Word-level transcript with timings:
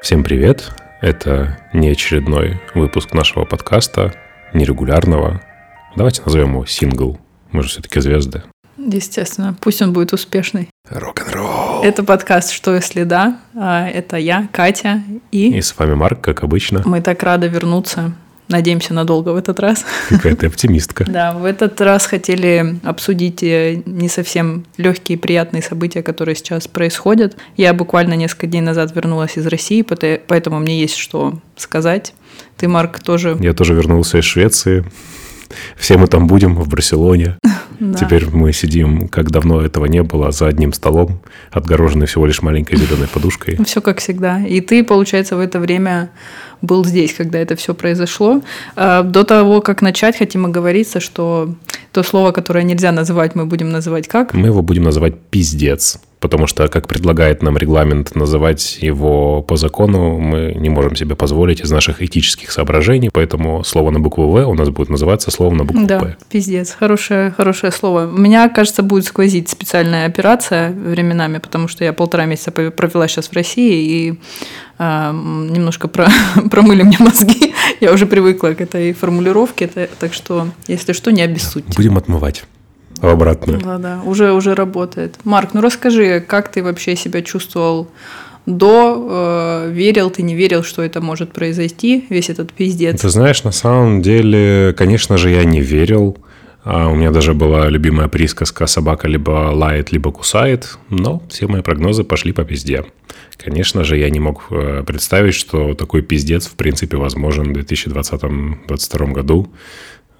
Всем 0.00 0.24
привет! 0.24 0.72
Это 1.00 1.58
не 1.72 1.90
очередной 1.90 2.60
выпуск 2.74 3.12
нашего 3.12 3.44
подкаста, 3.44 4.14
нерегулярного. 4.54 5.40
Давайте 5.96 6.22
назовем 6.22 6.52
его 6.52 6.66
сингл. 6.66 7.18
Мы 7.52 7.62
же 7.62 7.68
все-таки 7.68 8.00
звезды. 8.00 8.42
Естественно, 8.78 9.54
пусть 9.60 9.82
он 9.82 9.92
будет 9.92 10.12
успешный. 10.12 10.68
Рок-н-ролл! 10.88 11.82
Это 11.84 12.02
подкаст 12.02 12.50
«Что 12.52 12.74
если 12.74 13.04
да?». 13.04 13.38
А, 13.54 13.86
Это 13.88 14.16
я, 14.16 14.48
Катя, 14.52 15.02
и 15.32 15.56
И 15.56 15.60
с 15.60 15.78
вами 15.78 15.94
Марк, 15.94 16.20
как 16.22 16.42
обычно. 16.42 16.82
мы 16.86 17.00
так 17.02 17.22
рады 17.22 17.48
вернуться. 17.48 18.12
Надеемся, 18.50 18.92
надолго 18.92 19.30
в 19.30 19.36
этот 19.36 19.60
раз. 19.60 19.84
Какая 20.08 20.34
ты 20.34 20.46
оптимистка. 20.46 21.06
Да, 21.10 21.32
в 21.32 21.44
этот 21.44 21.80
раз 21.80 22.06
хотели 22.06 22.76
обсудить 22.82 23.42
э, 23.42 23.82
не 23.84 24.08
совсем 24.08 24.64
легкие 24.76 25.16
и 25.18 25.20
приятные 25.20 25.62
события, 25.62 26.02
которые 26.02 26.34
сейчас 26.34 26.66
происходят. 26.66 27.36
Я 27.56 27.74
буквально 27.74 28.14
несколько 28.14 28.46
дней 28.46 28.60
назад 28.60 28.94
вернулась 28.94 29.36
из 29.36 29.46
России, 29.46 29.82
поэтому 29.82 30.58
мне 30.60 30.80
есть 30.80 30.96
что 30.96 31.38
сказать. 31.56 32.14
Ты, 32.56 32.68
Марк, 32.68 33.00
тоже... 33.00 33.36
Я 33.40 33.54
тоже 33.54 33.74
вернулся 33.74 34.18
из 34.18 34.24
Швеции. 34.24 34.84
Все 35.76 35.96
мы 35.96 36.06
там 36.06 36.26
будем, 36.26 36.54
в 36.54 36.68
Барселоне. 36.68 37.36
Да. 37.80 37.98
Теперь 37.98 38.26
мы 38.26 38.52
сидим, 38.52 39.08
как 39.08 39.30
давно 39.30 39.62
этого 39.62 39.86
не 39.86 40.02
было, 40.02 40.32
за 40.32 40.48
одним 40.48 40.74
столом, 40.74 41.22
отгороженный 41.50 42.06
всего 42.06 42.26
лишь 42.26 42.42
маленькой 42.42 42.76
зеленой 42.76 43.08
подушкой. 43.08 43.56
Все 43.64 43.80
как 43.80 44.00
всегда. 44.00 44.38
И 44.44 44.60
ты, 44.60 44.84
получается, 44.84 45.34
в 45.34 45.40
это 45.40 45.58
время 45.58 46.10
был 46.60 46.84
здесь, 46.84 47.14
когда 47.14 47.38
это 47.38 47.56
все 47.56 47.72
произошло. 47.72 48.42
А, 48.76 49.02
До 49.02 49.24
того, 49.24 49.62
как 49.62 49.80
начать, 49.80 50.18
хотим 50.18 50.44
оговориться, 50.44 51.00
что 51.00 51.54
то 51.92 52.02
слово, 52.02 52.32
которое 52.32 52.64
нельзя 52.64 52.92
называть, 52.92 53.34
мы 53.34 53.46
будем 53.46 53.70
называть 53.70 54.08
как? 54.08 54.34
Мы 54.34 54.48
его 54.48 54.60
будем 54.60 54.82
называть 54.82 55.18
«пиздец», 55.30 55.98
потому 56.20 56.46
что, 56.46 56.68
как 56.68 56.86
предлагает 56.86 57.42
нам 57.42 57.56
регламент 57.56 58.14
называть 58.14 58.78
его 58.80 59.42
по 59.42 59.56
закону, 59.56 60.18
мы 60.18 60.54
не 60.54 60.68
можем 60.68 60.94
себе 60.94 61.16
позволить 61.16 61.60
из 61.60 61.70
наших 61.70 62.02
этических 62.02 62.52
соображений, 62.52 63.10
поэтому 63.12 63.64
слово 63.64 63.90
на 63.90 64.00
букву 64.00 64.30
«В» 64.30 64.46
у 64.46 64.54
нас 64.54 64.68
будет 64.68 64.90
называться 64.90 65.30
слово 65.30 65.54
на 65.54 65.64
букву 65.64 65.86
Да, 65.86 65.98
«П». 66.00 66.16
пиздец. 66.30 66.76
Хорошее, 66.78 67.30
хорошее 67.36 67.72
слово. 67.72 68.06
У 68.06 68.18
меня, 68.18 68.48
кажется, 68.48 68.82
будет 68.82 69.06
сквозить 69.06 69.48
специальная 69.48 70.06
операция 70.06 70.70
временами, 70.70 71.38
потому 71.38 71.68
что 71.68 71.84
я 71.84 71.92
полтора 71.92 72.26
месяца 72.26 72.50
провела 72.52 73.08
сейчас 73.08 73.28
в 73.28 73.32
России, 73.32 74.08
и 74.08 74.20
м, 74.78 75.52
немножко 75.52 75.88
про- 75.88 76.08
промыли 76.50 76.82
мне 76.82 76.96
мозги. 77.00 77.52
Я 77.80 77.92
уже 77.92 78.06
привыкла 78.06 78.48
к 78.48 78.60
этой 78.60 78.92
формулировке, 78.92 79.66
так 79.98 80.12
что, 80.14 80.48
если 80.68 80.92
что, 80.92 81.10
не 81.12 81.22
обессудьте. 81.22 81.72
Будем 81.76 81.96
отмывать 81.96 82.44
в 83.00 83.06
обратную. 83.06 83.60
Да, 83.60 83.78
да, 83.78 84.00
уже, 84.04 84.32
уже 84.32 84.54
работает. 84.54 85.16
Марк, 85.24 85.50
ну 85.54 85.60
расскажи, 85.60 86.20
как 86.20 86.50
ты 86.50 86.62
вообще 86.62 86.96
себя 86.96 87.22
чувствовал 87.22 87.88
до, 88.46 89.66
э, 89.66 89.70
верил 89.72 90.10
ты, 90.10 90.22
не 90.22 90.34
верил, 90.34 90.62
что 90.62 90.82
это 90.82 91.00
может 91.00 91.32
произойти, 91.32 92.06
весь 92.10 92.30
этот 92.30 92.52
пиздец. 92.52 93.00
Ты 93.00 93.08
знаешь, 93.08 93.44
на 93.44 93.52
самом 93.52 94.02
деле, 94.02 94.74
конечно 94.76 95.18
же, 95.18 95.30
я 95.30 95.44
не 95.44 95.60
верил. 95.60 96.16
А 96.62 96.88
У 96.88 96.94
меня 96.94 97.10
даже 97.10 97.32
была 97.32 97.70
любимая 97.70 98.08
присказка 98.08 98.66
«собака 98.66 99.08
либо 99.08 99.50
лает, 99.54 99.92
либо 99.92 100.12
кусает», 100.12 100.76
но 100.90 101.22
все 101.30 101.46
мои 101.46 101.62
прогнозы 101.62 102.04
пошли 102.04 102.32
по 102.32 102.44
пизде. 102.44 102.84
Конечно 103.42 103.82
же, 103.82 103.96
я 103.96 104.10
не 104.10 104.20
мог 104.20 104.42
э, 104.50 104.84
представить, 104.86 105.34
что 105.34 105.74
такой 105.74 106.02
пиздец 106.02 106.46
в 106.46 106.56
принципе 106.56 106.98
возможен 106.98 107.54
в 107.54 107.56
2020-2022 107.56 109.12
году 109.12 109.50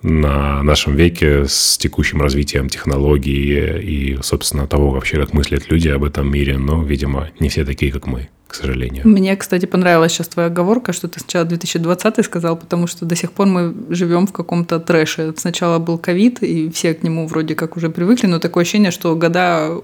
на 0.03 0.63
нашем 0.63 0.97
веке 0.97 1.45
с 1.47 1.77
текущим 1.77 2.23
развитием 2.23 2.69
технологий 2.69 3.81
и, 3.81 4.19
собственно, 4.23 4.67
того 4.67 4.91
вообще, 4.91 5.17
как 5.17 5.35
мыслят 5.35 5.71
люди 5.71 5.89
об 5.89 6.05
этом 6.05 6.31
мире. 6.31 6.59
Но, 6.59 6.83
видимо, 6.83 7.29
не 7.39 7.49
все 7.49 7.65
такие, 7.65 7.93
как 7.93 8.07
мы, 8.07 8.29
к 8.49 8.55
сожалению. 8.55 9.07
Мне, 9.07 9.37
кстати, 9.37 9.67
понравилась 9.67 10.13
сейчас 10.13 10.29
твоя 10.29 10.49
оговорка, 10.49 10.93
что 10.93 11.07
ты 11.07 11.21
сначала 11.21 11.45
2020 11.45 12.25
сказал, 12.25 12.57
потому 12.57 12.87
что 12.87 13.05
до 13.05 13.15
сих 13.15 13.33
пор 13.33 13.47
мы 13.47 13.75
живем 13.91 14.27
в 14.27 14.33
каком-то 14.33 14.81
трэше. 14.81 15.35
Сначала 15.37 15.79
был 15.79 15.99
ковид, 15.99 16.43
и 16.43 16.71
все 16.71 16.95
к 16.95 17.03
нему 17.03 17.27
вроде 17.27 17.55
как 17.55 17.77
уже 17.77 17.91
привыкли, 17.91 18.27
но 18.27 18.39
такое 18.39 18.63
ощущение, 18.63 18.91
что 18.91 19.15
года 19.17 19.81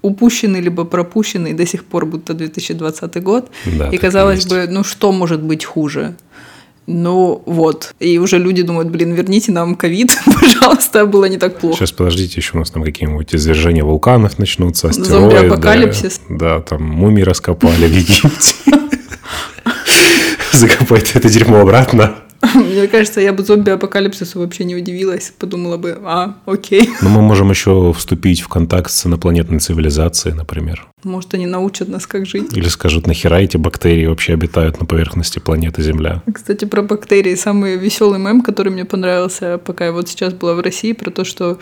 упущены 0.00 0.56
либо 0.56 0.84
пропущены, 0.84 1.48
и 1.48 1.52
до 1.52 1.66
сих 1.66 1.84
пор 1.84 2.06
будто 2.06 2.32
2020 2.32 3.22
год. 3.22 3.50
Да, 3.66 3.90
и 3.90 3.98
казалось 3.98 4.46
бы, 4.46 4.66
ну 4.70 4.84
что 4.84 5.12
может 5.12 5.42
быть 5.42 5.66
хуже? 5.66 6.14
Ну 6.92 7.42
вот. 7.46 7.94
И 8.00 8.18
уже 8.18 8.38
люди 8.38 8.62
думают, 8.62 8.90
блин, 8.90 9.12
верните 9.12 9.52
нам 9.52 9.76
ковид, 9.76 10.18
пожалуйста, 10.40 11.06
было 11.06 11.26
не 11.26 11.38
так 11.38 11.58
плохо. 11.58 11.76
Сейчас 11.78 11.92
подождите, 11.92 12.40
еще 12.40 12.56
у 12.56 12.58
нас 12.58 12.70
там 12.70 12.82
какие-нибудь 12.82 13.32
извержения 13.32 13.84
вулканов 13.84 14.38
начнутся, 14.40 14.88
астероиды. 14.88 15.12
Зомби-апокалипсис. 15.12 16.20
Да, 16.28 16.60
там 16.60 16.82
мумии 16.82 17.22
раскопали 17.22 17.86
в 17.86 17.92
Египте. 17.92 18.54
Закопайте 20.52 21.12
это 21.14 21.28
дерьмо 21.28 21.60
обратно. 21.60 22.16
Мне 22.54 22.88
кажется, 22.88 23.20
я 23.20 23.32
бы 23.32 23.44
зомби-апокалипсису 23.44 24.40
вообще 24.40 24.64
не 24.64 24.74
удивилась. 24.74 25.32
Подумала 25.38 25.76
бы, 25.76 25.98
а, 26.02 26.36
окей. 26.46 26.88
Но 27.02 27.10
мы 27.10 27.20
можем 27.20 27.50
еще 27.50 27.92
вступить 27.92 28.40
в 28.40 28.48
контакт 28.48 28.90
с 28.90 29.06
инопланетной 29.06 29.58
цивилизацией, 29.58 30.34
например. 30.34 30.86
Может, 31.04 31.34
они 31.34 31.46
научат 31.46 31.88
нас, 31.88 32.06
как 32.06 32.26
жить. 32.26 32.56
Или 32.56 32.68
скажут, 32.68 33.06
нахера 33.06 33.36
эти 33.36 33.56
бактерии 33.56 34.06
вообще 34.06 34.34
обитают 34.34 34.80
на 34.80 34.86
поверхности 34.86 35.38
планеты 35.38 35.82
Земля. 35.82 36.22
Кстати, 36.32 36.64
про 36.64 36.82
бактерии. 36.82 37.34
Самый 37.34 37.76
веселый 37.76 38.18
мем, 38.18 38.42
который 38.42 38.72
мне 38.72 38.84
понравился, 38.84 39.58
пока 39.58 39.86
я 39.86 39.92
вот 39.92 40.08
сейчас 40.08 40.32
была 40.32 40.54
в 40.54 40.60
России, 40.60 40.92
про 40.92 41.10
то, 41.10 41.24
что 41.24 41.58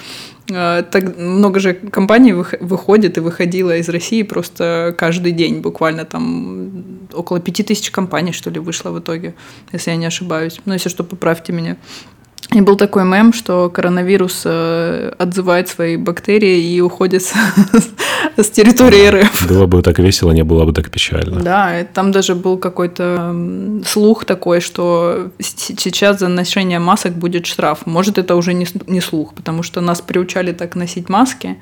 так 0.49 1.19
много 1.19 1.61
же 1.61 1.75
компаний 1.75 2.33
вых- 2.33 2.57
выходит 2.61 3.19
и 3.19 3.21
выходила 3.21 3.77
из 3.77 3.89
России 3.89 4.23
просто 4.23 4.95
каждый 4.97 5.33
день. 5.33 5.61
Буквально 5.61 6.05
там 6.05 6.99
около 7.13 7.41
пяти 7.41 7.63
тысяч 7.63 7.91
компаний, 7.91 8.33
что 8.33 8.51
ли, 8.51 8.59
вышло 8.59 8.91
в 8.91 8.99
итоге, 8.99 9.35
если 9.73 9.91
я 9.91 9.97
не 9.97 10.07
ошибаюсь. 10.07 10.61
Но 10.65 10.75
если 10.75 10.89
что, 10.89 11.05
поправьте 11.05 11.53
меня. 11.53 11.77
И 12.55 12.63
был 12.63 12.77
такой 12.77 13.05
мем, 13.05 13.35
что 13.35 13.69
коронавирус 13.69 14.43
э, 14.47 15.13
отзывает 15.19 15.69
свои 15.69 15.97
бактерии 15.97 16.75
и 16.75 16.81
уходит 16.81 17.23
с, 17.23 17.35
с 18.39 18.51
территории 18.51 19.09
РФ. 19.09 19.49
Было 19.49 19.67
бы 19.67 19.83
так 19.83 19.99
весело, 19.99 20.33
не 20.33 20.45
было 20.45 20.65
бы 20.65 20.73
так 20.73 20.91
печально. 20.91 21.43
Да, 21.43 21.85
там 21.93 22.11
даже 22.11 22.35
был 22.35 22.57
какой-то 22.57 23.37
слух 23.87 24.25
такой, 24.25 24.61
что 24.61 25.31
сейчас 25.41 26.21
за 26.21 26.29
ношение 26.29 26.79
масок 26.79 27.13
будет 27.13 27.45
штраф. 27.45 27.85
Может, 27.85 28.17
это 28.17 28.35
уже 28.35 28.55
не, 28.55 28.67
не 28.87 29.03
слух, 29.03 29.35
потому 29.35 29.63
что 29.63 29.83
нас 29.83 30.01
приучали 30.01 30.53
так 30.53 30.75
носить 30.75 31.11
маски, 31.11 31.59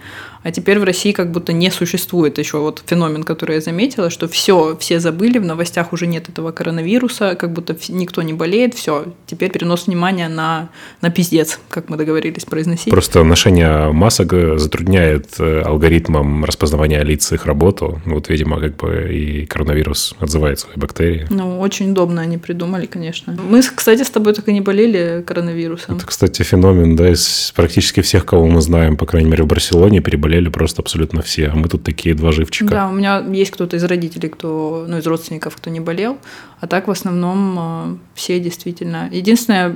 а 0.47 0.53
теперь 0.53 0.79
в 0.79 0.85
России 0.85 1.11
как 1.11 1.33
будто 1.33 1.53
не 1.53 1.73
существует 1.73 2.39
еще 2.39 2.59
вот 2.59 2.81
феномен, 2.87 3.25
который 3.25 3.57
я 3.57 3.61
заметила, 3.61 4.11
что 4.11 4.29
все, 4.29 4.77
все 4.79 5.01
забыли, 5.01 5.39
в 5.39 5.45
новостях 5.45 5.93
уже 5.93 6.07
нет 6.07 6.29
этого 6.29 6.53
коронавируса, 6.53 7.35
как 7.35 7.53
будто 7.53 7.77
никто 7.89 8.23
не 8.23 8.33
болеет, 8.33 8.75
все, 8.75 9.07
теперь 9.27 9.51
перенос 9.51 9.89
внимания 9.89 10.29
на, 10.29 10.69
на 11.01 11.11
пиздец, 11.11 11.59
как 11.69 11.89
мы 11.89 11.97
договорились 11.97 12.45
произносить. 12.45 12.93
Просто 12.93 13.25
ношение 13.25 13.91
масок 13.91 14.33
э, 14.35 14.57
затрудняет 14.57 15.35
э, 15.41 15.63
алгоритмам 15.63 16.45
распознавания 16.45 17.03
лиц 17.03 17.33
их 17.33 17.45
работу. 17.47 18.01
Вот, 18.05 18.29
видимо, 18.29 18.61
как 18.61 18.77
бы 18.77 19.13
и 19.13 19.47
коронавирус 19.47 20.15
отзывает 20.21 20.61
свои 20.61 20.77
бактерии. 20.77 21.27
Ну, 21.29 21.59
очень 21.59 21.91
удобно 21.91 22.23
они 22.23 22.39
придумали, 22.39 22.87
конечно. 22.87 23.37
Мы, 23.51 23.63
кстати, 23.63 24.05
с 24.05 24.11
тобой 24.11 24.33
так 24.33 24.47
и 24.49 24.53
не 24.53 24.61
болели 24.61 25.25
коронавирусом. 25.27 25.97
Это, 25.97 26.07
кстати, 26.07 26.45
феномен, 26.45 26.95
да, 26.95 27.11
из 27.11 27.53
практически 27.57 28.01
всех, 28.01 28.25
кого 28.25 28.47
мы 28.47 28.61
знаем, 28.61 28.97
по 28.97 29.07
крайней 29.07 29.29
мере, 29.29 29.43
в 29.43 29.49
Барселоне, 29.49 30.01
переболели 30.01 30.36
просто 30.51 30.83
абсолютно 30.83 31.23
все. 31.23 31.49
А 31.49 31.55
мы 31.55 31.69
тут 31.69 31.83
такие 31.83 32.15
два 32.15 32.33
живчика. 32.33 32.71
Да, 32.71 32.89
у 32.89 32.93
меня 32.93 33.19
есть 33.19 33.51
кто-то 33.51 33.77
из 33.77 33.85
родителей, 33.85 34.29
кто, 34.29 34.85
ну, 34.89 34.99
из 34.99 35.07
родственников, 35.07 35.57
кто 35.57 35.71
не 35.71 35.81
болел, 35.81 36.19
а 36.61 36.67
так 36.67 36.89
в 36.89 36.91
основном 36.91 37.57
э, 37.59 37.97
все 38.15 38.41
действительно. 38.41 39.09
Единственное, 39.13 39.75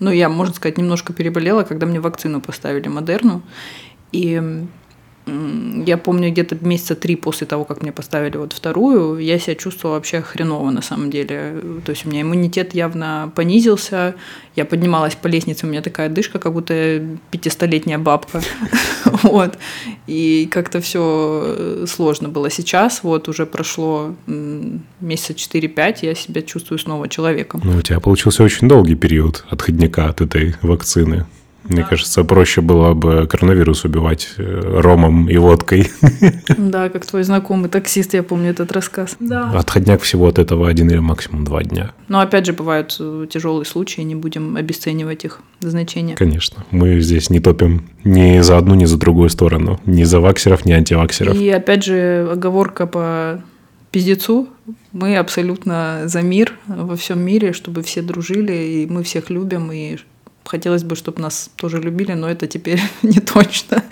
ну, 0.00 0.10
я, 0.10 0.28
можно 0.28 0.54
сказать, 0.54 0.78
немножко 0.78 1.12
переболела, 1.12 1.62
когда 1.62 1.86
мне 1.86 2.00
вакцину 2.00 2.40
поставили 2.40 2.88
Модерну, 2.88 3.42
и 4.12 4.66
я 5.26 5.96
помню, 5.96 6.30
где-то 6.30 6.56
месяца 6.60 6.94
три 6.94 7.16
после 7.16 7.46
того, 7.46 7.64
как 7.64 7.82
мне 7.82 7.92
поставили 7.92 8.36
вот 8.36 8.52
вторую, 8.52 9.18
я 9.18 9.38
себя 9.38 9.54
чувствовала 9.54 9.96
вообще 9.96 10.20
хреново 10.20 10.70
на 10.70 10.82
самом 10.82 11.10
деле. 11.10 11.62
То 11.84 11.90
есть 11.90 12.04
у 12.04 12.10
меня 12.10 12.22
иммунитет 12.22 12.74
явно 12.74 13.32
понизился, 13.34 14.14
я 14.54 14.66
поднималась 14.66 15.14
по 15.14 15.26
лестнице, 15.26 15.66
у 15.66 15.70
меня 15.70 15.80
такая 15.80 16.10
дышка, 16.10 16.38
как 16.38 16.52
будто 16.52 17.00
пятистолетняя 17.30 17.98
бабка. 17.98 18.42
Вот. 19.22 19.56
И 20.06 20.48
как-то 20.50 20.80
все 20.80 21.84
сложно 21.86 22.28
было. 22.28 22.50
Сейчас 22.50 23.02
вот 23.02 23.28
уже 23.28 23.46
прошло 23.46 24.14
месяца 24.26 25.32
4-5, 25.32 25.98
я 26.02 26.14
себя 26.14 26.42
чувствую 26.42 26.78
снова 26.78 27.08
человеком. 27.08 27.60
Ну, 27.64 27.78
у 27.78 27.82
тебя 27.82 28.00
получился 28.00 28.42
очень 28.42 28.68
долгий 28.68 28.96
период 28.96 29.44
отходника 29.48 30.08
от 30.08 30.20
этой 30.20 30.56
вакцины. 30.62 31.26
Мне 31.64 31.82
Да. 31.82 31.88
кажется, 31.88 32.24
проще 32.24 32.60
было 32.60 32.94
бы 32.94 33.26
коронавирус 33.26 33.84
убивать 33.84 34.28
э, 34.36 34.80
ромом 34.80 35.28
и 35.28 35.36
водкой. 35.36 35.90
Да, 36.58 36.88
как 36.88 37.06
твой 37.06 37.22
знакомый 37.24 37.68
таксист, 37.68 38.14
я 38.14 38.22
помню 38.22 38.50
этот 38.50 38.72
рассказ. 38.72 39.16
Да. 39.20 39.50
Отходняк 39.50 40.02
всего 40.02 40.26
от 40.28 40.38
этого 40.38 40.68
один 40.68 40.90
или 40.90 40.98
максимум 40.98 41.44
два 41.44 41.62
дня. 41.62 41.92
Но 42.08 42.20
опять 42.20 42.46
же 42.46 42.52
бывают 42.52 42.96
э, 43.00 43.26
тяжелые 43.30 43.64
случаи, 43.64 44.02
не 44.02 44.14
будем 44.14 44.56
обесценивать 44.56 45.24
их 45.24 45.40
значение. 45.60 46.16
Конечно. 46.16 46.64
Мы 46.70 47.00
здесь 47.00 47.30
не 47.30 47.40
топим 47.40 47.82
ни 48.04 48.40
за 48.40 48.58
одну, 48.58 48.74
ни 48.74 48.84
за 48.84 48.98
другую 48.98 49.28
сторону. 49.30 49.80
Ни 49.86 50.04
за 50.04 50.20
ваксеров, 50.20 50.64
ни 50.66 50.72
антиваксеров. 50.72 51.34
И 51.36 51.48
опять 51.50 51.84
же 51.84 52.28
оговорка 52.30 52.86
по 52.86 53.42
пиздецу. 53.90 54.48
Мы 54.92 55.16
абсолютно 55.16 56.02
за 56.06 56.20
мир 56.22 56.54
во 56.66 56.96
всем 56.96 57.20
мире, 57.20 57.52
чтобы 57.52 57.82
все 57.82 58.02
дружили, 58.02 58.52
и 58.52 58.86
мы 58.90 59.02
всех 59.02 59.30
любим, 59.30 59.70
и 59.72 59.96
хотелось 60.54 60.84
бы, 60.84 60.94
чтобы 60.94 61.20
нас 61.20 61.50
тоже 61.56 61.80
любили, 61.80 62.14
но 62.14 62.28
это 62.28 62.46
теперь 62.46 62.80
не 63.02 63.20
точно. 63.20 63.82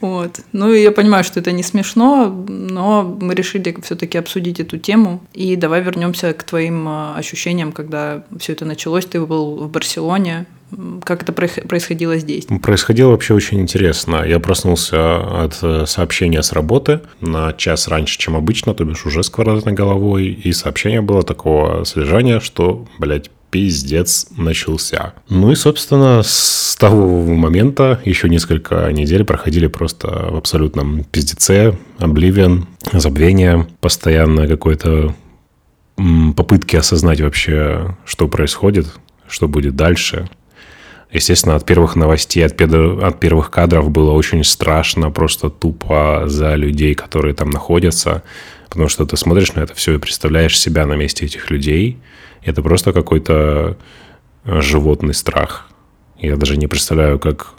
Вот. 0.00 0.40
Ну, 0.52 0.72
и 0.72 0.82
я 0.82 0.90
понимаю, 0.90 1.22
что 1.24 1.40
это 1.40 1.52
не 1.52 1.62
смешно, 1.62 2.26
но 2.48 3.02
мы 3.20 3.34
решили 3.34 3.76
все-таки 3.82 4.18
обсудить 4.18 4.58
эту 4.60 4.78
тему. 4.78 5.20
И 5.32 5.56
давай 5.56 5.80
вернемся 5.80 6.32
к 6.32 6.42
твоим 6.42 6.88
а, 6.88 7.14
ощущениям, 7.16 7.70
когда 7.70 8.24
все 8.38 8.52
это 8.52 8.64
началось. 8.64 9.06
Ты 9.06 9.20
был 9.20 9.56
в 9.56 9.70
Барселоне. 9.70 10.46
Как 11.04 11.22
это 11.22 11.32
происходило 11.32 12.16
здесь? 12.16 12.46
Происходило 12.62 13.10
вообще 13.10 13.34
очень 13.34 13.60
интересно. 13.60 14.24
Я 14.26 14.40
проснулся 14.40 15.44
от 15.44 15.58
э, 15.62 15.84
сообщения 15.86 16.42
с 16.42 16.52
работы 16.52 17.00
на 17.20 17.52
час 17.52 17.88
раньше, 17.88 18.18
чем 18.18 18.36
обычно, 18.36 18.74
то 18.74 18.84
бишь 18.84 19.04
уже 19.04 19.22
с 19.22 19.30
квадратной 19.30 19.72
головой. 19.72 20.26
И 20.26 20.52
сообщение 20.52 21.00
было 21.00 21.22
такого 21.22 21.84
содержания, 21.84 22.40
что, 22.40 22.86
блядь, 22.98 23.30
пиздец 23.50 24.28
начался. 24.36 25.12
Ну 25.28 25.52
и, 25.52 25.54
собственно, 25.54 26.22
с 26.24 26.74
того 26.76 27.22
момента 27.26 28.00
еще 28.04 28.28
несколько 28.30 28.90
недель 28.92 29.24
проходили 29.24 29.66
просто 29.66 30.08
в 30.30 30.36
абсолютном 30.36 31.04
пиздеце, 31.04 31.76
обливион, 31.98 32.66
забвение, 32.92 33.68
постоянно 33.80 34.48
какой-то 34.48 35.14
попытки 36.34 36.76
осознать 36.76 37.20
вообще, 37.20 37.94
что 38.06 38.26
происходит, 38.26 38.86
что 39.28 39.48
будет 39.48 39.76
дальше. 39.76 40.30
Естественно, 41.12 41.56
от 41.56 41.66
первых 41.66 41.94
новостей, 41.94 42.44
от, 42.44 42.60
от 42.60 43.20
первых 43.20 43.50
кадров 43.50 43.90
было 43.90 44.12
очень 44.12 44.44
страшно, 44.44 45.10
просто 45.10 45.50
тупо 45.50 46.24
за 46.26 46.54
людей, 46.54 46.94
которые 46.94 47.34
там 47.34 47.50
находятся, 47.50 48.22
потому 48.68 48.88
что 48.88 49.04
ты 49.04 49.16
смотришь 49.16 49.52
на 49.52 49.60
это 49.60 49.74
все 49.74 49.94
и 49.94 49.98
представляешь 49.98 50.58
себя 50.58 50.86
на 50.86 50.94
месте 50.94 51.26
этих 51.26 51.50
людей– 51.50 51.98
это 52.44 52.62
просто 52.62 52.92
какой-то 52.92 53.76
э, 54.44 54.60
животный 54.60 55.14
страх. 55.14 55.68
Я 56.18 56.36
даже 56.36 56.56
не 56.56 56.66
представляю, 56.66 57.18
как 57.18 57.54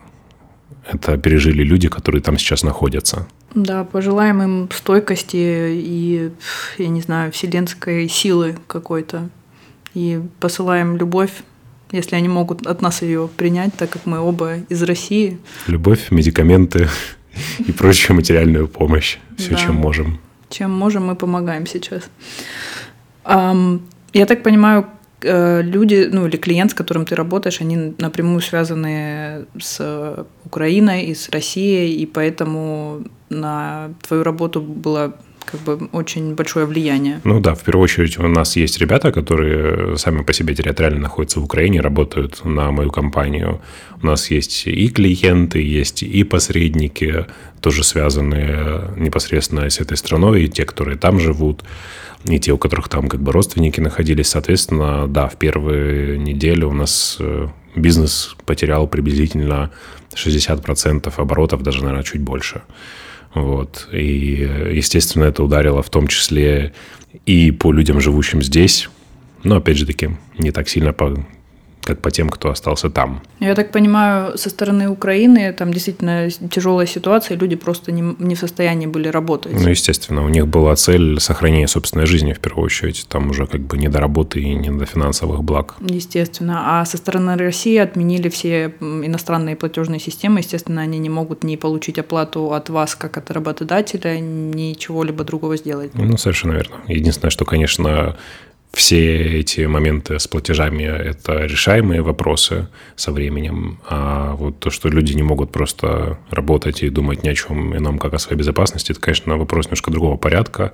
это 0.85 1.17
пережили 1.17 1.63
люди, 1.63 1.88
которые 1.88 2.21
там 2.21 2.38
сейчас 2.38 2.63
находятся. 2.63 3.27
Да, 3.55 3.83
пожелаем 3.83 4.41
им 4.41 4.69
стойкости 4.71 5.38
и, 5.38 6.31
я 6.77 6.88
не 6.88 7.01
знаю, 7.01 7.31
вселенской 7.31 8.07
силы 8.09 8.57
какой-то. 8.67 9.29
И 9.94 10.21
посылаем 10.39 10.97
любовь, 10.97 11.44
если 11.93 12.17
они 12.17 12.27
могут 12.27 12.67
от 12.67 12.81
нас 12.81 13.01
ее 13.01 13.29
принять, 13.37 13.73
так 13.75 13.89
как 13.89 14.05
мы 14.05 14.19
оба 14.19 14.57
из 14.69 14.83
России. 14.83 15.37
Любовь, 15.67 16.11
медикаменты 16.11 16.89
и 17.59 17.71
прочую 17.71 18.17
материальную 18.17 18.67
помощь. 18.67 19.17
Все, 19.37 19.55
чем 19.55 19.75
можем. 19.75 20.19
Чем 20.49 20.71
можем, 20.71 21.05
мы 21.05 21.15
помогаем 21.15 21.65
сейчас. 21.65 22.03
Я 23.25 24.25
так 24.25 24.43
понимаю, 24.43 24.85
э, 25.21 25.61
люди, 25.63 26.09
ну 26.11 26.27
или 26.27 26.37
клиент, 26.37 26.71
с 26.71 26.73
которым 26.73 27.05
ты 27.05 27.15
работаешь, 27.15 27.61
они 27.61 27.95
напрямую 27.97 28.41
связаны 28.41 29.45
с 29.59 30.25
Украиной 30.45 31.05
и 31.05 31.15
с 31.15 31.29
Россией, 31.29 31.95
и 32.01 32.05
поэтому 32.05 33.03
на 33.29 33.89
твою 34.07 34.23
работу 34.23 34.61
было 34.61 35.15
как 35.45 35.61
бы 35.61 35.89
очень 35.91 36.35
большое 36.35 36.65
влияние. 36.65 37.21
Ну 37.23 37.39
да, 37.39 37.55
в 37.55 37.63
первую 37.63 37.83
очередь 37.83 38.17
у 38.19 38.27
нас 38.27 38.55
есть 38.55 38.79
ребята, 38.79 39.11
которые 39.11 39.97
сами 39.97 40.23
по 40.23 40.33
себе 40.33 40.55
территориально 40.55 41.01
находятся 41.01 41.39
в 41.39 41.43
Украине, 41.43 41.81
работают 41.81 42.43
на 42.45 42.71
мою 42.71 42.91
компанию. 42.91 43.61
У 44.01 44.05
нас 44.05 44.31
есть 44.31 44.67
и 44.67 44.89
клиенты, 44.89 45.61
есть 45.61 46.03
и 46.03 46.23
посредники, 46.23 47.25
тоже 47.61 47.83
связанные 47.83 48.91
непосредственно 48.97 49.69
с 49.69 49.79
этой 49.79 49.97
страной, 49.97 50.43
и 50.43 50.49
те, 50.49 50.65
которые 50.65 50.97
там 50.97 51.19
живут 51.19 51.63
и 52.25 52.39
те, 52.39 52.51
у 52.51 52.57
которых 52.57 52.87
там 52.87 53.09
как 53.09 53.21
бы 53.21 53.31
родственники 53.31 53.79
находились. 53.79 54.29
Соответственно, 54.29 55.07
да, 55.07 55.27
в 55.27 55.35
первые 55.35 56.17
недели 56.17 56.63
у 56.63 56.71
нас 56.71 57.17
э, 57.19 57.47
бизнес 57.75 58.35
потерял 58.45 58.87
приблизительно 58.87 59.71
60% 60.15 61.13
оборотов, 61.17 61.63
даже, 61.63 61.81
наверное, 61.81 62.03
чуть 62.03 62.21
больше. 62.21 62.61
Вот. 63.33 63.89
И, 63.91 64.50
естественно, 64.71 65.25
это 65.25 65.44
ударило 65.44 65.81
в 65.81 65.89
том 65.89 66.07
числе 66.07 66.74
и 67.25 67.51
по 67.51 67.71
людям, 67.71 68.00
живущим 68.00 68.41
здесь, 68.41 68.89
но, 69.44 69.57
опять 69.57 69.77
же 69.77 69.85
таки, 69.85 70.12
не 70.38 70.51
так 70.51 70.69
сильно 70.69 70.94
по 70.94 71.15
как 71.83 72.01
по 72.01 72.12
тем, 72.12 72.30
кто 72.30 72.50
остался 72.50 72.89
там. 72.89 73.21
Я 73.39 73.56
так 73.56 73.71
понимаю, 73.71 74.38
со 74.38 74.50
стороны 74.50 74.89
Украины 74.89 75.53
там 75.53 75.74
действительно 75.74 76.30
тяжелая 76.30 76.88
ситуация, 76.88 77.38
люди 77.38 77.56
просто 77.56 77.91
не, 77.91 78.15
не 78.19 78.35
в 78.35 78.39
состоянии 78.39 78.88
были 78.88 79.07
работать. 79.07 79.53
Ну, 79.53 79.69
естественно, 79.69 80.24
у 80.24 80.30
них 80.30 80.47
была 80.47 80.75
цель 80.75 81.19
сохранения 81.19 81.68
собственной 81.68 82.06
жизни 82.06 82.33
в 82.33 82.39
первую 82.39 82.65
очередь, 82.65 83.06
там 83.09 83.30
уже 83.30 83.47
как 83.47 83.62
бы 83.62 83.77
не 83.77 83.88
до 83.88 84.00
работы 84.00 84.39
и 84.41 84.53
не 84.56 84.69
до 84.69 84.85
финансовых 84.85 85.44
благ. 85.44 85.75
Естественно, 85.81 86.80
а 86.80 86.85
со 86.85 86.97
стороны 86.97 87.35
России 87.38 87.77
отменили 87.77 88.29
все 88.29 88.74
иностранные 88.79 89.56
платежные 89.56 90.00
системы, 90.00 90.39
естественно, 90.39 90.81
они 90.81 91.00
не 91.00 91.09
могут 91.09 91.44
не 91.44 91.57
получить 91.57 92.00
оплату 92.00 92.53
от 92.53 92.69
вас 92.69 92.95
как 92.95 93.18
от 93.18 93.31
работодателя, 93.31 94.19
ничего 94.19 95.03
либо 95.03 95.24
другого 95.24 95.57
сделать. 95.57 95.91
Ну, 95.94 96.18
совершенно 96.18 96.53
верно. 96.53 96.75
Единственное, 96.88 97.31
что, 97.31 97.45
конечно, 97.45 98.18
все 98.73 99.39
эти 99.39 99.61
моменты 99.65 100.17
с 100.17 100.27
платежами– 100.27 100.83
это 100.83 101.45
решаемые 101.45 102.01
вопросы 102.01 102.67
со 102.95 103.11
временем. 103.11 103.79
А 103.87 104.33
вот 104.35 104.59
то, 104.59 104.71
что 104.71 104.89
люди 104.89 105.13
не 105.13 105.21
могут 105.21 105.51
просто 105.51 106.17
работать 106.31 106.81
и 106.81 106.89
думать 106.89 107.23
ни 107.23 107.29
о 107.29 107.35
чем 107.35 107.77
ином, 107.77 107.99
как 107.99 108.15
о 108.15 108.19
своей 108.19 108.37
безопасности, 108.37 108.91
это, 108.91 108.99
конечно, 108.99 109.37
вопрос 109.37 109.67
немножко 109.67 109.91
другого 109.91 110.17
порядка. 110.17 110.73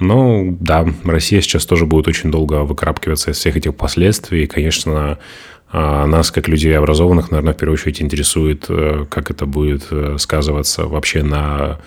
Но 0.00 0.44
да, 0.58 0.84
Россия 1.04 1.40
сейчас 1.42 1.64
тоже 1.64 1.86
будет 1.86 2.08
очень 2.08 2.32
долго 2.32 2.64
выкарабкиваться 2.64 3.30
из 3.30 3.36
всех 3.36 3.56
этих 3.56 3.76
последствий. 3.76 4.42
И, 4.42 4.46
конечно, 4.48 5.18
а, 5.70 6.06
нас, 6.06 6.32
как 6.32 6.48
людей 6.48 6.76
образованных, 6.76 7.30
наверное, 7.30 7.54
в 7.54 7.56
первую 7.56 7.74
очередь 7.74 8.02
интересует, 8.02 8.66
э, 8.68 9.06
как 9.08 9.30
это 9.30 9.46
будет 9.46 9.86
э, 9.90 10.16
сказываться 10.18 10.86
вообще 10.86 11.22
на 11.22 11.78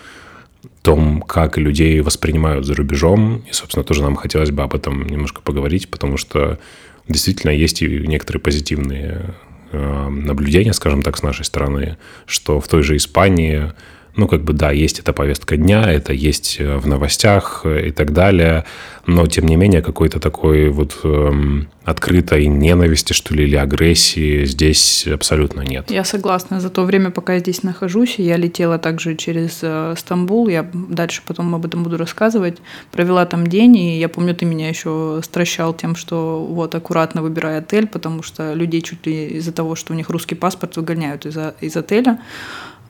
том, 0.86 1.20
как 1.20 1.58
людей 1.58 2.00
воспринимают 2.00 2.64
за 2.64 2.76
рубежом. 2.76 3.38
И, 3.50 3.52
собственно, 3.52 3.82
тоже 3.82 4.04
нам 4.04 4.14
хотелось 4.14 4.52
бы 4.52 4.62
об 4.62 4.72
этом 4.72 5.04
немножко 5.04 5.42
поговорить, 5.42 5.90
потому 5.90 6.16
что 6.16 6.60
действительно 7.08 7.50
есть 7.50 7.82
и 7.82 7.88
некоторые 8.06 8.40
позитивные 8.40 9.34
э, 9.72 10.08
наблюдения, 10.08 10.72
скажем 10.72 11.02
так, 11.02 11.16
с 11.16 11.24
нашей 11.24 11.44
стороны, 11.44 11.96
что 12.24 12.60
в 12.60 12.68
той 12.68 12.84
же 12.84 12.94
Испании 12.96 13.72
ну, 14.16 14.26
как 14.26 14.42
бы, 14.42 14.52
да, 14.52 14.70
есть 14.70 14.98
эта 14.98 15.12
повестка 15.12 15.56
дня, 15.56 15.90
это 15.90 16.12
есть 16.12 16.56
э, 16.58 16.76
в 16.76 16.86
новостях 16.86 17.62
э, 17.64 17.88
и 17.88 17.90
так 17.90 18.12
далее, 18.12 18.64
но, 19.06 19.26
тем 19.26 19.46
не 19.46 19.56
менее, 19.56 19.82
какой-то 19.82 20.18
такой 20.18 20.68
вот 20.70 20.98
эм, 21.04 21.68
открытой 21.84 22.46
ненависти, 22.46 23.12
что 23.12 23.34
ли, 23.34 23.44
или 23.44 23.56
агрессии 23.56 24.44
здесь 24.44 25.06
абсолютно 25.06 25.60
нет. 25.60 25.90
Я 25.90 26.04
согласна. 26.04 26.60
За 26.60 26.70
то 26.70 26.82
время, 26.84 27.10
пока 27.10 27.34
я 27.34 27.38
здесь 27.38 27.62
нахожусь, 27.62 28.16
я 28.18 28.36
летела 28.36 28.78
также 28.78 29.14
через 29.14 29.58
э, 29.62 29.94
Стамбул, 29.96 30.48
я 30.48 30.68
дальше 30.72 31.22
потом 31.26 31.54
об 31.54 31.66
этом 31.66 31.84
буду 31.84 31.98
рассказывать, 31.98 32.58
провела 32.92 33.26
там 33.26 33.46
день, 33.46 33.76
и 33.76 33.98
я 33.98 34.08
помню, 34.08 34.34
ты 34.34 34.46
меня 34.46 34.68
еще 34.68 35.20
стращал 35.22 35.74
тем, 35.74 35.94
что 35.94 36.44
вот 36.44 36.74
аккуратно 36.74 37.22
выбирай 37.22 37.58
отель, 37.58 37.86
потому 37.86 38.22
что 38.22 38.54
людей 38.54 38.80
чуть 38.80 39.06
ли 39.06 39.28
из-за 39.36 39.52
того, 39.52 39.74
что 39.76 39.92
у 39.92 39.96
них 39.96 40.08
русский 40.08 40.34
паспорт, 40.34 40.76
выгоняют 40.76 41.26
из, 41.26 41.36
из 41.60 41.76
отеля 41.76 42.18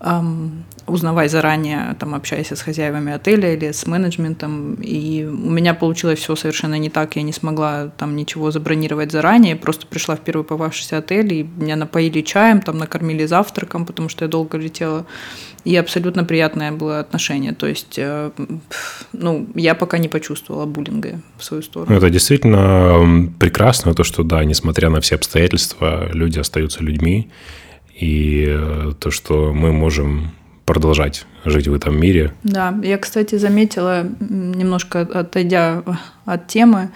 эм, 0.06 0.64
узнавай 0.86 1.28
заранее, 1.28 1.96
там, 1.98 2.14
общайся 2.14 2.54
с 2.54 2.62
хозяевами 2.62 3.12
отеля 3.12 3.52
или 3.54 3.72
с 3.72 3.86
менеджментом. 3.86 4.74
И 4.74 5.24
у 5.24 5.50
меня 5.50 5.74
получилось 5.74 6.20
все 6.20 6.36
совершенно 6.36 6.78
не 6.78 6.90
так. 6.90 7.16
Я 7.16 7.22
не 7.22 7.32
смогла 7.32 7.88
там 7.98 8.16
ничего 8.16 8.50
забронировать 8.50 9.12
заранее. 9.12 9.56
Просто 9.56 9.86
пришла 9.86 10.14
в 10.14 10.20
первый 10.20 10.44
попавшийся 10.44 10.98
отель, 10.98 11.32
и 11.32 11.42
меня 11.56 11.76
напоили 11.76 12.22
чаем, 12.22 12.60
там 12.60 12.78
накормили 12.78 13.26
завтраком, 13.26 13.84
потому 13.84 14.08
что 14.08 14.24
я 14.24 14.28
долго 14.28 14.58
летела. 14.58 15.06
И 15.64 15.74
абсолютно 15.74 16.22
приятное 16.22 16.70
было 16.70 17.00
отношение. 17.00 17.52
То 17.52 17.66
есть, 17.66 17.98
э, 17.98 18.30
ну, 19.12 19.48
я 19.56 19.74
пока 19.74 19.98
не 19.98 20.08
почувствовала 20.08 20.66
буллинга 20.66 21.20
в 21.36 21.44
свою 21.44 21.62
сторону. 21.62 21.96
Это 21.96 22.08
действительно 22.08 23.32
прекрасно, 23.40 23.94
то, 23.94 24.04
что, 24.04 24.22
да, 24.22 24.44
несмотря 24.44 24.90
на 24.90 25.00
все 25.00 25.16
обстоятельства, 25.16 26.08
люди 26.12 26.38
остаются 26.38 26.84
людьми 26.84 27.28
и 27.98 28.44
э, 28.48 28.92
то, 28.98 29.10
что 29.10 29.52
мы 29.52 29.72
можем 29.72 30.32
продолжать 30.64 31.26
жить 31.44 31.68
в 31.68 31.74
этом 31.74 31.98
мире. 31.98 32.32
Да, 32.42 32.74
я, 32.82 32.98
кстати, 32.98 33.36
заметила, 33.36 34.04
немножко 34.20 35.00
отойдя 35.00 35.82
от 36.24 36.46
темы, 36.48 36.90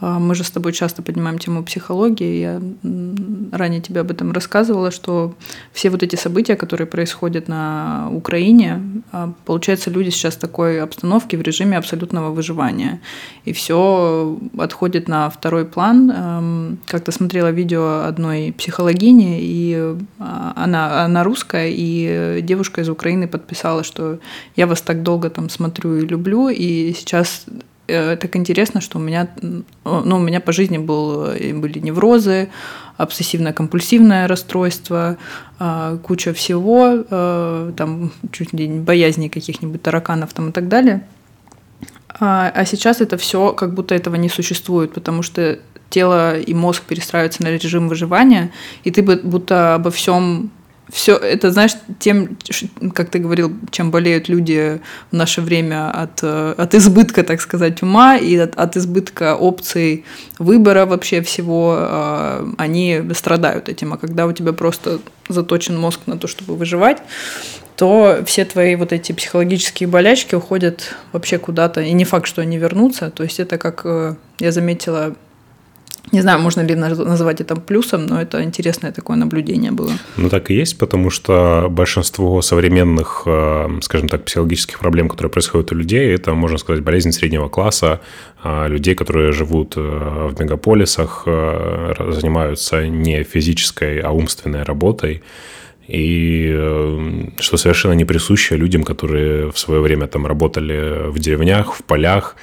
мы 0.00 0.34
же 0.34 0.44
с 0.44 0.50
тобой 0.50 0.72
часто 0.72 1.02
поднимаем 1.02 1.38
тему 1.38 1.62
психологии. 1.62 2.40
Я 2.40 2.62
ранее 3.52 3.80
тебе 3.80 4.00
об 4.00 4.10
этом 4.10 4.32
рассказывала, 4.32 4.90
что 4.90 5.34
все 5.72 5.90
вот 5.90 6.02
эти 6.02 6.16
события, 6.16 6.56
которые 6.56 6.86
происходят 6.86 7.48
на 7.48 8.08
Украине, 8.12 8.82
а, 9.12 9.32
получается, 9.44 9.90
люди 9.90 10.10
сейчас 10.10 10.34
в 10.34 10.38
такой 10.38 10.80
обстановке 10.80 11.36
в 11.36 11.42
режиме 11.42 11.76
абсолютного 11.76 12.30
выживания. 12.30 13.00
И 13.44 13.52
все 13.52 14.38
отходит 14.58 15.08
на 15.08 15.28
второй 15.28 15.64
план. 15.64 16.78
Как-то 16.86 17.12
смотрела 17.12 17.50
видео 17.50 18.04
одной 18.06 18.54
психологини, 18.56 19.38
и 19.40 19.96
а, 20.18 20.52
она, 20.56 21.04
она 21.04 21.24
русская, 21.24 21.68
и 21.70 22.40
девушка 22.42 22.80
из 22.80 22.88
Украины 22.88 23.28
подписала, 23.28 23.84
что 23.84 24.18
я 24.56 24.66
вас 24.66 24.80
так 24.82 25.02
долго 25.02 25.30
там 25.30 25.48
смотрю 25.50 25.96
и 25.96 26.06
люблю, 26.06 26.48
и 26.48 26.94
сейчас 26.94 27.44
так 28.20 28.36
интересно, 28.36 28.80
что 28.80 28.98
у 28.98 29.00
меня, 29.00 29.28
ну, 29.84 30.16
у 30.16 30.20
меня 30.20 30.40
по 30.40 30.52
жизни 30.52 30.78
был, 30.78 31.28
были 31.54 31.78
неврозы, 31.78 32.48
обсессивно-компульсивное 32.98 34.26
расстройство, 34.26 35.16
куча 36.02 36.32
всего, 36.34 37.72
там 37.76 38.12
чуть 38.32 38.52
ли 38.52 38.68
не 38.68 38.80
боязни 38.80 39.28
каких-нибудь 39.28 39.82
тараканов 39.82 40.32
там 40.32 40.50
и 40.50 40.52
так 40.52 40.68
далее. 40.68 41.06
А, 42.20 42.52
а 42.54 42.64
сейчас 42.66 43.00
это 43.00 43.16
все 43.16 43.52
как 43.52 43.72
будто 43.74 43.94
этого 43.94 44.16
не 44.16 44.28
существует, 44.28 44.92
потому 44.92 45.22
что 45.22 45.58
тело 45.88 46.38
и 46.38 46.54
мозг 46.54 46.82
перестраиваются 46.84 47.42
на 47.42 47.48
режим 47.48 47.88
выживания, 47.88 48.52
и 48.84 48.90
ты 48.90 49.02
будто 49.02 49.74
обо 49.74 49.90
всем 49.90 50.50
все 50.92 51.16
это, 51.16 51.50
знаешь, 51.50 51.72
тем, 51.98 52.36
как 52.94 53.10
ты 53.10 53.18
говорил, 53.18 53.52
чем 53.70 53.90
болеют 53.90 54.28
люди 54.28 54.80
в 55.10 55.16
наше 55.16 55.40
время 55.40 55.90
от, 55.90 56.22
от 56.22 56.74
избытка, 56.74 57.22
так 57.22 57.40
сказать, 57.40 57.82
ума 57.82 58.16
и 58.16 58.36
от, 58.36 58.56
от 58.56 58.76
избытка 58.76 59.36
опций 59.36 60.04
выбора 60.38 60.86
вообще 60.86 61.22
всего, 61.22 61.76
а, 61.78 62.48
они 62.58 63.02
страдают 63.14 63.68
этим. 63.68 63.92
А 63.92 63.96
когда 63.96 64.26
у 64.26 64.32
тебя 64.32 64.52
просто 64.52 65.00
заточен 65.28 65.78
мозг 65.78 66.00
на 66.06 66.18
то, 66.18 66.26
чтобы 66.26 66.56
выживать, 66.56 66.98
то 67.76 68.22
все 68.26 68.44
твои 68.44 68.76
вот 68.76 68.92
эти 68.92 69.12
психологические 69.12 69.88
болячки 69.88 70.34
уходят 70.34 70.94
вообще 71.12 71.38
куда-то. 71.38 71.80
И 71.80 71.92
не 71.92 72.04
факт, 72.04 72.26
что 72.26 72.42
они 72.42 72.58
вернутся. 72.58 73.10
То 73.10 73.22
есть 73.22 73.40
это 73.40 73.56
как 73.56 73.82
э, 73.84 74.16
я 74.38 74.52
заметила 74.52 75.14
не 76.12 76.20
знаю, 76.22 76.40
можно 76.40 76.62
ли 76.62 76.74
назвать 76.74 77.40
это 77.40 77.56
плюсом, 77.56 78.06
но 78.06 78.20
это 78.20 78.42
интересное 78.42 78.92
такое 78.92 79.16
наблюдение 79.16 79.70
было. 79.70 79.92
Ну, 80.16 80.28
так 80.28 80.50
и 80.50 80.54
есть, 80.54 80.78
потому 80.78 81.10
что 81.10 81.68
большинство 81.70 82.42
современных, 82.42 83.22
э, 83.26 83.68
скажем 83.82 84.08
так, 84.08 84.24
психологических 84.24 84.78
проблем, 84.78 85.08
которые 85.08 85.30
происходят 85.30 85.72
у 85.72 85.74
людей, 85.74 86.14
это, 86.14 86.34
можно 86.34 86.58
сказать, 86.58 86.82
болезнь 86.82 87.12
среднего 87.12 87.48
класса, 87.48 88.00
а 88.42 88.66
людей, 88.68 88.94
которые 88.94 89.32
живут 89.32 89.74
э, 89.76 89.80
в 89.80 90.40
мегаполисах, 90.40 91.24
занимаются 91.26 92.88
не 92.88 93.22
физической, 93.24 94.00
а 94.00 94.10
умственной 94.10 94.62
работой 94.62 95.22
и 95.90 96.46
э, 96.54 97.30
что 97.40 97.56
совершенно 97.56 97.94
не 97.94 98.04
присуще 98.04 98.56
людям, 98.56 98.84
которые 98.84 99.50
в 99.50 99.58
свое 99.58 99.80
время 99.80 100.06
там 100.06 100.26
работали 100.26 101.10
в 101.10 101.18
деревнях, 101.18 101.74
в 101.74 101.82
полях, 101.82 102.36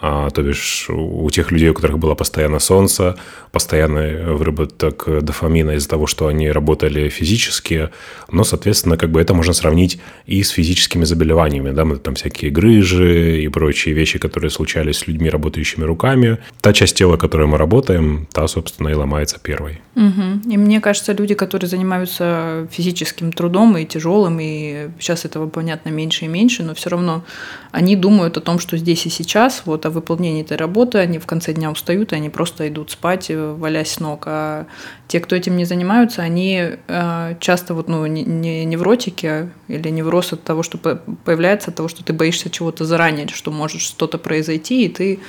а, 0.00 0.30
то 0.30 0.42
бишь 0.42 0.86
у 0.90 1.28
тех 1.30 1.50
людей, 1.50 1.70
у 1.70 1.74
которых 1.74 1.98
было 1.98 2.14
постоянно 2.14 2.58
солнце, 2.58 3.16
постоянный 3.50 4.34
выработок 4.34 5.08
дофамина 5.22 5.72
из-за 5.72 5.88
того, 5.88 6.06
что 6.06 6.26
они 6.26 6.50
работали 6.50 7.08
физически, 7.08 7.88
но, 8.30 8.44
соответственно, 8.44 8.98
как 8.98 9.10
бы 9.10 9.20
это 9.20 9.32
можно 9.32 9.54
сравнить 9.54 9.98
и 10.26 10.42
с 10.42 10.50
физическими 10.50 11.04
заболеваниями, 11.04 11.70
да, 11.70 11.86
там 11.96 12.14
всякие 12.14 12.50
грыжи 12.50 13.42
и 13.42 13.48
прочие 13.48 13.94
вещи, 13.94 14.18
которые 14.18 14.50
случались 14.50 14.98
с 14.98 15.06
людьми, 15.06 15.30
работающими 15.30 15.84
руками. 15.84 16.38
Та 16.60 16.72
часть 16.72 16.96
тела, 16.96 17.16
которой 17.16 17.46
мы 17.46 17.56
работаем, 17.56 18.26
та, 18.32 18.46
собственно, 18.48 18.88
и 18.88 18.94
ломается 18.94 19.38
первой. 19.42 19.80
Угу. 19.94 20.52
И 20.52 20.56
мне 20.58 20.80
кажется, 20.80 21.14
люди, 21.14 21.34
которые 21.34 21.70
занимаются 21.70 22.68
физическим 22.70 23.32
трудом 23.32 23.78
и 23.78 23.86
тяжелым, 23.86 24.38
и 24.40 24.88
сейчас 25.00 25.24
этого, 25.24 25.48
понятно, 25.48 25.88
меньше 25.88 26.26
и 26.26 26.28
меньше, 26.28 26.62
но 26.62 26.74
все 26.74 26.90
равно 26.90 27.24
они 27.72 27.96
думают 27.96 28.36
о 28.36 28.40
том, 28.40 28.58
что 28.58 28.76
здесь 28.76 29.06
и 29.06 29.10
сейчас, 29.10 29.62
вот 29.64 29.85
о 29.86 29.90
выполнении 29.90 30.42
этой 30.42 30.56
работы, 30.56 30.98
они 30.98 31.18
в 31.18 31.26
конце 31.26 31.52
дня 31.52 31.70
устают, 31.70 32.12
и 32.12 32.16
они 32.16 32.30
просто 32.30 32.68
идут 32.68 32.90
спать, 32.90 33.30
э, 33.30 33.52
валясь 33.52 33.92
с 33.92 34.00
ног. 34.00 34.24
А 34.26 34.66
те, 35.08 35.20
кто 35.20 35.36
этим 35.36 35.56
не 35.56 35.64
занимаются, 35.64 36.22
они 36.22 36.62
э, 36.86 37.34
часто 37.40 37.74
вот, 37.74 37.88
ну, 37.88 38.06
не, 38.06 38.24
не 38.24 38.64
невротики 38.64 39.50
или 39.68 39.88
невроз 39.88 40.32
от 40.32 40.42
того, 40.42 40.62
что 40.62 40.78
появляется, 40.78 41.70
от 41.70 41.76
того, 41.76 41.88
что 41.88 42.04
ты 42.04 42.12
боишься 42.12 42.50
чего-то 42.50 42.84
заранее, 42.84 43.28
что 43.28 43.50
может 43.50 43.80
что-то 43.80 44.18
произойти, 44.18 44.84
и 44.84 44.88
ты 44.88 45.20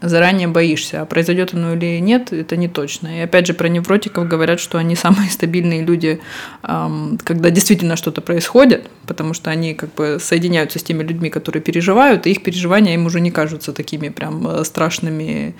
заранее 0.00 0.48
боишься. 0.48 1.00
А 1.00 1.06
произойдет 1.06 1.54
оно 1.54 1.74
или 1.74 2.00
нет, 2.00 2.32
это 2.32 2.56
не 2.56 2.68
точно. 2.68 3.18
И 3.18 3.20
опять 3.20 3.46
же, 3.46 3.54
про 3.54 3.68
невротиков 3.68 4.28
говорят, 4.28 4.60
что 4.60 4.78
они 4.78 4.94
самые 5.04 5.30
стабильные 5.30 5.82
люди, 5.82 6.20
когда 6.62 7.50
действительно 7.50 7.96
что-то 7.96 8.20
происходит, 8.20 8.90
потому 9.06 9.32
что 9.32 9.50
они 9.50 9.74
как 9.74 9.94
бы 9.94 10.18
соединяются 10.20 10.78
с 10.78 10.82
теми 10.82 11.02
людьми, 11.02 11.30
которые 11.30 11.62
переживают, 11.62 12.26
и 12.26 12.32
их 12.32 12.42
переживания 12.42 12.83
им 12.92 13.06
уже 13.06 13.20
не 13.20 13.30
кажутся 13.30 13.72
такими 13.72 14.10
прям 14.10 14.46
э, 14.46 14.64
страшными 14.64 15.54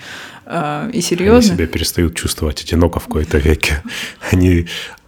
э, 0.45 0.89
и 0.93 1.01
серьезными. 1.01 1.53
Они 1.53 1.57
себя 1.57 1.67
перестают 1.67 2.15
чувствовать 2.15 2.61
одиноко 2.61 2.99
в 2.99 3.05
какой-то 3.05 3.37
веке. 3.37 3.81
Они 4.31 4.67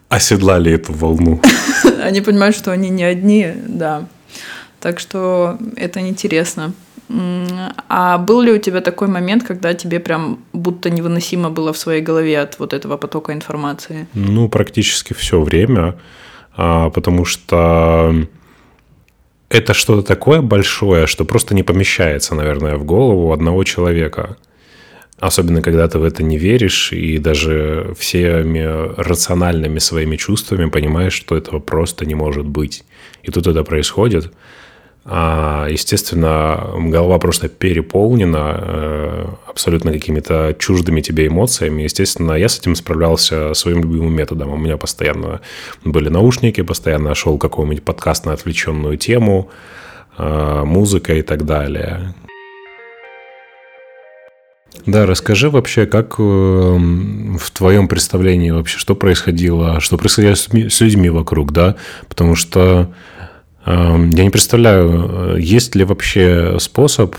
оседлали 0.09 0.71
эту 0.71 0.93
волну. 0.93 1.41
Они 2.01 2.21
понимают, 2.21 2.55
что 2.55 2.71
они 2.71 2.89
не 2.89 3.03
одни, 3.03 3.51
да. 3.67 4.07
Так 4.79 5.00
что 5.00 5.57
это 5.75 6.00
интересно. 6.00 6.74
А 7.09 8.17
был 8.17 8.41
ли 8.41 8.51
у 8.51 8.57
тебя 8.57 8.81
такой 8.81 9.07
момент, 9.07 9.43
когда 9.43 9.74
тебе 9.74 10.00
прям 10.00 10.39
будто 10.53 10.89
невыносимо 10.89 11.50
было 11.50 11.71
в 11.71 11.77
своей 11.77 12.01
голове 12.01 12.39
от 12.39 12.59
вот 12.59 12.74
этого 12.74 12.97
потока 12.97 13.33
информации? 13.33 14.07
Ну, 14.13 14.50
практически 14.50 15.13
все 15.13 15.41
время, 15.41 15.95
а, 16.55 16.89
потому 16.89 17.24
что 17.25 18.13
это 19.50 19.74
что-то 19.74 20.06
такое 20.06 20.42
большое, 20.42 21.08
что 21.08 21.25
просто 21.25 21.56
не 21.56 21.63
помещается, 21.63 22.36
наверное, 22.36 22.75
в 22.77 22.84
голову 22.84 23.32
одного 23.32 23.63
человека. 23.63 24.38
Особенно, 25.20 25.62
когда 25.62 25.88
ты 25.88 25.98
в 25.98 26.04
это 26.04 26.22
не 26.22 26.38
веришь 26.38 26.94
и 26.94 27.18
даже 27.18 27.94
всеми 27.98 28.62
рациональными 29.01 29.80
своими 29.80 30.16
чувствами 30.16 30.70
понимаешь, 30.70 31.13
что 31.13 31.36
этого 31.36 31.60
просто 31.60 32.06
не 32.06 32.13
может 32.13 32.46
быть. 32.46 32.84
И 33.24 33.32
тут 33.32 33.48
это 33.48 33.63
происходит– 33.63 34.32
естественно, 35.09 36.71
голова 36.77 37.17
просто 37.17 37.47
переполнена 37.47 38.55
э, 38.59 39.25
абсолютно 39.47 39.93
какими-то 39.93 40.53
чуждыми 40.59 40.99
тебе 40.99 41.27
эмоциями. 41.27 41.83
Естественно, 41.83 42.33
я 42.33 42.49
с 42.49 42.59
этим 42.59 42.75
справлялся 42.75 43.53
своим 43.53 43.81
любимым 43.83 44.13
методом. 44.13 44.51
У 44.51 44.57
меня 44.57 44.75
постоянно 44.75 45.39
были 45.85 46.09
наушники, 46.09 46.61
постоянно 46.61 47.15
шел 47.15 47.37
какой-нибудь 47.37 47.83
подкаст 47.83 48.25
на 48.25 48.33
отвлеченную 48.33 48.97
тему, 48.97 49.49
э, 50.17 50.63
музыка 50.65 51.13
и 51.13 51.21
так 51.21 51.45
далее. 51.45 52.13
Да, 54.85 55.05
расскажи 55.05 55.49
вообще, 55.49 55.85
как 55.85 56.15
э, 56.17 56.21
в 56.21 57.51
твоем 57.51 57.87
представлении 57.87 58.51
вообще, 58.51 58.77
что 58.77 58.93
происходило, 58.93 59.79
что 59.79 59.97
происходило 59.97 60.35
с 60.35 60.81
людьми 60.81 61.09
вокруг, 61.09 61.53
да? 61.53 61.75
Потому 62.09 62.35
что 62.35 62.89
я 63.67 64.24
не 64.24 64.29
представляю, 64.29 65.36
э, 65.36 65.39
есть 65.39 65.75
ли 65.75 65.83
вообще 65.83 66.57
способ 66.59 67.15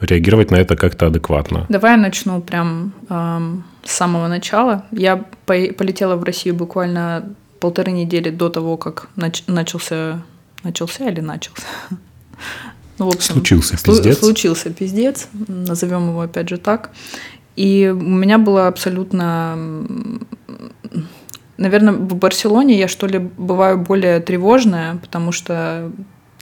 реагировать 0.00 0.50
на 0.50 0.56
это 0.56 0.76
как-то 0.76 1.06
адекватно. 1.06 1.66
Давай 1.68 1.92
я 1.92 1.96
начну 1.96 2.40
прям 2.42 2.92
эм, 3.08 3.64
с 3.84 3.92
самого 3.92 4.28
начала. 4.28 4.84
Я 4.92 5.16
по- 5.46 5.72
полетела 5.78 6.16
в 6.16 6.24
Россию 6.24 6.54
буквально 6.54 7.34
полторы 7.60 7.92
недели 7.92 8.30
до 8.30 8.50
того, 8.50 8.76
как 8.76 9.08
нач- 9.16 9.44
начался 9.46 10.22
начался 10.62 11.08
или 11.08 11.20
начался. 11.20 11.62
Ну, 12.98 13.10
в 13.10 13.14
общем, 13.14 13.34
случился 13.34 13.76
пиздец. 13.82 14.18
Случился 14.18 14.70
пиздец, 14.70 15.28
назовем 15.48 16.08
его 16.08 16.20
опять 16.22 16.48
же 16.48 16.56
так. 16.58 16.90
И 17.54 17.88
у 17.94 18.00
меня 18.02 18.38
было 18.38 18.68
абсолютно 18.68 19.56
Наверное, 21.56 21.94
в 21.94 22.14
Барселоне 22.16 22.78
я 22.78 22.88
что 22.88 23.06
ли 23.06 23.18
бываю 23.18 23.78
более 23.78 24.20
тревожная, 24.20 24.96
потому 24.96 25.32
что 25.32 25.90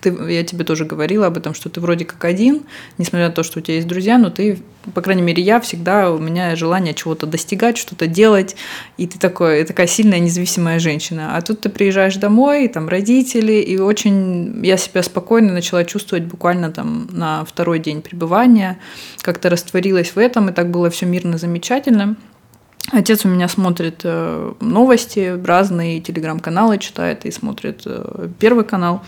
ты, 0.05 0.15
я 0.33 0.45
тебе 0.45 0.65
тоже 0.65 0.85
говорила 0.85 1.27
об 1.27 1.39
этом, 1.39 1.55
что 1.55 1.71
ты 1.71 1.81
вроде 1.81 2.05
как 2.05 2.25
один, 2.25 2.65
несмотря 2.99 3.29
на 3.29 3.33
то, 3.33 3.43
что 3.43 3.59
у 3.59 3.63
тебя 3.63 3.77
есть 3.77 3.89
друзья, 3.89 4.19
но 4.19 4.29
ты, 4.29 4.59
по 4.93 5.01
крайней 5.01 5.23
мере, 5.23 5.43
я 5.43 5.61
всегда, 5.61 6.11
у 6.11 6.19
меня 6.19 6.55
желание 6.57 6.93
чего-то 6.93 7.27
достигать, 7.27 7.79
что-то 7.79 8.07
делать, 8.07 8.55
и 8.99 9.07
ты 9.07 9.19
такой, 9.19 9.65
такая 9.65 9.87
сильная 9.87 10.19
независимая 10.19 10.79
женщина. 10.79 11.37
А 11.37 11.41
тут 11.41 11.61
ты 11.61 11.71
приезжаешь 11.71 12.17
домой, 12.17 12.67
и 12.67 12.69
там 12.69 12.89
родители, 12.89 13.55
и 13.55 13.79
очень 13.79 14.65
я 14.65 14.77
себя 14.77 15.03
спокойно 15.03 15.55
начала 15.55 15.85
чувствовать 15.85 16.25
буквально 16.25 16.71
там 16.71 17.09
на 17.11 17.45
второй 17.47 17.79
день 17.79 18.03
пребывания, 18.03 18.79
как-то 19.23 19.49
растворилась 19.49 20.11
в 20.11 20.19
этом, 20.19 20.51
и 20.51 20.53
так 20.53 20.71
было 20.71 20.91
все 20.91 21.07
мирно, 21.07 21.39
замечательно. 21.39 22.17
Отец 22.93 23.25
у 23.25 23.29
меня 23.29 23.49
смотрит 23.49 24.01
э, 24.05 24.53
новости, 24.61 25.41
разные 25.45 26.01
телеграм-каналы 26.01 26.79
читает 26.79 27.25
и 27.25 27.31
смотрит 27.31 27.83
э, 27.87 28.29
первый 28.39 28.65
канал. 28.65 29.03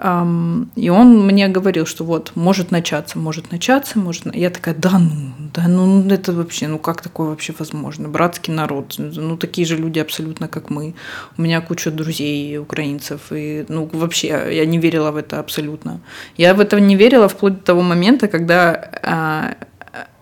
И 0.00 0.90
он 0.90 1.26
мне 1.26 1.48
говорил, 1.48 1.84
что 1.84 2.04
вот, 2.04 2.30
может 2.36 2.70
начаться, 2.70 3.18
может 3.18 3.50
начаться, 3.50 3.98
может... 3.98 4.32
Я 4.32 4.50
такая, 4.50 4.76
да 4.76 4.96
ну, 4.96 5.32
да 5.52 5.66
ну, 5.66 6.08
это 6.08 6.32
вообще, 6.32 6.68
ну 6.68 6.78
как 6.78 7.02
такое 7.02 7.30
вообще 7.30 7.52
возможно? 7.58 8.08
Братский 8.08 8.52
народ, 8.54 8.94
ну 8.98 9.36
такие 9.36 9.66
же 9.66 9.76
люди 9.76 9.98
абсолютно, 9.98 10.46
как 10.46 10.70
мы. 10.70 10.94
У 11.36 11.42
меня 11.42 11.60
куча 11.60 11.90
друзей 11.90 12.58
украинцев, 12.58 13.32
и 13.32 13.66
ну 13.68 13.90
вообще 13.92 14.28
я 14.52 14.66
не 14.66 14.78
верила 14.78 15.10
в 15.10 15.16
это 15.16 15.40
абсолютно. 15.40 16.00
Я 16.36 16.54
в 16.54 16.60
это 16.60 16.78
не 16.78 16.94
верила 16.94 17.26
вплоть 17.26 17.54
до 17.54 17.64
того 17.64 17.82
момента, 17.82 18.28
когда 18.28 18.90
а, 19.02 19.56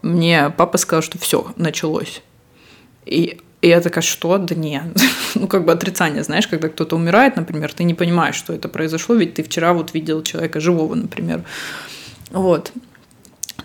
мне 0.00 0.54
папа 0.56 0.78
сказал, 0.78 1.02
что 1.02 1.18
все, 1.18 1.52
началось. 1.56 2.22
И, 3.06 3.38
и 3.62 3.68
я 3.68 3.80
такая, 3.80 4.02
что? 4.02 4.38
Да 4.38 4.54
нет. 4.54 4.82
ну, 5.34 5.46
как 5.46 5.64
бы 5.64 5.72
отрицание, 5.72 6.22
знаешь, 6.22 6.46
когда 6.46 6.68
кто-то 6.68 6.96
умирает, 6.96 7.36
например, 7.36 7.72
ты 7.72 7.84
не 7.84 7.94
понимаешь, 7.94 8.36
что 8.36 8.52
это 8.52 8.68
произошло, 8.68 9.14
ведь 9.14 9.34
ты 9.34 9.42
вчера 9.42 9.72
вот 9.72 9.94
видел 9.94 10.22
человека 10.22 10.60
живого, 10.60 10.94
например. 10.94 11.42
Вот. 12.30 12.72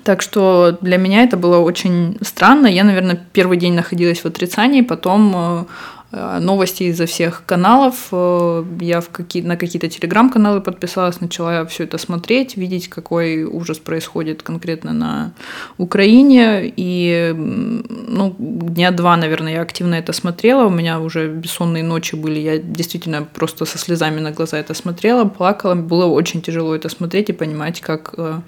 Так 0.03 0.21
что 0.21 0.77
для 0.81 0.97
меня 0.97 1.23
это 1.23 1.37
было 1.37 1.57
очень 1.57 2.17
странно. 2.21 2.67
Я, 2.67 2.83
наверное, 2.83 3.19
первый 3.33 3.57
день 3.57 3.73
находилась 3.73 4.23
в 4.23 4.25
отрицании, 4.25 4.81
потом 4.81 5.33
э, 5.35 5.65
новости 6.11 6.83
изо 6.83 7.05
всех 7.05 7.43
каналов. 7.45 8.09
Э, 8.11 8.65
я 8.81 8.99
в 8.99 9.09
какие, 9.09 9.43
на 9.43 9.55
какие-то 9.55 9.87
телеграм-каналы 9.87 10.59
подписалась, 10.59 11.21
начала 11.21 11.65
все 11.65 11.85
это 11.85 11.97
смотреть, 11.97 12.57
видеть, 12.57 12.89
какой 12.89 13.43
ужас 13.43 13.79
происходит 13.79 14.43
конкретно 14.43 14.91
на 14.91 15.33
Украине. 15.77 16.71
И 16.75 17.33
ну, 17.35 18.35
дня 18.37 18.91
два, 18.91 19.15
наверное, 19.15 19.53
я 19.53 19.61
активно 19.61 19.95
это 19.95 20.11
смотрела. 20.11 20.65
У 20.65 20.69
меня 20.69 20.99
уже 20.99 21.29
бессонные 21.29 21.83
ночи 21.83 22.15
были. 22.15 22.39
Я 22.39 22.57
действительно 22.57 23.23
просто 23.23 23.65
со 23.65 23.77
слезами 23.77 24.19
на 24.19 24.31
глаза 24.31 24.57
это 24.57 24.73
смотрела, 24.73 25.25
плакала. 25.25 25.75
Было 25.75 26.05
очень 26.05 26.41
тяжело 26.41 26.75
это 26.75 26.89
смотреть 26.89 27.29
и 27.29 27.33
понимать, 27.33 27.79
как 27.79 28.13
э, 28.17 28.41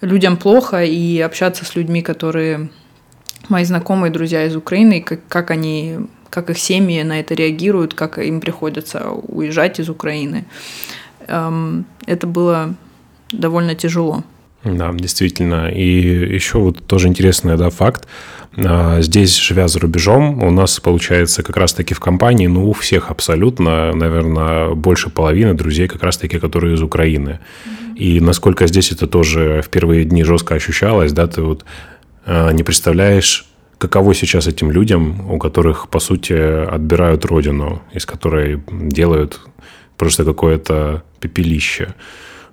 людям 0.00 0.36
плохо, 0.36 0.84
и 0.84 1.20
общаться 1.20 1.64
с 1.64 1.76
людьми, 1.76 2.02
которые 2.02 2.68
мои 3.48 3.64
знакомые 3.64 4.10
друзья 4.10 4.44
из 4.44 4.56
Украины, 4.56 5.00
как, 5.00 5.20
как 5.28 5.50
они 5.50 5.98
как 6.30 6.50
их 6.50 6.58
семьи 6.58 7.02
на 7.02 7.20
это 7.20 7.34
реагируют, 7.34 7.94
как 7.94 8.18
им 8.18 8.40
приходится 8.40 9.10
уезжать 9.10 9.80
из 9.80 9.88
Украины. 9.88 10.44
Эм, 11.26 11.84
это 12.06 12.26
было 12.26 12.74
довольно 13.32 13.74
тяжело. 13.74 14.24
Да, 14.64 14.92
действительно. 14.92 15.68
И 15.68 16.34
еще 16.34 16.58
вот 16.58 16.86
тоже 16.86 17.08
интересный 17.08 17.56
да, 17.56 17.70
факт. 17.70 18.06
А, 18.56 19.00
здесь, 19.00 19.36
живя 19.36 19.68
за 19.68 19.78
рубежом, 19.80 20.42
у 20.42 20.50
нас 20.50 20.80
получается 20.80 21.42
как 21.42 21.56
раз-таки 21.56 21.94
в 21.94 22.00
компании, 22.00 22.46
ну, 22.46 22.68
у 22.68 22.72
всех 22.72 23.10
абсолютно, 23.10 23.92
наверное, 23.94 24.74
больше 24.74 25.08
половины 25.08 25.54
друзей 25.54 25.88
как 25.88 26.02
раз-таки, 26.02 26.38
которые 26.38 26.74
из 26.74 26.82
Украины. 26.82 27.38
И 27.96 28.20
насколько 28.20 28.66
здесь 28.66 28.92
это 28.92 29.06
тоже 29.06 29.62
в 29.64 29.68
первые 29.68 30.04
дни 30.04 30.24
жестко 30.24 30.54
ощущалось, 30.54 31.12
да, 31.12 31.26
ты 31.26 31.42
вот 31.42 31.64
а, 32.26 32.50
не 32.50 32.62
представляешь, 32.62 33.46
каково 33.80 34.14
сейчас 34.14 34.46
этим 34.46 34.70
людям, 34.70 35.30
у 35.32 35.38
которых, 35.38 35.88
по 35.88 36.00
сути, 36.00 36.34
отбирают 36.34 37.24
родину, 37.24 37.80
из 37.94 38.04
которой 38.04 38.62
делают 38.70 39.40
просто 39.96 40.24
какое-то 40.24 41.02
пепелище. 41.18 41.94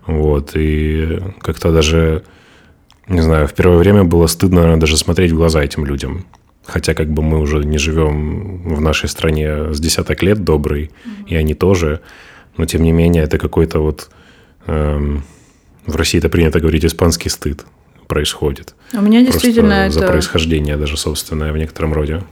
Вот, 0.05 0.51
и 0.55 1.19
как-то 1.41 1.73
даже, 1.73 2.23
не 3.09 3.21
знаю, 3.21 3.45
в 3.47 3.53
первое 3.53 3.77
время 3.77 4.05
было 4.05 4.27
стыдно 4.27 4.61
наверное, 4.61 4.79
даже 4.79 4.95
смотреть 4.95 5.31
в 5.31 5.35
глаза 5.35 5.61
этим 5.61 5.85
людям. 5.85 6.25
Хотя 6.65 6.93
как 6.93 7.09
бы 7.09 7.21
мы 7.21 7.39
уже 7.39 7.57
не 7.65 7.77
живем 7.77 8.75
в 8.75 8.79
нашей 8.79 9.09
стране 9.09 9.73
с 9.73 9.79
десяток 9.81 10.23
лет 10.23 10.45
добрый, 10.45 10.83
mm-hmm. 10.83 11.27
и 11.27 11.35
они 11.35 11.53
тоже. 11.53 11.99
Но 12.55 12.65
тем 12.65 12.83
не 12.83 12.93
менее, 12.93 13.23
это 13.23 13.37
какой-то 13.37 13.79
вот... 13.79 14.09
Эм, 14.65 15.23
в 15.85 15.95
России 15.95 16.17
это 16.17 16.27
принято 16.27 16.59
говорить 16.59 16.83
испанский 16.83 17.29
стыд 17.29 17.65
происходит. 18.07 18.73
У 18.93 19.01
меня 19.01 19.21
действительно 19.21 19.75
Просто 19.75 19.99
это... 19.99 20.07
За 20.07 20.07
происхождение 20.07 20.77
даже 20.77 20.97
собственное 20.97 21.51
в 21.51 21.57
некотором 21.57 21.93
роде. 21.93 22.23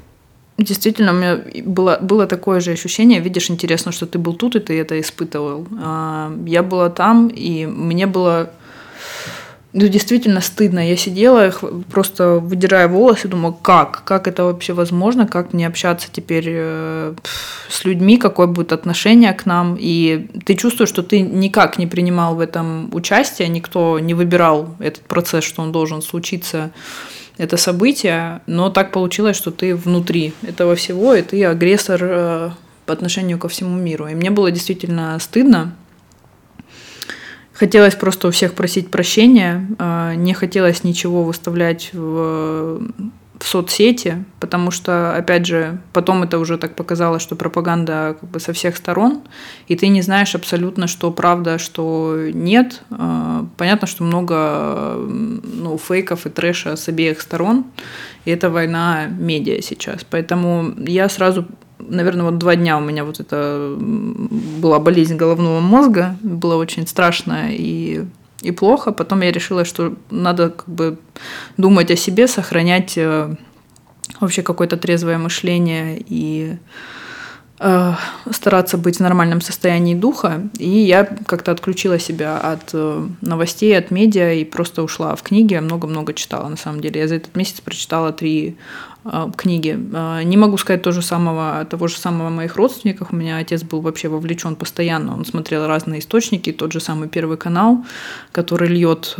Действительно, 0.57 1.11
у 1.11 1.15
меня 1.15 1.41
было, 1.65 1.97
было 2.01 2.27
такое 2.27 2.61
же 2.61 2.71
ощущение. 2.71 3.19
Видишь, 3.19 3.49
интересно, 3.49 3.91
что 3.91 4.05
ты 4.05 4.17
был 4.17 4.33
тут, 4.33 4.55
и 4.55 4.59
ты 4.59 4.79
это 4.79 4.99
испытывал. 4.99 5.67
А, 5.81 6.33
я 6.45 6.63
была 6.63 6.89
там, 6.89 7.27
и 7.27 7.65
мне 7.65 8.07
было 8.07 8.51
ну, 9.75 9.89
действительно 9.89 10.39
стыдно. 10.39 10.79
Я 10.79 10.95
сидела, 10.95 11.53
просто 11.91 12.35
выдирая 12.35 12.87
волосы, 12.87 13.27
думаю, 13.27 13.53
как? 13.53 14.05
Как 14.05 14.25
это 14.25 14.45
вообще 14.45 14.71
возможно? 14.71 15.27
Как 15.27 15.51
мне 15.51 15.67
общаться 15.67 16.07
теперь 16.09 16.45
э, 16.47 17.13
с 17.69 17.83
людьми? 17.83 18.17
Какое 18.17 18.47
будет 18.47 18.71
отношение 18.71 19.33
к 19.33 19.45
нам? 19.45 19.75
И 19.77 20.29
ты 20.45 20.55
чувствуешь, 20.55 20.87
что 20.87 21.03
ты 21.03 21.19
никак 21.19 21.77
не 21.77 21.87
принимал 21.87 22.35
в 22.35 22.39
этом 22.39 22.89
участие, 22.93 23.49
никто 23.49 23.99
не 23.99 24.13
выбирал 24.13 24.77
этот 24.79 25.03
процесс, 25.03 25.43
что 25.43 25.61
он 25.61 25.73
должен 25.73 26.01
случиться, 26.01 26.71
это 27.37 27.57
событие, 27.57 28.39
но 28.47 28.69
так 28.69 28.93
получилось, 28.93 29.35
что 29.35 29.51
ты 29.51 29.75
внутри 29.75 30.33
этого 30.41 30.77
всего, 30.77 31.13
и 31.15 31.21
ты 31.21 31.43
агрессор 31.43 31.99
э, 32.01 32.49
по 32.85 32.93
отношению 32.93 33.37
ко 33.39 33.49
всему 33.49 33.75
миру. 33.75 34.07
И 34.07 34.15
мне 34.15 34.31
было 34.31 34.51
действительно 34.51 35.19
стыдно, 35.19 35.75
Хотелось 37.55 37.95
просто 37.95 38.27
у 38.27 38.31
всех 38.31 38.53
просить 38.53 38.91
прощения, 38.91 39.65
а, 39.79 40.13
не 40.13 40.33
хотелось 40.33 40.83
ничего 40.83 41.23
выставлять 41.23 41.89
в, 41.93 42.81
в 43.39 43.47
соцсети, 43.47 44.25
потому 44.41 44.71
что, 44.71 45.15
опять 45.15 45.45
же, 45.45 45.79
потом 45.93 46.23
это 46.23 46.37
уже 46.37 46.57
так 46.57 46.75
показалось, 46.75 47.21
что 47.21 47.37
пропаганда 47.37 48.17
как 48.19 48.29
бы 48.29 48.41
со 48.41 48.51
всех 48.51 48.75
сторон, 48.75 49.21
и 49.69 49.77
ты 49.77 49.87
не 49.87 50.01
знаешь 50.01 50.35
абсолютно, 50.35 50.87
что 50.87 51.11
правда, 51.11 51.57
что 51.57 52.27
нет. 52.33 52.81
А, 52.91 53.45
понятно, 53.55 53.87
что 53.87 54.03
много 54.03 54.95
ну, 54.97 55.77
фейков 55.77 56.25
и 56.25 56.29
трэша 56.29 56.75
с 56.75 56.89
обеих 56.89 57.21
сторон, 57.21 57.63
и 58.25 58.31
это 58.31 58.49
война 58.49 59.05
медиа 59.07 59.61
сейчас. 59.61 60.05
Поэтому 60.09 60.73
я 60.77 61.07
сразу 61.07 61.45
наверное, 61.89 62.25
вот 62.25 62.37
два 62.37 62.55
дня 62.55 62.77
у 62.77 62.81
меня 62.81 63.03
вот 63.03 63.19
это 63.19 63.75
была 63.77 64.79
болезнь 64.79 65.15
головного 65.15 65.59
мозга, 65.59 66.17
было 66.21 66.55
очень 66.55 66.87
страшно 66.87 67.51
и, 67.51 68.05
и 68.41 68.51
плохо. 68.51 68.91
Потом 68.91 69.21
я 69.21 69.31
решила, 69.31 69.65
что 69.65 69.95
надо 70.09 70.49
как 70.49 70.67
бы 70.67 70.97
думать 71.57 71.91
о 71.91 71.95
себе, 71.95 72.27
сохранять 72.27 72.97
э, 72.97 73.35
вообще 74.19 74.41
какое-то 74.41 74.77
трезвое 74.77 75.17
мышление 75.17 76.03
и 76.07 76.57
э, 77.59 77.93
стараться 78.31 78.77
быть 78.77 78.97
в 78.97 79.01
нормальном 79.01 79.41
состоянии 79.41 79.95
духа. 79.95 80.49
И 80.57 80.69
я 80.69 81.03
как-то 81.03 81.51
отключила 81.51 81.99
себя 81.99 82.37
от 82.37 82.69
э, 82.73 83.07
новостей, 83.21 83.77
от 83.77 83.91
медиа 83.91 84.33
и 84.33 84.45
просто 84.45 84.83
ушла 84.83 85.15
в 85.15 85.23
книги. 85.23 85.55
Много-много 85.55 86.13
читала, 86.13 86.47
на 86.47 86.57
самом 86.57 86.81
деле. 86.81 87.01
Я 87.01 87.07
за 87.07 87.15
этот 87.15 87.35
месяц 87.35 87.61
прочитала 87.61 88.11
три 88.11 88.57
книги. 89.37 89.77
Э, 89.93 90.23
не 90.23 90.37
могу 90.37 90.57
сказать 90.57 90.81
то 90.81 90.91
же 90.91 91.01
самого, 91.01 91.65
того 91.65 91.87
же 91.87 91.97
самого 91.97 92.27
о 92.27 92.31
моих 92.31 92.55
родственниках. 92.55 93.13
У 93.13 93.15
меня 93.15 93.37
отец 93.37 93.63
был 93.63 93.81
вообще 93.81 94.07
вовлечен 94.07 94.55
постоянно. 94.55 95.13
Он 95.13 95.25
смотрел 95.25 95.67
разные 95.67 95.99
источники, 95.99 96.51
тот 96.51 96.71
же 96.71 96.79
самый 96.79 97.07
Первый 97.07 97.37
канал, 97.37 97.85
который 98.31 98.67
льет 98.67 99.17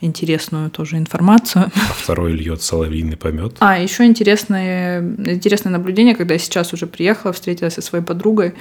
интересную 0.00 0.70
тоже 0.70 0.96
информацию. 0.96 1.70
А 1.74 1.92
второй 1.94 2.32
льет 2.32 2.62
соловьиный 2.62 3.16
помет. 3.16 3.56
А, 3.60 3.78
еще 3.78 4.04
интересное, 4.04 5.00
интересное 5.00 5.70
наблюдение, 5.70 6.14
когда 6.14 6.34
я 6.34 6.40
сейчас 6.40 6.72
уже 6.72 6.86
приехала, 6.86 7.32
встретилась 7.32 7.74
со 7.74 7.82
своей 7.82 8.04
подругой, 8.04 8.54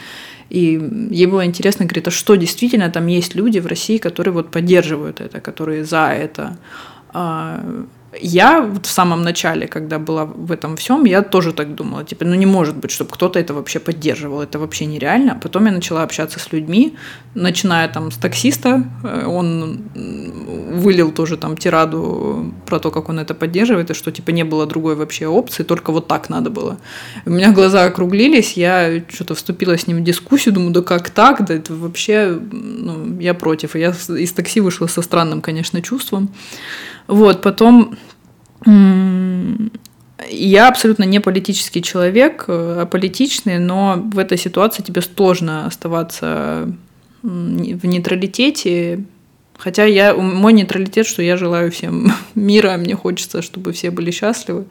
и 0.49 0.79
ей 1.12 1.25
было 1.25 1.45
интересно, 1.45 1.86
говорит, 1.86 2.08
а 2.08 2.12
что 2.12 2.36
действительно 2.36 2.89
там 2.89 3.08
есть 3.08 3.36
люди 3.36 3.60
в 3.60 3.67
России, 3.67 3.97
которые 3.97 4.34
вот 4.34 4.51
поддерживают 4.51 5.21
это, 5.21 5.39
которые 5.39 5.84
за 5.84 6.13
это. 6.13 6.58
Я 8.21 8.62
вот 8.62 8.86
в 8.86 8.89
самом 8.89 9.23
начале, 9.23 9.67
когда 9.67 9.99
была 9.99 10.25
в 10.25 10.51
этом 10.51 10.75
всем, 10.78 11.06
я 11.06 11.21
тоже 11.21 11.54
так 11.54 11.75
думала, 11.75 12.04
типа, 12.04 12.25
ну 12.25 12.36
не 12.36 12.45
может 12.45 12.75
быть, 12.75 12.91
чтобы 12.91 13.12
кто-то 13.12 13.39
это 13.39 13.54
вообще 13.54 13.80
поддерживал, 13.80 14.41
это 14.41 14.60
вообще 14.60 14.86
нереально. 14.86 15.39
Потом 15.41 15.65
я 15.65 15.71
начала 15.71 16.04
общаться 16.04 16.39
с 16.39 16.51
людьми, 16.51 16.95
начиная 17.34 17.88
там 17.88 18.12
с 18.12 18.17
таксиста, 18.17 18.84
э, 19.04 19.25
он 19.25 19.89
вылил 19.95 21.12
тоже 21.12 21.38
там 21.38 21.58
тираду 21.58 22.54
про 22.65 22.80
то, 22.80 22.91
как 22.91 23.10
он 23.10 23.19
это 23.19 23.34
поддерживает, 23.34 23.91
и 23.91 23.93
что 23.93 24.12
типа 24.12 24.32
не 24.32 24.43
было 24.43 24.65
другой 24.65 24.95
вообще 24.95 25.28
опции, 25.28 25.63
только 25.63 25.91
вот 25.91 26.08
так 26.08 26.30
надо 26.30 26.49
было. 26.49 26.78
У 27.25 27.30
меня 27.30 27.51
глаза 27.51 27.86
округлились, 27.86 28.54
я 28.54 29.04
что-то 29.10 29.36
вступила 29.36 29.78
с 29.78 29.88
ним 29.88 29.97
в 29.97 30.04
дискуссию, 30.04 30.54
думаю, 30.54 30.71
да 30.71 30.82
как 30.82 31.10
так, 31.10 31.45
да 31.45 31.54
это 31.54 31.73
вообще, 31.73 32.39
ну, 32.51 33.19
я 33.19 33.34
против. 33.34 33.75
И 33.75 33.80
я 33.80 33.89
из 33.91 34.32
такси 34.34 34.62
вышла 34.62 34.88
со 34.88 35.01
странным, 35.01 35.41
конечно, 35.41 35.82
чувством. 35.82 36.30
Вот, 37.07 37.41
потом 37.41 37.97
я 40.29 40.67
абсолютно 40.67 41.03
не 41.03 41.19
политический 41.19 41.81
человек, 41.81 42.45
а 42.47 42.83
э, 42.83 42.85
политичный, 42.85 43.59
но 43.59 44.01
в 44.13 44.17
этой 44.17 44.37
ситуации 44.37 44.81
тебе 44.81 45.01
сложно 45.01 45.65
оставаться 45.65 46.71
в 47.21 47.85
нейтралитете. 47.85 49.03
Хотя 49.57 49.85
я, 49.85 50.13
мой 50.13 50.53
нейтралитет, 50.53 51.05
что 51.05 51.21
я 51.21 51.37
желаю 51.37 51.71
всем 51.71 52.11
мира, 52.35 52.77
мне 52.77 52.95
хочется, 52.95 53.41
чтобы 53.41 53.71
все 53.71 53.91
были 53.91 54.11
счастливы. 54.11 54.65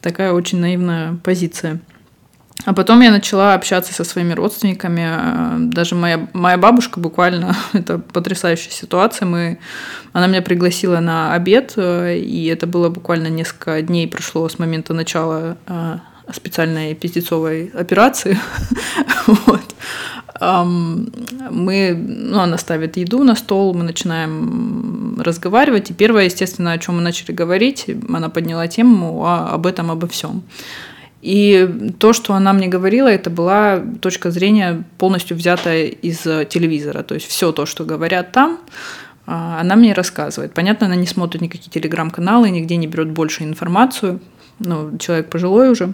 Такая 0.00 0.32
очень 0.32 0.60
наивная 0.60 1.18
позиция. 1.22 1.80
А 2.66 2.74
потом 2.74 3.00
я 3.00 3.10
начала 3.10 3.54
общаться 3.54 3.94
со 3.94 4.04
своими 4.04 4.34
родственниками. 4.34 5.70
Даже 5.72 5.94
моя, 5.94 6.28
моя 6.32 6.58
бабушка 6.58 7.00
буквально, 7.00 7.56
это 7.72 7.98
потрясающая 7.98 8.70
ситуация. 8.70 9.26
Мы, 9.26 9.58
она 10.12 10.26
меня 10.26 10.42
пригласила 10.42 11.00
на 11.00 11.32
обед, 11.34 11.74
и 11.76 12.50
это 12.52 12.66
было 12.66 12.88
буквально 12.88 13.28
несколько 13.28 13.80
дней 13.82 14.06
прошло 14.08 14.48
с 14.48 14.58
момента 14.58 14.92
начала 14.92 15.56
а, 15.66 16.00
специальной 16.32 16.94
пиздецовой 16.94 17.70
операции. 17.74 18.38
вот. 19.26 19.74
Мы, 20.40 21.94
ну, 21.94 22.40
она 22.40 22.56
ставит 22.56 22.96
еду 22.96 23.24
на 23.24 23.34
стол, 23.34 23.74
мы 23.74 23.82
начинаем 23.82 25.20
разговаривать. 25.20 25.90
И 25.90 25.94
первое, 25.94 26.24
естественно, 26.24 26.72
о 26.72 26.78
чем 26.78 26.96
мы 26.96 27.02
начали 27.02 27.32
говорить, 27.32 27.86
она 28.08 28.30
подняла 28.30 28.66
тему 28.66 29.26
об 29.26 29.66
этом, 29.66 29.90
обо 29.90 30.08
всем. 30.08 30.42
И 31.22 31.92
то, 31.98 32.12
что 32.12 32.34
она 32.34 32.52
мне 32.52 32.66
говорила, 32.68 33.08
это 33.08 33.28
была 33.28 33.82
точка 34.00 34.30
зрения 34.30 34.84
полностью 34.98 35.36
взятая 35.36 35.84
из 35.86 36.22
телевизора. 36.48 37.02
То 37.02 37.14
есть 37.14 37.26
все 37.26 37.52
то, 37.52 37.66
что 37.66 37.84
говорят 37.84 38.32
там, 38.32 38.58
А, 39.26 39.60
она 39.60 39.76
мне 39.76 39.92
рассказывает. 39.92 40.54
Понятно, 40.54 40.86
она 40.86 40.96
не 40.96 41.06
смотрит 41.06 41.40
никакие 41.40 41.70
телеграм-каналы, 41.70 42.50
нигде 42.50 42.76
не 42.76 42.88
берет 42.88 43.10
больше 43.10 43.44
информацию. 43.44 44.20
Ну, 44.58 44.98
человек 44.98 45.30
пожилой 45.30 45.70
уже. 45.70 45.92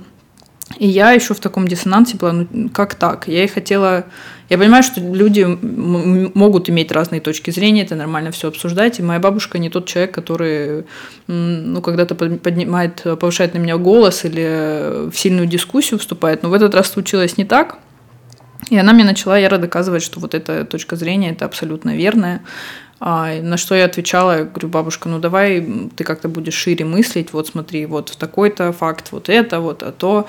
И 0.79 0.87
я 0.87 1.13
еще 1.13 1.33
в 1.33 1.41
таком 1.41 1.67
диссонансе 1.67 2.17
была, 2.17 2.33
ну 2.33 2.69
как 2.69 2.95
так? 2.95 3.29
Я 3.29 3.45
и 3.45 3.47
хотела... 3.47 4.05
Я 4.49 4.59
понимаю, 4.59 4.83
что 4.83 5.01
люди 5.01 5.43
могут 5.43 6.71
иметь 6.71 6.93
разные 6.93 7.21
точки 7.21 7.51
зрения, 7.51 7.83
это 7.83 7.97
нормально 7.97 8.31
все 8.31 8.49
обсуждать. 8.49 9.01
И 9.01 9.03
моя 9.03 9.19
бабушка 9.19 9.59
не 9.59 9.71
тот 9.71 9.87
человек, 9.87 10.15
который 10.15 10.85
ну, 11.27 11.81
когда-то 11.81 12.15
поднимает, 12.15 13.03
повышает 13.03 13.55
на 13.55 13.59
меня 13.59 13.77
голос 13.77 14.25
или 14.25 15.11
в 15.11 15.15
сильную 15.15 15.47
дискуссию 15.47 15.99
вступает. 15.99 16.43
Но 16.43 16.51
в 16.51 16.55
этот 16.55 16.75
раз 16.75 16.91
случилось 16.91 17.39
не 17.39 17.45
так. 17.45 17.79
И 18.71 18.77
она 18.77 18.93
мне 18.93 19.05
начала 19.05 19.39
яро 19.39 19.59
доказывать, 19.59 20.03
что 20.03 20.21
вот 20.21 20.35
эта 20.35 20.65
точка 20.65 20.97
зрения 20.97 21.31
это 21.31 21.45
абсолютно 21.45 21.97
верная. 21.97 22.43
А, 22.99 23.41
на 23.43 23.57
что 23.57 23.75
я 23.75 23.85
отвечала, 23.85 24.45
говорю, 24.45 24.69
бабушка, 24.69 25.09
ну 25.09 25.19
давай 25.19 25.91
ты 25.97 26.05
как-то 26.05 26.29
будешь 26.29 26.55
шире 26.55 26.85
мыслить, 26.85 27.33
вот 27.33 27.47
смотри, 27.49 27.85
вот 27.87 28.17
такой-то 28.19 28.73
факт, 28.73 29.13
вот 29.13 29.29
это, 29.29 29.61
вот 29.61 29.83
а 29.83 29.93
то. 29.93 30.27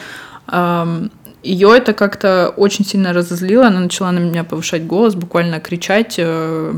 Ее 1.44 1.78
это 1.78 1.94
как-то 1.94 2.54
очень 2.58 2.84
сильно 2.84 3.14
разозлило, 3.14 3.68
она 3.68 3.80
начала 3.80 4.12
на 4.12 4.20
меня 4.20 4.44
повышать 4.44 4.86
голос, 4.86 5.16
буквально 5.16 5.60
кричать 5.60 6.16
э, 6.18 6.74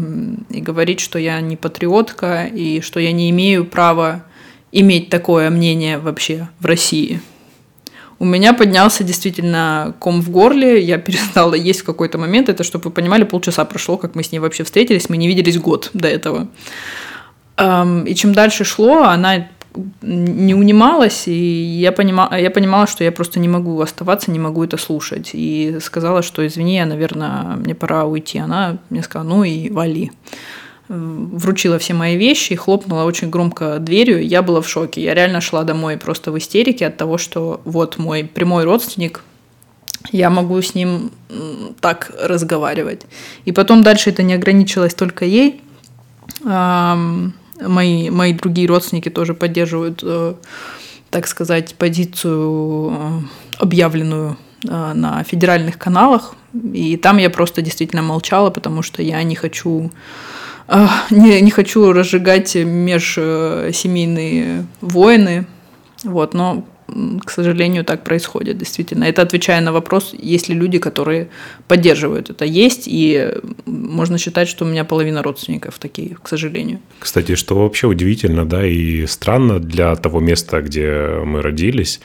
и 0.49 0.61
говорить, 0.61 0.99
что 0.99 1.17
я 1.17 1.39
не 1.41 1.55
патриотка 1.55 2.43
и 2.43 2.81
что 2.81 2.99
я 2.99 3.11
не 3.11 3.31
имею 3.31 3.65
права 3.65 4.25
иметь 4.71 5.09
такое 5.09 5.49
мнение 5.49 5.97
вообще 5.97 6.49
в 6.59 6.65
России 6.65 7.21
у 8.19 8.25
меня 8.25 8.53
поднялся 8.53 9.03
действительно 9.03 9.95
ком 9.99 10.21
в 10.21 10.29
горле, 10.29 10.81
я 10.81 10.97
перестала 10.99 11.53
есть 11.53 11.81
в 11.81 11.85
какой-то 11.85 12.17
момент. 12.17 12.49
Это, 12.49 12.63
чтобы 12.63 12.85
вы 12.85 12.91
понимали, 12.91 13.23
полчаса 13.23 13.65
прошло, 13.65 13.97
как 13.97 14.15
мы 14.15 14.23
с 14.23 14.31
ней 14.31 14.39
вообще 14.39 14.63
встретились, 14.63 15.09
мы 15.09 15.17
не 15.17 15.27
виделись 15.27 15.57
год 15.57 15.89
до 15.93 16.07
этого. 16.07 16.47
И 17.57 18.15
чем 18.15 18.33
дальше 18.33 18.63
шло, 18.63 19.03
она 19.03 19.49
не 20.01 20.55
унималась, 20.55 21.27
и 21.27 21.31
я 21.31 21.91
понимала, 21.91 22.33
я 22.35 22.49
понимала, 22.49 22.87
что 22.87 23.03
я 23.03 23.11
просто 23.11 23.39
не 23.39 23.47
могу 23.47 23.79
оставаться, 23.81 24.31
не 24.31 24.39
могу 24.39 24.63
это 24.63 24.77
слушать. 24.77 25.31
И 25.33 25.77
сказала, 25.81 26.21
что 26.21 26.45
извини, 26.45 26.75
я, 26.75 26.85
наверное, 26.85 27.55
мне 27.55 27.75
пора 27.75 28.05
уйти. 28.05 28.39
Она 28.39 28.77
мне 28.89 29.03
сказала, 29.03 29.29
ну 29.29 29.43
и 29.43 29.69
вали 29.69 30.11
вручила 30.89 31.77
все 31.77 31.93
мои 31.93 32.17
вещи 32.17 32.53
и 32.53 32.55
хлопнула 32.55 33.03
очень 33.03 33.29
громко 33.29 33.77
дверью. 33.77 34.25
Я 34.25 34.41
была 34.41 34.61
в 34.61 34.67
шоке. 34.67 35.01
Я 35.01 35.13
реально 35.13 35.39
шла 35.39 35.63
домой 35.63 35.97
просто 35.97 36.31
в 36.31 36.37
истерике 36.37 36.87
от 36.87 36.97
того, 36.97 37.17
что 37.17 37.61
вот 37.63 37.97
мой 37.97 38.23
прямой 38.23 38.63
родственник, 38.63 39.23
я 40.11 40.29
могу 40.29 40.59
с 40.61 40.73
ним 40.73 41.11
так 41.79 42.11
разговаривать. 42.19 43.05
И 43.45 43.51
потом 43.51 43.83
дальше 43.83 44.09
это 44.09 44.23
не 44.23 44.33
ограничилось 44.33 44.95
только 44.95 45.25
ей. 45.25 45.61
Мои, 47.61 48.09
мои 48.09 48.33
другие 48.33 48.67
родственники 48.67 49.09
тоже 49.09 49.33
поддерживают, 49.33 50.01
э, 50.03 50.33
так 51.09 51.27
сказать, 51.27 51.75
позицию, 51.75 52.91
э, 52.91 53.19
объявленную 53.57 54.37
э, 54.67 54.93
на 54.93 55.23
федеральных 55.23 55.77
каналах. 55.77 56.35
И 56.73 56.97
там 56.97 57.17
я 57.17 57.29
просто 57.29 57.61
действительно 57.61 58.01
молчала, 58.01 58.49
потому 58.49 58.81
что 58.81 59.01
я 59.01 59.23
не 59.23 59.35
хочу 59.35 59.89
не, 61.09 61.41
не 61.41 61.49
хочу 61.49 61.93
разжигать 61.93 62.53
межсемейные 62.53 64.67
войны, 64.81 65.47
вот, 66.03 66.35
но, 66.35 66.63
к 67.25 67.31
сожалению, 67.31 67.83
так 67.83 68.03
происходит, 68.03 68.57
действительно. 68.57 69.05
Это 69.05 69.21
отвечая 69.21 69.61
на 69.61 69.71
вопрос, 69.71 70.13
есть 70.13 70.49
ли 70.49 70.55
люди, 70.55 70.79
которые 70.79 71.29
поддерживают 71.67 72.29
это. 72.29 72.45
Есть, 72.45 72.83
и 72.87 73.33
можно 73.65 74.17
считать, 74.17 74.47
что 74.47 74.65
у 74.65 74.67
меня 74.67 74.83
половина 74.83 75.23
родственников 75.23 75.79
такие, 75.79 76.15
к 76.21 76.27
сожалению. 76.27 76.79
Кстати, 76.99 77.35
что 77.35 77.55
вообще 77.55 77.87
удивительно, 77.87 78.45
да, 78.45 78.65
и 78.65 79.05
странно 79.05 79.59
для 79.59 79.95
того 79.95 80.19
места, 80.19 80.61
где 80.61 81.21
мы 81.25 81.41
родились, 81.41 81.99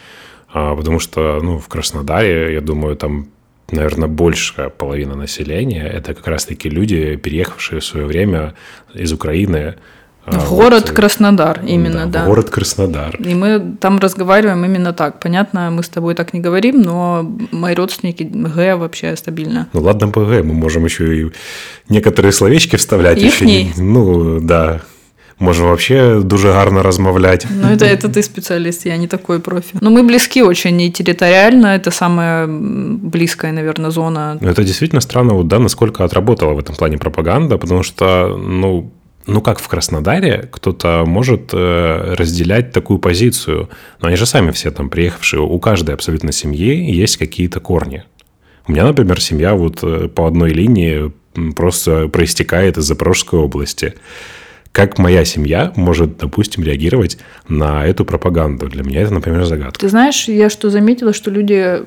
а, 0.52 0.74
потому 0.74 1.00
что, 1.00 1.40
ну, 1.42 1.58
в 1.58 1.68
Краснодаре, 1.68 2.54
я 2.54 2.60
думаю, 2.60 2.96
там 2.96 3.28
наверное, 3.72 4.08
большая 4.08 4.68
половина 4.68 5.14
населения– 5.14 5.86
это 5.98 6.14
как 6.14 6.26
раз-таки 6.26 6.68
люди, 6.68 7.16
переехавшие 7.16 7.80
в 7.80 7.84
свое 7.84 8.06
время 8.06 8.54
из 8.94 9.12
Украины. 9.12 9.76
А, 10.26 10.38
в 10.38 10.48
вот, 10.48 10.58
город 10.62 10.90
Краснодар, 10.90 11.60
именно, 11.66 12.06
да, 12.06 12.20
да. 12.20 12.26
Город 12.26 12.48
Краснодар. 12.48 13.16
И 13.16 13.34
мы 13.34 13.76
там 13.78 13.98
разговариваем 13.98 14.64
именно 14.64 14.92
так. 14.92 15.20
Понятно, 15.20 15.70
мы 15.70 15.82
с 15.82 15.88
тобой 15.88 16.14
так 16.14 16.32
не 16.32 16.40
говорим, 16.40 16.80
но 16.80 17.30
мои 17.50 17.74
родственники 17.74 18.22
ГЭ 18.22 18.76
вообще 18.76 19.16
стабильно. 19.16 19.68
Ну 19.72 19.82
ладно, 19.82 20.08
ПГ, 20.08 20.44
мы 20.44 20.54
можем 20.54 20.84
еще 20.84 21.18
и 21.18 21.32
некоторые 21.88 22.32
словечки 22.32 22.76
вставлять. 22.76 23.22
Ихний? 23.22 23.70
Еще, 23.70 23.82
ну, 23.82 24.40
да. 24.40 24.80
Можем 25.38 25.66
вообще 25.66 26.20
дуже 26.22 26.52
гарно 26.52 26.82
розмовляти. 26.82 27.48
Ну, 27.50 27.68
это, 27.68 27.84
это 27.84 28.08
ты 28.08 28.22
специалист, 28.22 28.86
я 28.86 28.96
не 28.96 29.08
такой 29.08 29.40
профи. 29.40 29.76
Но 29.80 29.90
мы 29.90 30.04
близки 30.04 30.42
очень 30.42 30.80
и 30.80 30.92
территориально, 30.92 31.66
это 31.74 31.90
самая 31.90 32.46
близкая, 32.46 33.52
наверное, 33.52 33.90
зона. 33.90 34.38
Ну, 34.40 34.48
это 34.48 34.62
действительно 34.62 35.00
странно, 35.00 35.34
вот, 35.34 35.48
да, 35.48 35.58
насколько 35.58 36.04
отработала 36.04 36.54
в 36.54 36.58
этом 36.60 36.76
плане 36.76 36.98
пропаганда, 36.98 37.58
потому 37.58 37.82
что, 37.82 38.38
ну, 38.38 38.92
ну 39.26 39.40
как 39.40 39.58
в 39.58 39.68
Краснодаре 39.68 40.48
кто-то 40.50 41.04
может 41.06 41.50
э, 41.52 42.14
разделять 42.16 42.72
такую 42.72 42.98
позицию, 42.98 43.68
но 44.00 44.08
они 44.08 44.16
же 44.16 44.26
сами 44.26 44.50
все 44.50 44.70
там 44.70 44.90
приехавшие, 44.90 45.40
у 45.40 45.58
каждой 45.58 45.94
абсолютно 45.94 46.32
семьи 46.32 46.90
есть 46.92 47.16
какие-то 47.16 47.60
корни. 47.60 48.04
У 48.66 48.72
меня, 48.72 48.84
например, 48.84 49.20
семья 49.20 49.54
вот 49.54 49.80
э, 49.82 50.08
по 50.08 50.26
одной 50.26 50.50
линии 50.50 51.12
просто 51.54 52.08
проистекает 52.08 52.78
из 52.78 52.84
Запорожской 52.84 53.38
области. 53.38 53.94
Как 54.72 54.98
моя 54.98 55.24
семья 55.24 55.72
может, 55.76 56.18
допустим, 56.18 56.64
реагировать 56.64 57.18
на 57.48 57.86
эту 57.86 58.04
пропаганду? 58.04 58.68
Для 58.68 58.82
меня 58.82 59.02
это, 59.02 59.14
например, 59.14 59.44
загадка. 59.44 59.78
Ты 59.78 59.88
знаешь, 59.88 60.26
я 60.26 60.50
что 60.50 60.70
заметила, 60.70 61.12
что 61.12 61.30
люди 61.30 61.82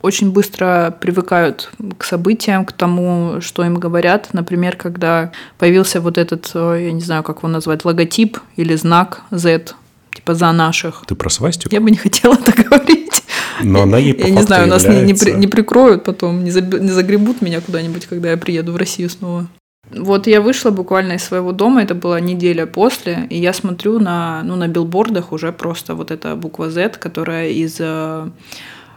очень 0.00 0.32
быстро 0.32 0.96
привыкают 1.00 1.70
к 1.98 2.04
событиям, 2.04 2.64
к 2.64 2.72
тому, 2.72 3.40
что 3.40 3.64
им 3.64 3.74
говорят. 3.74 4.28
Например, 4.32 4.76
когда 4.76 5.32
появился 5.58 6.00
вот 6.00 6.18
этот, 6.18 6.50
э, 6.54 6.84
я 6.86 6.92
не 6.92 7.00
знаю, 7.00 7.22
как 7.22 7.38
его 7.38 7.48
назвать, 7.48 7.84
логотип 7.84 8.38
или 8.56 8.76
знак 8.76 9.22
Z, 9.30 9.74
типа 10.14 10.34
за 10.34 10.52
наших. 10.52 11.04
Ты 11.06 11.14
про 11.14 11.30
свастику? 11.30 11.74
Я 11.74 11.80
бы 11.80 11.90
не 11.90 11.96
хотела 11.96 12.36
так 12.36 12.56
говорить. 12.56 13.22
Но 13.62 13.82
она 13.82 13.98
ей 13.98 14.14
по 14.14 14.26
Я 14.26 14.30
не 14.30 14.42
знаю, 14.42 14.68
нас 14.68 14.86
не, 14.86 15.02
не, 15.02 15.14
при, 15.14 15.32
не 15.32 15.46
прикроют 15.46 16.04
потом, 16.04 16.44
не, 16.44 16.50
заб, 16.50 16.80
не 16.80 16.90
загребут 16.90 17.42
меня 17.42 17.60
куда-нибудь, 17.60 18.06
когда 18.06 18.30
я 18.30 18.36
приеду 18.36 18.72
в 18.72 18.76
Россию 18.76 19.10
снова. 19.10 19.46
Вот 19.90 20.26
я 20.26 20.40
вышла 20.40 20.70
буквально 20.70 21.14
из 21.14 21.24
своего 21.24 21.52
дома, 21.52 21.82
это 21.82 21.94
была 21.94 22.20
неделя 22.20 22.66
после, 22.66 23.26
и 23.30 23.38
я 23.38 23.52
смотрю 23.52 23.98
на, 23.98 24.42
ну, 24.42 24.56
на 24.56 24.68
билбордах 24.68 25.32
уже 25.32 25.52
просто 25.52 25.94
вот 25.94 26.10
эта 26.10 26.34
буква 26.34 26.70
Z, 26.70 26.96
которая 26.98 27.50
из 27.50 27.78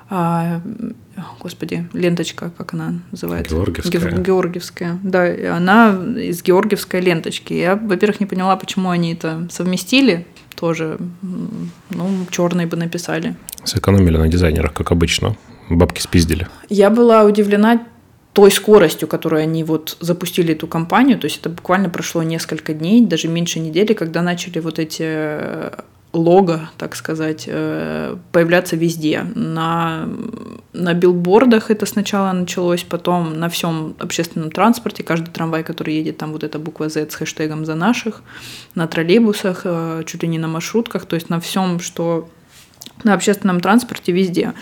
а, 0.09 0.61
господи, 1.39 1.87
ленточка, 1.93 2.51
как 2.55 2.73
она 2.73 2.95
называется? 3.11 3.55
Георгиевская. 3.55 4.11
Георгиевская, 4.11 4.99
да, 5.03 5.55
она 5.55 5.97
из 6.17 6.43
георгиевской 6.43 7.01
ленточки. 7.01 7.53
Я, 7.53 7.75
во-первых, 7.75 8.19
не 8.19 8.25
поняла, 8.25 8.55
почему 8.55 8.89
они 8.89 9.13
это 9.13 9.47
совместили, 9.49 10.27
тоже, 10.55 10.99
ну, 11.21 12.09
черные 12.29 12.67
бы 12.67 12.77
написали. 12.77 13.35
Сэкономили 13.63 14.17
на 14.17 14.27
дизайнерах, 14.27 14.73
как 14.73 14.91
обычно. 14.91 15.35
Бабки 15.69 15.99
спиздили. 15.99 16.47
Я 16.69 16.91
была 16.91 17.23
удивлена 17.23 17.81
той 18.33 18.51
скоростью, 18.51 19.07
которой 19.07 19.43
они 19.43 19.63
вот 19.63 19.97
запустили 20.01 20.53
эту 20.53 20.67
кампанию, 20.67 21.17
то 21.17 21.25
есть 21.25 21.39
это 21.39 21.49
буквально 21.49 21.89
прошло 21.89 22.21
несколько 22.21 22.73
дней, 22.73 23.05
даже 23.05 23.29
меньше 23.29 23.59
недели, 23.59 23.93
когда 23.93 24.21
начали 24.21 24.59
вот 24.59 24.77
эти 24.77 25.03
э, 25.03 25.71
лого, 26.15 26.69
так 26.77 26.95
сказать, 26.95 27.45
э, 27.47 28.15
появляться 28.31 28.75
везде. 28.75 29.25
На, 29.35 30.07
на 30.73 30.93
билбордах 30.93 31.69
это 31.69 31.85
сначала 31.85 32.31
началось, 32.31 32.83
потом 32.83 33.33
на 33.39 33.49
всем 33.49 33.95
общественном 33.99 34.51
транспорте, 34.51 35.03
каждый 35.03 35.31
трамвай, 35.31 35.63
который 35.63 35.93
едет, 35.93 36.17
там 36.17 36.31
вот 36.31 36.43
эта 36.43 36.57
буква 36.57 36.89
Z 36.89 37.11
с 37.11 37.15
хэштегом 37.15 37.65
«За 37.65 37.75
наших», 37.75 38.21
на 38.75 38.87
троллейбусах, 38.87 39.61
э, 39.65 40.03
чуть 40.05 40.23
ли 40.23 40.29
не 40.29 40.39
на 40.39 40.47
маршрутках, 40.47 41.05
то 41.05 41.15
есть 41.15 41.29
на 41.29 41.39
всем, 41.39 41.79
что 41.79 42.29
на 43.03 43.13
общественном 43.13 43.59
транспорте 43.59 44.11
везде. 44.11 44.53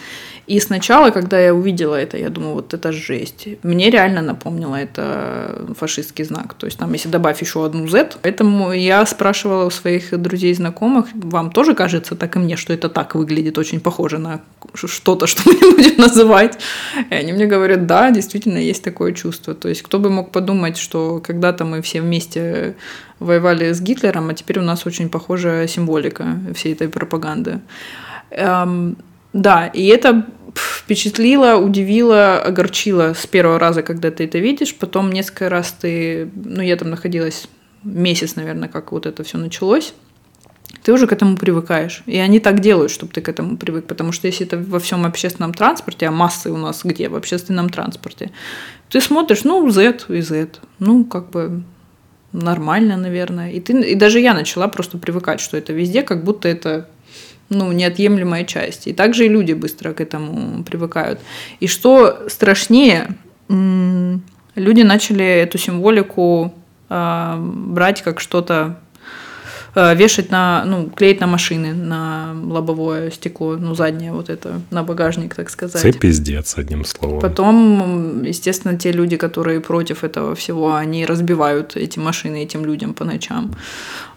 И 0.45 0.59
сначала, 0.59 1.11
когда 1.11 1.39
я 1.39 1.53
увидела 1.53 1.95
это, 1.95 2.17
я 2.17 2.29
думаю, 2.29 2.55
вот 2.55 2.73
это 2.73 2.91
жесть. 2.91 3.47
Мне 3.63 3.89
реально 3.89 4.21
напомнило 4.21 4.75
это 4.75 5.73
фашистский 5.77 6.25
знак. 6.25 6.53
То 6.55 6.65
есть 6.65 6.77
там, 6.77 6.91
если 6.91 7.07
добавить 7.07 7.39
еще 7.39 7.65
одну 7.65 7.87
Z, 7.87 8.17
поэтому 8.21 8.73
я 8.73 9.05
спрашивала 9.05 9.65
у 9.65 9.69
своих 9.69 10.19
друзей 10.21 10.51
и 10.51 10.55
знакомых, 10.55 11.07
вам 11.13 11.49
тоже 11.51 11.75
кажется, 11.75 12.15
так 12.15 12.35
и 12.35 12.39
мне, 12.39 12.57
что 12.57 12.73
это 12.73 12.89
так 12.89 13.15
выглядит, 13.15 13.57
очень 13.57 13.79
похоже 13.79 14.17
на 14.17 14.41
что-то, 14.73 15.27
что 15.27 15.43
мы 15.45 15.75
будем 15.75 15.97
называть. 15.97 16.57
И 17.09 17.13
они 17.13 17.31
мне 17.31 17.45
говорят, 17.45 17.85
да, 17.85 18.11
действительно 18.11 18.57
есть 18.57 18.83
такое 18.83 19.13
чувство. 19.13 19.53
То 19.53 19.69
есть 19.69 19.81
кто 19.81 19.97
бы 19.97 20.09
мог 20.09 20.31
подумать, 20.31 20.77
что 20.77 21.21
когда-то 21.25 21.63
мы 21.63 21.81
все 21.81 22.01
вместе 22.01 22.75
воевали 23.19 23.71
с 23.71 23.79
Гитлером, 23.79 24.29
а 24.29 24.33
теперь 24.33 24.59
у 24.59 24.63
нас 24.63 24.85
очень 24.85 25.07
похожая 25.09 25.67
символика 25.67 26.37
всей 26.53 26.73
этой 26.73 26.89
пропаганды. 26.89 27.61
Да, 29.33 29.67
и 29.67 29.87
это 29.87 30.25
впечатлило, 30.55 31.55
удивило, 31.57 32.39
огорчило 32.39 33.13
с 33.13 33.25
первого 33.25 33.59
раза, 33.59 33.81
когда 33.81 34.11
ты 34.11 34.25
это 34.25 34.37
видишь. 34.37 34.75
Потом 34.75 35.11
несколько 35.11 35.49
раз 35.49 35.71
ты... 35.71 36.29
Ну, 36.35 36.61
я 36.61 36.75
там 36.75 36.89
находилась 36.91 37.47
месяц, 37.83 38.35
наверное, 38.35 38.69
как 38.69 38.91
вот 38.91 39.05
это 39.05 39.23
все 39.23 39.37
началось, 39.37 39.93
ты 40.83 40.91
уже 40.91 41.07
к 41.07 41.13
этому 41.13 41.37
привыкаешь. 41.37 42.03
И 42.05 42.17
они 42.17 42.39
так 42.39 42.59
делают, 42.59 42.91
чтобы 42.91 43.13
ты 43.13 43.21
к 43.21 43.29
этому 43.29 43.57
привык. 43.57 43.85
Потому 43.85 44.11
что 44.11 44.27
если 44.27 44.45
это 44.45 44.57
во 44.57 44.79
всем 44.79 45.05
общественном 45.05 45.53
транспорте, 45.53 46.07
а 46.07 46.11
массы 46.11 46.51
у 46.51 46.57
нас 46.57 46.81
где? 46.83 47.09
В 47.09 47.15
общественном 47.15 47.69
транспорте. 47.69 48.31
Ты 48.89 48.99
смотришь, 48.99 49.43
ну, 49.43 49.69
Z 49.69 50.05
и 50.09 50.21
Z. 50.21 50.59
Ну, 50.79 51.05
как 51.05 51.29
бы 51.29 51.63
нормально, 52.33 52.97
наверное. 52.97 53.51
И, 53.51 53.59
ты, 53.59 53.79
и 53.81 53.95
даже 53.95 54.19
я 54.19 54.33
начала 54.33 54.67
просто 54.67 54.97
привыкать, 54.97 55.39
что 55.39 55.55
это 55.55 55.71
везде, 55.71 56.01
как 56.01 56.23
будто 56.23 56.47
это 56.47 56.89
ну, 57.49 57.71
неотъемлемая 57.71 58.45
часть. 58.45 58.87
И 58.87 58.93
также 58.93 59.25
и 59.25 59.29
люди 59.29 59.53
быстро 59.53 59.93
к 59.93 60.01
этому 60.01 60.63
привыкают. 60.63 61.19
И 61.59 61.67
что 61.67 62.27
страшнее, 62.27 63.07
люди 63.49 64.81
начали 64.81 65.25
эту 65.25 65.57
символику 65.57 66.53
э, 66.89 67.35
брать 67.37 68.01
как 68.01 68.19
что-то 68.19 68.77
Э, 69.75 69.95
вешать 69.95 70.31
на, 70.31 70.63
ну, 70.65 70.89
клеить 70.89 71.19
на 71.19 71.27
машины, 71.27 71.73
на 71.73 72.35
лобовое 72.45 73.09
стекло, 73.11 73.57
ну, 73.57 73.73
заднее 73.73 74.11
вот 74.11 74.29
это, 74.29 74.61
на 74.71 74.83
багажник, 74.83 75.35
так 75.35 75.49
сказать. 75.49 75.81
Це 75.81 75.91
пиздец, 75.91 76.57
одним 76.57 76.85
словом. 76.85 77.19
Потом, 77.19 78.23
естественно, 78.23 78.77
те 78.77 78.91
люди, 78.91 79.17
которые 79.17 79.59
против 79.59 80.03
этого 80.03 80.35
всего, 80.35 80.75
они 80.75 81.05
разбивают 81.05 81.75
эти 81.75 81.99
машины 81.99 82.43
этим 82.43 82.65
людям 82.65 82.93
по 82.93 83.05
ночам. 83.05 83.51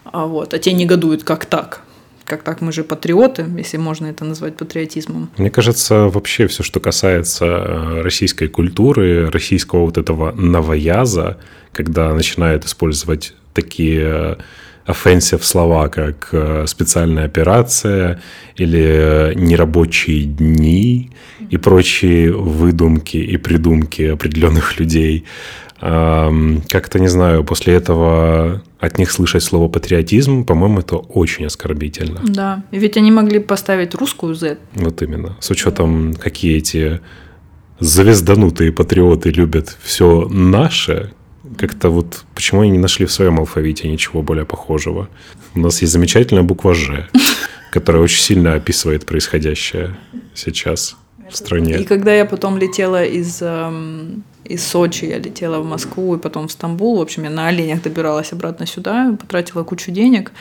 А, 0.03 0.25
вот, 0.25 0.53
а 0.53 0.59
те 0.59 0.73
негодуют, 0.73 1.23
как 1.23 1.45
так? 1.45 1.81
Как 2.27 2.43
так 2.43 2.61
мы 2.61 2.71
же 2.73 2.83
патриоты, 2.83 3.45
если 3.57 3.77
можно 3.77 4.07
это 4.07 4.25
назвать 4.25 4.57
патриотизмом. 4.57 5.29
Мне 5.37 5.49
кажется, 5.49 6.09
вообще 6.09 6.47
все, 6.47 6.61
что 6.61 6.79
касается 6.79 7.45
э, 7.45 8.01
российской 8.01 8.47
культуры, 8.47 9.29
российского 9.31 9.85
вот 9.85 9.97
этого 9.97 10.33
новояза, 10.33 11.37
когда 11.71 12.13
начинают 12.13 12.65
использовать 12.65 13.33
такие 13.53 14.37
offensive 14.85 15.41
слова, 15.41 15.87
как 15.87 16.29
э, 16.33 16.65
специальная 16.67 17.25
операция 17.25 18.21
или 18.57 18.83
э, 18.83 19.33
нерабочие 19.35 20.25
дни 20.25 21.11
и 21.49 21.55
прочие 21.57 22.33
выдумки 22.33 23.17
и 23.17 23.37
придумки 23.37 24.01
определенных 24.01 24.79
людей. 24.79 25.23
Как-то, 25.79 26.99
не 26.99 27.07
знаю, 27.07 27.43
после 27.43 27.75
этого 27.75 28.63
от 28.79 28.97
них 28.97 29.11
слышать 29.11 29.43
слово 29.43 29.67
патриотизм, 29.67 30.45
по-моему, 30.45 30.79
это 30.79 30.97
очень 30.97 31.45
оскорбительно. 31.45 32.21
Да, 32.23 32.63
ведь 32.71 32.97
они 32.97 33.11
могли 33.11 33.39
поставить 33.39 33.95
русскую 33.95 34.35
Z. 34.35 34.57
Вот 34.75 35.01
именно. 35.01 35.35
С 35.39 35.49
учетом, 35.49 36.13
какие 36.13 36.57
эти 36.57 37.01
звезданутые 37.79 38.71
патриоты 38.71 39.31
любят 39.31 39.75
все 39.81 40.27
наше, 40.29 41.13
как-то 41.57 41.89
вот 41.89 42.25
почему 42.35 42.61
они 42.61 42.71
не 42.71 42.77
нашли 42.77 43.05
в 43.05 43.11
своем 43.11 43.39
алфавите 43.39 43.89
ничего 43.89 44.21
более 44.21 44.45
похожего? 44.45 45.09
У 45.55 45.59
нас 45.59 45.81
есть 45.81 45.93
замечательная 45.93 46.43
буква 46.43 46.73
«Ж», 46.73 47.09
которая 47.71 48.03
очень 48.03 48.21
сильно 48.21 48.53
описывает 48.53 49.05
происходящее 49.05 49.95
сейчас 50.35 50.97
в 51.29 51.35
стране. 51.35 51.79
И 51.79 51.83
когда 51.83 52.13
я 52.13 52.25
потом 52.25 52.57
летела 52.57 53.03
из 53.03 53.41
эм, 53.41 54.23
из 54.47 54.65
Сочи 54.65 55.05
я 55.05 55.19
летела 55.19 55.59
в 55.59 55.65
Москву 55.65 56.15
и 56.15 56.19
потом 56.19 56.47
в 56.47 56.51
Стамбул. 56.51 56.97
В 56.97 57.01
общем, 57.01 57.23
я 57.23 57.29
на 57.29 57.47
оленях 57.47 57.81
добиралась 57.81 58.33
обратно 58.33 58.65
сюда, 58.65 59.15
потратила 59.19 59.63
кучу 59.63 59.91
денег. 59.91 60.31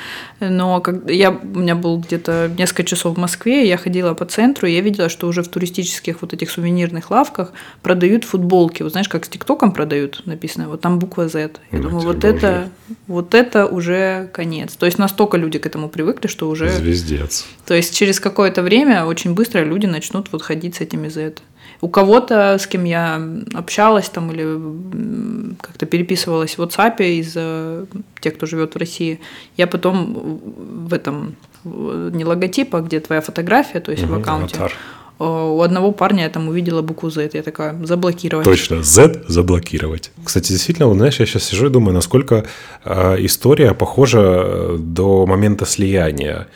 Но 0.40 0.80
как, 0.80 1.10
я, 1.10 1.30
у 1.30 1.58
меня 1.58 1.74
был 1.74 1.98
где-то 1.98 2.50
несколько 2.56 2.84
часов 2.84 3.16
в 3.16 3.20
Москве, 3.20 3.68
я 3.68 3.76
ходила 3.76 4.14
по 4.14 4.24
центру, 4.24 4.66
и 4.66 4.72
я 4.72 4.80
видела, 4.80 5.08
что 5.08 5.26
уже 5.26 5.42
в 5.42 5.48
туристических 5.48 6.22
вот 6.22 6.32
этих 6.32 6.50
сувенирных 6.50 7.10
лавках 7.10 7.52
продают 7.82 8.24
футболки. 8.24 8.82
Вот 8.82 8.92
знаешь, 8.92 9.08
как 9.08 9.24
с 9.24 9.28
ТикТоком 9.28 9.72
продают, 9.72 10.22
написано, 10.26 10.68
вот 10.68 10.80
там 10.80 10.98
буква 10.98 11.28
Z. 11.28 11.50
Я 11.72 11.78
ну, 11.78 11.82
думаю, 11.82 12.06
вот 12.06 12.24
это, 12.24 12.70
вот 13.06 13.34
это 13.34 13.66
уже 13.66 14.30
конец. 14.32 14.74
То 14.76 14.86
есть 14.86 14.98
настолько 14.98 15.36
люди 15.36 15.58
к 15.58 15.66
этому 15.66 15.88
привыкли, 15.88 16.28
что 16.28 16.48
уже... 16.48 16.70
Звездец. 16.70 17.46
То 17.66 17.74
есть 17.74 17.94
через 17.94 18.20
какое-то 18.20 18.62
время 18.62 19.04
очень 19.04 19.34
быстро 19.34 19.64
люди 19.64 19.86
начнут 19.86 20.30
вот 20.32 20.42
ходить 20.42 20.76
с 20.76 20.80
этими 20.80 21.08
Z. 21.08 21.34
У 21.80 21.88
кого-то, 21.88 22.56
с 22.58 22.66
кем 22.66 22.84
я 22.84 23.20
общалась 23.54 24.08
там 24.08 24.32
или 24.32 25.56
как-то 25.60 25.86
переписывалась 25.86 26.58
в 26.58 26.62
WhatsApp 26.62 27.02
из 27.04 27.32
э, 27.36 27.86
тех, 28.20 28.34
кто 28.34 28.46
живет 28.46 28.74
в 28.74 28.78
России, 28.78 29.20
я 29.56 29.66
потом 29.66 30.40
в 30.88 30.94
этом 30.94 31.36
не 31.64 32.24
логотип, 32.24 32.74
а 32.74 32.80
где 32.80 33.00
твоя 33.00 33.20
фотография, 33.20 33.80
то 33.80 33.90
есть 33.90 34.04
угу, 34.04 34.14
в 34.14 34.18
аккаунте. 34.18 34.56
Аватар. 34.56 34.72
У 35.18 35.62
одного 35.62 35.92
парня 35.92 36.24
я 36.24 36.28
там 36.28 36.48
увидела 36.48 36.82
букву 36.82 37.08
Z, 37.08 37.30
я 37.32 37.42
такая, 37.42 37.74
заблокировать. 37.84 38.44
Точно, 38.44 38.82
Z 38.82 39.24
заблокировать. 39.28 40.12
Кстати, 40.22 40.52
действительно, 40.52 40.88
вот, 40.88 40.96
знаешь, 40.98 41.18
я 41.18 41.24
сейчас 41.24 41.44
сижу 41.44 41.66
и 41.66 41.70
думаю, 41.70 41.94
насколько 41.94 42.44
э, 42.84 43.16
история 43.24 43.72
похожа 43.72 44.20
э, 44.20 44.76
до 44.78 45.24
момента 45.24 45.64
слияния. 45.64 46.48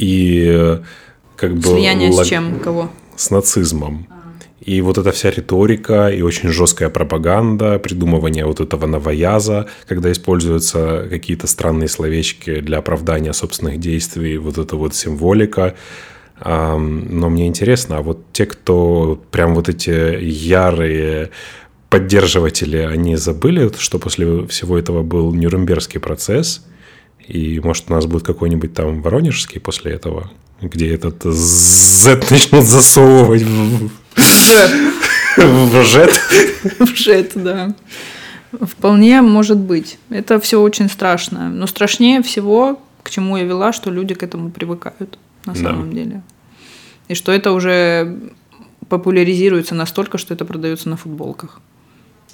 И 0.00 0.44
э, 0.52 0.80
как 1.36 1.54
бы... 1.54 1.62
Слияние 1.62 2.10
лог... 2.10 2.24
с 2.24 2.28
чем? 2.28 2.58
Кого? 2.58 2.90
С 3.14 3.30
нацизмом. 3.30 4.08
И 4.60 4.82
вот 4.82 4.98
эта 4.98 5.10
вся 5.10 5.30
риторика 5.30 6.08
и 6.08 6.20
очень 6.20 6.50
жесткая 6.50 6.90
пропаганда, 6.90 7.78
придумывание 7.78 8.44
вот 8.44 8.60
этого 8.60 8.86
новояза, 8.86 9.68
когда 9.86 10.12
используются 10.12 11.06
какие-то 11.08 11.46
странные 11.46 11.88
словечки 11.88 12.60
для 12.60 12.78
оправдания 12.78 13.32
собственных 13.32 13.80
действий, 13.80 14.36
вот 14.36 14.58
эта 14.58 14.76
вот 14.76 14.94
символика. 14.94 15.74
Но 16.44 17.28
мне 17.30 17.46
интересно, 17.46 17.98
а 17.98 18.02
вот 18.02 18.32
те, 18.32 18.44
кто 18.44 19.22
прям 19.30 19.54
вот 19.54 19.68
эти 19.70 20.22
ярые 20.22 21.30
поддерживатели, 21.88 22.78
они 22.78 23.16
забыли, 23.16 23.70
что 23.78 23.98
после 23.98 24.46
всего 24.46 24.78
этого 24.78 25.02
был 25.02 25.32
Нюрнбергский 25.32 26.00
процесс, 26.00 26.64
и 27.26 27.60
может 27.60 27.86
у 27.88 27.94
нас 27.94 28.06
будет 28.06 28.24
какой-нибудь 28.24 28.74
там 28.74 29.02
Воронежский 29.02 29.60
после 29.60 29.92
этого, 29.92 30.30
где 30.60 30.94
этот 30.94 31.22
Z 31.24 32.20
начнут 32.30 32.64
засовывать 32.64 33.42
в 33.42 33.90
жет. 35.82 36.20
В 36.78 36.94
жет, 36.94 37.32
да. 37.34 37.74
Вполне 38.52 39.22
может 39.22 39.58
быть. 39.58 39.98
Это 40.10 40.40
все 40.40 40.60
очень 40.60 40.88
страшно. 40.88 41.50
Но 41.50 41.66
страшнее 41.66 42.22
всего, 42.22 42.80
к 43.02 43.10
чему 43.10 43.36
я 43.36 43.44
вела, 43.44 43.72
что 43.72 43.90
люди 43.90 44.14
к 44.14 44.22
этому 44.22 44.50
привыкают 44.50 45.18
на 45.46 45.54
самом 45.54 45.90
да. 45.90 45.96
деле. 45.96 46.22
И 47.08 47.14
что 47.14 47.32
это 47.32 47.52
уже 47.52 48.18
популяризируется 48.88 49.74
настолько, 49.74 50.18
что 50.18 50.34
это 50.34 50.44
продается 50.44 50.88
на 50.88 50.96
футболках. 50.96 51.60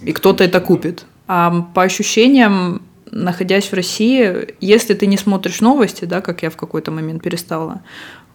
И 0.01 0.13
кто-то 0.13 0.45
это 0.45 0.61
купит. 0.61 1.05
А 1.29 1.63
по 1.75 1.83
ощущениям, 1.83 2.83
находясь 3.11 3.67
в 3.67 3.75
России, 3.75 4.55
если 4.61 4.95
ты 4.95 5.07
не 5.07 5.17
смотришь 5.17 5.61
новости, 5.61 6.05
да, 6.05 6.21
как 6.21 6.43
я 6.43 6.51
в 6.51 6.57
какой-то 6.57 6.91
момент 6.91 7.23
перестала, 7.23 7.83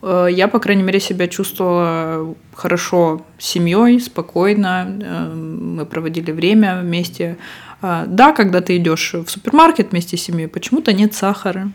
я, 0.04 0.48
по 0.48 0.60
крайней 0.60 0.84
мере, 0.84 1.00
себя 1.00 1.28
чувствовала 1.28 2.36
хорошо 2.56 3.26
с 3.38 3.46
семьей, 3.46 4.00
спокойно. 4.00 5.00
Э, 5.02 5.34
мы 5.34 5.86
проводили 5.86 6.32
время 6.32 6.82
вместе. 6.82 7.38
Э, 7.82 8.06
да, 8.08 8.32
когда 8.34 8.62
ты 8.62 8.78
идешь 8.78 9.14
в 9.14 9.30
супермаркет 9.30 9.92
вместе 9.92 10.18
с 10.18 10.24
семьей, 10.24 10.48
почему-то 10.48 10.94
нет 10.94 11.14
сахара. 11.14 11.72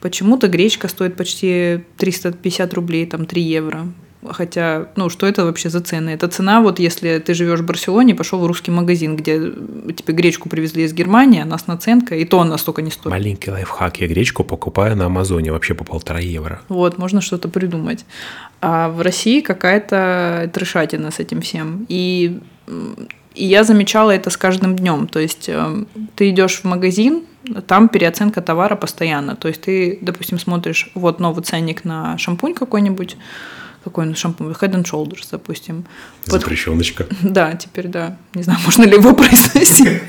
Почему-то 0.00 0.48
гречка 0.48 0.88
стоит 0.88 1.16
почти 1.16 1.84
350 1.96 2.74
рублей, 2.74 3.04
там 3.06 3.26
3 3.26 3.42
евро. 3.42 3.86
Хотя, 4.26 4.88
ну, 4.96 5.10
что 5.10 5.26
это 5.26 5.44
вообще 5.44 5.70
за 5.70 5.80
цены? 5.80 6.10
Это 6.10 6.26
цена, 6.26 6.60
вот 6.60 6.80
если 6.80 7.18
ты 7.18 7.34
живешь 7.34 7.60
в 7.60 7.66
Барселоне, 7.66 8.14
пошел 8.14 8.40
в 8.40 8.46
русский 8.46 8.72
магазин, 8.72 9.16
где 9.16 9.38
тебе 9.38 10.14
гречку 10.14 10.48
привезли 10.48 10.84
из 10.84 10.92
Германии, 10.92 11.40
она 11.40 11.56
с 11.56 11.68
наценкой, 11.68 12.22
и 12.22 12.24
то 12.24 12.40
она 12.40 12.58
столько 12.58 12.82
не 12.82 12.90
стоит. 12.90 13.12
Маленький 13.12 13.52
лайфхак. 13.52 14.00
Я 14.00 14.08
гречку 14.08 14.42
покупаю 14.42 14.96
на 14.96 15.06
Амазоне 15.06 15.52
вообще 15.52 15.74
по 15.74 15.84
полтора 15.84 16.18
евро. 16.18 16.60
Вот, 16.68 16.98
можно 16.98 17.20
что-то 17.20 17.48
придумать. 17.48 18.04
А 18.60 18.88
в 18.88 19.02
России 19.02 19.40
какая-то 19.40 20.50
трешатина 20.52 21.12
с 21.12 21.20
этим 21.20 21.40
всем. 21.40 21.86
И, 21.88 22.40
и 23.34 23.44
я 23.46 23.62
замечала 23.62 24.10
это 24.10 24.30
с 24.30 24.36
каждым 24.36 24.74
днем. 24.74 25.06
То 25.06 25.20
есть 25.20 25.48
э, 25.48 25.84
ты 26.16 26.30
идешь 26.30 26.60
в 26.60 26.64
магазин, 26.64 27.22
там 27.68 27.88
переоценка 27.88 28.42
товара 28.42 28.74
постоянно. 28.74 29.36
То 29.36 29.46
есть 29.46 29.60
ты, 29.60 29.98
допустим, 30.00 30.40
смотришь, 30.40 30.90
вот 30.94 31.20
новый 31.20 31.44
ценник 31.44 31.84
на 31.84 32.18
шампунь 32.18 32.54
какой-нибудь, 32.54 33.16
какой 33.84 34.06
он 34.06 34.14
шампунь, 34.14 34.48
Head 34.48 34.74
and 34.74 34.84
Shoulders, 34.84 35.26
допустим. 35.30 35.84
Запрещеночка. 36.26 37.04
Под... 37.04 37.16
Да, 37.22 37.54
теперь 37.54 37.88
да. 37.88 38.16
Не 38.34 38.42
знаю, 38.42 38.58
можно 38.64 38.84
ли 38.84 38.94
его 38.94 39.14
произносить. 39.14 40.02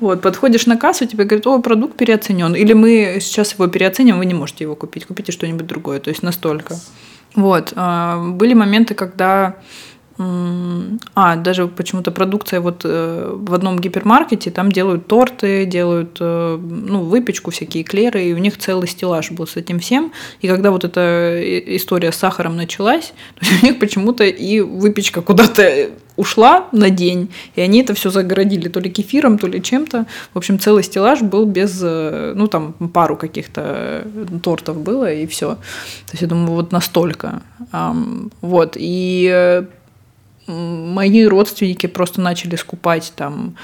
Вот, 0.00 0.22
подходишь 0.22 0.66
на 0.66 0.76
кассу, 0.76 1.06
тебе 1.06 1.24
говорят, 1.24 1.46
о, 1.46 1.60
продукт 1.60 1.96
переоценен. 1.96 2.54
Или 2.54 2.72
мы 2.72 3.18
сейчас 3.20 3.52
его 3.54 3.66
переоценим, 3.66 4.18
вы 4.18 4.26
не 4.26 4.34
можете 4.34 4.64
его 4.64 4.74
купить, 4.74 5.06
купите 5.06 5.32
что-нибудь 5.32 5.66
другое. 5.66 6.00
То 6.00 6.10
есть 6.10 6.22
настолько. 6.22 6.76
Вот. 7.34 7.72
А, 7.76 8.18
были 8.18 8.54
моменты, 8.54 8.94
когда 8.94 9.56
а, 11.14 11.36
даже 11.36 11.66
почему-то 11.66 12.10
продукция 12.10 12.60
вот 12.60 12.82
э, 12.84 13.30
в 13.32 13.54
одном 13.54 13.78
гипермаркете, 13.78 14.50
там 14.50 14.70
делают 14.70 15.06
торты, 15.06 15.64
делают 15.64 16.18
э, 16.20 16.58
ну, 16.60 17.04
выпечку, 17.04 17.50
всякие 17.50 17.84
клеры, 17.84 18.24
и 18.24 18.34
у 18.34 18.38
них 18.38 18.58
целый 18.58 18.86
стеллаж 18.86 19.30
был 19.30 19.46
с 19.46 19.56
этим 19.56 19.80
всем. 19.80 20.12
И 20.40 20.48
когда 20.48 20.72
вот 20.72 20.84
эта 20.84 21.40
история 21.74 22.12
с 22.12 22.16
сахаром 22.16 22.56
началась, 22.56 23.14
то 23.40 23.46
у 23.62 23.66
них 23.66 23.78
почему-то 23.78 24.24
и 24.24 24.60
выпечка 24.60 25.22
куда-то 25.22 25.90
ушла 26.16 26.66
на 26.72 26.90
день, 26.90 27.30
и 27.54 27.62
они 27.62 27.80
это 27.80 27.94
все 27.94 28.10
загородили 28.10 28.68
то 28.68 28.78
ли 28.78 28.90
кефиром, 28.90 29.38
то 29.38 29.46
ли 29.46 29.62
чем-то. 29.62 30.04
В 30.34 30.38
общем, 30.38 30.58
целый 30.58 30.82
стеллаж 30.82 31.22
был 31.22 31.46
без, 31.46 31.80
э, 31.82 32.34
ну, 32.36 32.46
там 32.46 32.74
пару 32.74 33.16
каких-то 33.16 33.62
э, 34.04 34.26
тортов 34.42 34.82
было, 34.82 35.10
и 35.10 35.26
все. 35.26 35.54
То 35.54 36.12
есть 36.12 36.22
я 36.22 36.28
думаю, 36.28 36.50
вот 36.50 36.72
настолько. 36.72 37.42
Вот, 38.42 38.76
и 38.76 39.30
э, 39.32 39.64
мои 40.50 41.24
родственники 41.24 41.86
просто 41.86 42.20
начали 42.20 42.56
скупать 42.56 43.12
там 43.16 43.56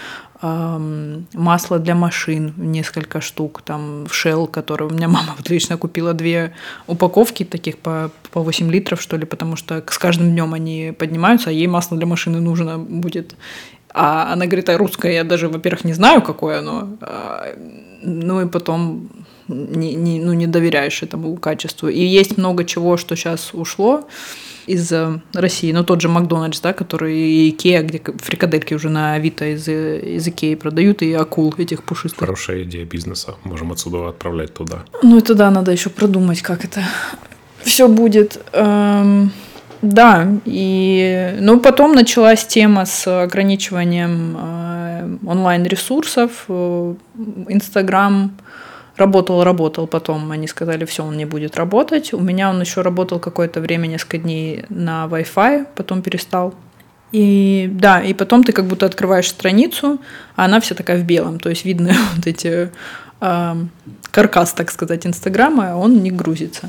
масло 0.42 1.79
для 1.79 1.94
машин 1.94 2.53
несколько 2.57 3.20
штук, 3.20 3.62
там 3.62 4.05
Shell, 4.05 4.49
который 4.49 4.87
у 4.87 4.90
меня 4.90 5.09
мама 5.16 5.35
вот 5.37 5.49
лично 5.49 5.79
купила 5.79 6.12
две 6.12 6.53
упаковки 6.87 7.44
таких 7.44 7.79
по, 7.79 8.11
по 8.33 8.42
8 8.42 8.70
литров, 8.70 9.01
что 9.01 9.16
ли, 9.16 9.25
потому 9.25 9.57
что 9.57 9.83
с 9.88 9.99
каждым 9.99 10.31
днем 10.31 10.53
они 10.53 10.92
поднимаются, 10.99 11.51
а 11.51 11.53
ей 11.53 11.66
масло 11.66 11.96
для 11.96 12.07
машины 12.07 12.40
нужно 12.40 12.79
будет. 12.79 13.35
А 13.94 14.33
она 14.33 14.44
говорит, 14.44 14.68
а 14.68 14.77
русское 14.77 15.14
я 15.14 15.25
даже, 15.25 15.49
во-первых, 15.49 15.85
не 15.85 15.94
знаю, 15.94 16.20
какое 16.20 16.59
оно, 16.59 16.99
а, 17.01 17.57
ну 18.03 18.42
и 18.42 18.46
потом 18.46 19.09
не, 19.49 19.94
не, 19.94 20.20
ну, 20.20 20.35
не 20.35 20.46
доверяешь 20.46 21.03
этому 21.03 21.35
качеству. 21.37 21.88
И 21.88 22.05
есть 22.05 22.37
много 22.37 22.64
чего, 22.64 22.99
что 22.99 23.16
сейчас 23.16 23.55
ушло, 23.55 24.07
из 24.66 24.92
э, 24.92 25.20
России, 25.33 25.72
ну 25.72 25.85
тот 25.85 26.00
же 26.00 26.09
Макдональдс, 26.09 26.61
да, 26.61 26.72
который 26.72 27.16
и 27.16 27.50
Икеа, 27.50 27.83
где 27.83 28.02
фрикадельки 28.18 28.74
уже 28.74 28.88
на 28.88 29.14
Авито 29.14 29.46
из, 29.46 29.68
из 29.68 30.26
Икеи 30.26 30.55
продают, 30.55 31.02
и 31.02 31.12
акул 31.12 31.55
этих 31.57 31.83
пушистых. 31.85 32.20
Хорошая 32.20 32.64
идея 32.64 32.85
бизнеса, 32.85 33.35
можем 33.44 33.72
отсюда 33.72 34.09
отправлять 34.09 34.55
туда. 34.55 34.85
Ну 35.02 35.18
это 35.18 35.35
да, 35.35 35.50
надо 35.50 35.72
еще 35.72 35.90
продумать, 35.90 36.42
как 36.42 36.64
это 36.64 36.83
все 37.62 37.88
будет. 37.88 38.40
Эм, 38.52 39.33
да, 39.83 40.29
и 40.44 41.37
ну 41.40 41.61
потом 41.61 41.94
началась 41.94 42.44
тема 42.46 42.87
с 42.87 43.07
ограничиванием 43.22 44.37
э, 44.38 45.16
онлайн-ресурсов, 45.26 46.46
э, 46.48 46.94
Инстаграм, 47.48 48.37
Работал, 48.96 49.44
работал, 49.44 49.87
потом 49.87 50.30
они 50.32 50.46
сказали, 50.48 50.85
все, 50.87 51.04
он 51.04 51.16
не 51.16 51.26
будет 51.26 51.56
работать. 51.56 52.14
У 52.14 52.20
меня 52.20 52.48
он 52.48 52.61
еще 52.61 52.80
работал 52.80 53.18
какое-то 53.18 53.61
время, 53.61 53.87
несколько 53.87 54.18
дней 54.18 54.64
на 54.70 55.06
Wi-Fi, 55.06 55.66
потом 55.74 56.02
перестал. 56.02 56.54
И 57.12 57.68
да, 57.72 58.02
и 58.02 58.14
потом 58.14 58.42
ты 58.42 58.52
как 58.52 58.66
будто 58.66 58.87
открываешь 58.87 59.28
страницу, 59.28 60.00
а 60.35 60.46
она 60.46 60.61
вся 60.61 60.74
такая 60.74 60.98
в 60.98 61.04
белом, 61.04 61.38
то 61.38 61.50
есть 61.50 61.64
видно 61.64 61.92
вот 62.16 62.26
эти 62.26 62.70
э, 63.20 63.54
каркас, 64.11 64.52
так 64.52 64.70
сказать, 64.70 65.06
Инстаграма, 65.06 65.72
а 65.72 65.76
он 65.76 66.02
не 66.02 66.11
грузится. 66.11 66.68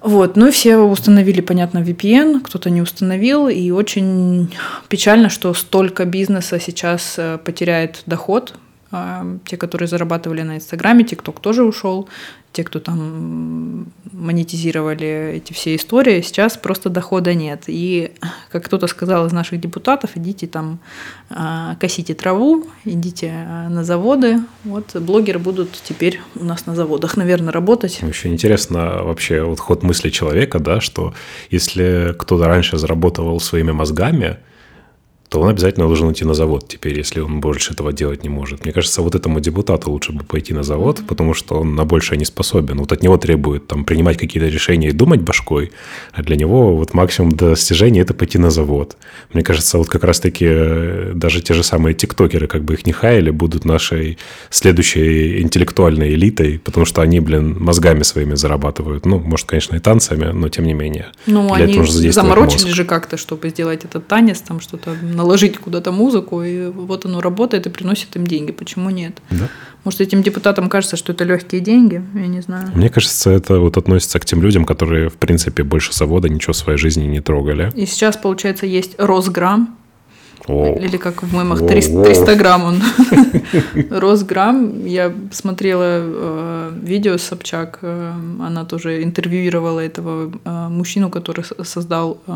Вот, 0.00 0.36
ну 0.36 0.46
и 0.48 0.50
все 0.50 0.78
установили, 0.78 1.42
понятно, 1.42 1.78
VPN, 1.78 2.40
кто-то 2.40 2.70
не 2.70 2.80
установил, 2.80 3.48
и 3.48 3.70
очень 3.70 4.50
печально, 4.88 5.28
что 5.28 5.52
столько 5.52 6.06
бизнеса 6.06 6.58
сейчас 6.58 7.16
э, 7.18 7.38
потеряет 7.44 8.02
доход, 8.06 8.54
те, 9.44 9.56
которые 9.56 9.86
зарабатывали 9.88 10.42
на 10.42 10.56
Инстаграме, 10.56 11.04
ТикТок 11.04 11.40
тоже 11.40 11.62
ушел, 11.62 12.08
те, 12.52 12.64
кто 12.64 12.80
там 12.80 13.86
монетизировали 14.12 15.34
эти 15.36 15.52
все 15.52 15.76
истории, 15.76 16.20
сейчас 16.20 16.56
просто 16.56 16.90
дохода 16.90 17.32
нет. 17.32 17.64
И, 17.68 18.10
как 18.50 18.64
кто-то 18.64 18.88
сказал 18.88 19.26
из 19.26 19.32
наших 19.32 19.60
депутатов, 19.60 20.16
идите 20.16 20.48
там 20.48 20.80
а, 21.30 21.76
косите 21.76 22.14
траву, 22.14 22.66
идите 22.84 23.32
а, 23.32 23.68
на 23.68 23.84
заводы. 23.84 24.38
Вот 24.64 24.96
блогеры 24.96 25.38
будут 25.38 25.70
теперь 25.72 26.20
у 26.34 26.44
нас 26.44 26.66
на 26.66 26.74
заводах, 26.74 27.16
наверное, 27.16 27.52
работать. 27.52 28.00
Еще 28.02 28.28
интересно 28.28 29.04
вообще 29.04 29.42
вот 29.42 29.60
ход 29.60 29.84
мысли 29.84 30.10
человека, 30.10 30.58
да, 30.58 30.80
что 30.80 31.14
если 31.50 32.16
кто-то 32.18 32.46
раньше 32.46 32.78
заработал 32.78 33.38
своими 33.38 33.70
мозгами, 33.70 34.38
то 35.30 35.40
он 35.40 35.48
обязательно 35.48 35.86
должен 35.86 36.10
идти 36.10 36.24
на 36.24 36.34
завод 36.34 36.66
теперь, 36.68 36.98
если 36.98 37.20
он 37.20 37.40
больше 37.40 37.72
этого 37.72 37.92
делать 37.92 38.24
не 38.24 38.28
может. 38.28 38.64
Мне 38.64 38.72
кажется, 38.72 39.00
вот 39.00 39.14
этому 39.14 39.38
депутату 39.38 39.90
лучше 39.92 40.12
бы 40.12 40.24
пойти 40.24 40.52
на 40.52 40.64
завод, 40.64 41.02
потому 41.08 41.34
что 41.34 41.60
он 41.60 41.76
на 41.76 41.84
большее 41.84 42.18
не 42.18 42.24
способен. 42.24 42.78
Вот 42.78 42.90
от 42.90 43.02
него 43.02 43.16
требует 43.16 43.68
там 43.68 43.84
принимать 43.84 44.18
какие-то 44.18 44.48
решения 44.48 44.88
и 44.88 44.92
думать 44.92 45.20
башкой, 45.20 45.70
а 46.12 46.24
для 46.24 46.34
него 46.34 46.74
вот 46.76 46.94
максимум 46.94 47.30
достижения– 47.30 48.00
это 48.02 48.12
пойти 48.12 48.38
на 48.38 48.50
завод. 48.50 48.96
Мне 49.32 49.44
кажется, 49.44 49.78
вот 49.78 49.88
как 49.88 50.02
раз-таки 50.02 50.46
э, 50.48 51.12
даже 51.14 51.40
те 51.40 51.54
же 51.54 51.62
самые 51.62 51.94
тиктокеры, 51.94 52.48
как 52.48 52.64
бы 52.64 52.74
их 52.74 52.84
не 52.84 52.92
хаяли, 52.92 53.30
будут 53.30 53.64
нашей 53.64 54.18
следующей 54.50 55.40
интеллектуальной 55.42 56.12
элитой, 56.14 56.58
потому 56.58 56.86
что 56.86 57.02
они, 57.02 57.20
блин, 57.20 57.56
мозгами 57.60 58.02
своими 58.02 58.34
зарабатывают. 58.34 59.06
Ну, 59.06 59.20
может, 59.20 59.46
конечно, 59.46 59.76
и 59.76 59.78
танцами, 59.78 60.32
но 60.32 60.48
тем 60.48 60.64
не 60.64 60.74
менее. 60.74 61.06
Ну, 61.26 61.52
они 61.52 61.80
заморочили 62.10 62.64
мозг. 62.64 62.76
же 62.76 62.84
как-то, 62.84 63.16
чтобы 63.16 63.50
сделать 63.50 63.84
этот 63.84 64.08
танец, 64.08 64.40
там 64.40 64.60
что-то 64.60 64.96
наложить 65.20 65.58
куда-то 65.58 65.92
музыку, 65.92 66.42
и 66.42 66.68
вот 66.68 67.04
оно 67.04 67.20
работает 67.20 67.66
и 67.66 67.70
приносит 67.70 68.16
им 68.16 68.26
деньги. 68.26 68.52
Почему 68.52 68.90
нет? 68.90 69.20
Да. 69.30 69.48
Может, 69.84 70.00
этим 70.00 70.22
депутатам 70.22 70.68
кажется, 70.68 70.96
что 70.96 71.12
это 71.12 71.24
легкие 71.24 71.60
деньги, 71.60 72.02
я 72.14 72.26
не 72.26 72.40
знаю. 72.40 72.70
Мне 72.74 72.88
кажется, 72.88 73.30
это 73.30 73.60
вот 73.60 73.76
относится 73.76 74.18
к 74.18 74.24
тем 74.24 74.42
людям, 74.42 74.64
которые, 74.64 75.08
в 75.08 75.16
принципе, 75.16 75.62
больше 75.62 75.92
завода 75.92 76.28
ничего 76.28 76.52
в 76.52 76.56
своей 76.56 76.78
жизни 76.78 77.04
не 77.04 77.20
трогали. 77.20 77.70
И 77.74 77.86
сейчас, 77.86 78.16
получается, 78.16 78.66
есть 78.66 78.94
Росграм, 78.98 79.76
Воу. 80.50 80.76
Или 80.78 80.96
как 80.96 81.22
в 81.22 81.34
мемах 81.34 81.66
300, 81.66 82.04
300 82.04 82.36
грамм 82.36 82.64
он. 82.64 82.82
Росграмм. 83.90 84.86
Я 84.86 85.12
смотрела 85.32 86.00
э, 86.02 86.72
видео 86.82 87.18
Собчак. 87.18 87.78
Э, 87.82 88.12
она 88.40 88.64
тоже 88.64 89.02
интервьюировала 89.02 89.80
этого 89.80 90.32
э, 90.44 90.68
мужчину, 90.68 91.10
который 91.10 91.44
создал 91.64 92.18
э, 92.26 92.32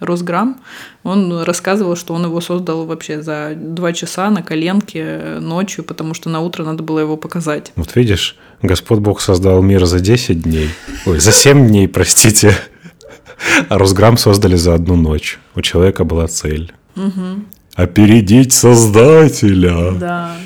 Росграмм. 0.00 0.56
Он 1.02 1.42
рассказывал, 1.42 1.96
что 1.96 2.14
он 2.14 2.24
его 2.24 2.40
создал 2.40 2.86
вообще 2.86 3.22
за 3.22 3.54
два 3.56 3.92
часа 3.92 4.30
на 4.30 4.42
коленке 4.42 5.00
э, 5.00 5.38
ночью, 5.40 5.84
потому 5.84 6.14
что 6.14 6.30
на 6.30 6.40
утро 6.40 6.64
надо 6.64 6.82
было 6.82 7.00
его 7.00 7.16
показать. 7.16 7.72
Вот 7.76 7.96
видишь, 7.96 8.36
Господь 8.62 8.98
Бог 8.98 9.20
создал 9.20 9.62
мир 9.62 9.84
за 9.86 10.00
10 10.00 10.42
дней. 10.42 10.70
Ой, 11.06 11.20
за 11.20 11.32
7 11.32 11.68
дней, 11.68 11.88
простите. 11.88 12.54
А 13.68 13.78
Росграмм 13.78 14.16
создали 14.16 14.56
за 14.56 14.74
одну 14.74 14.96
ночь. 14.96 15.38
У 15.54 15.60
человека 15.60 16.04
была 16.04 16.26
цель. 16.26 16.72
Угу. 16.96 17.44
Опередить 17.78 18.52
создателя. 18.52 19.92
Да. 19.92 20.36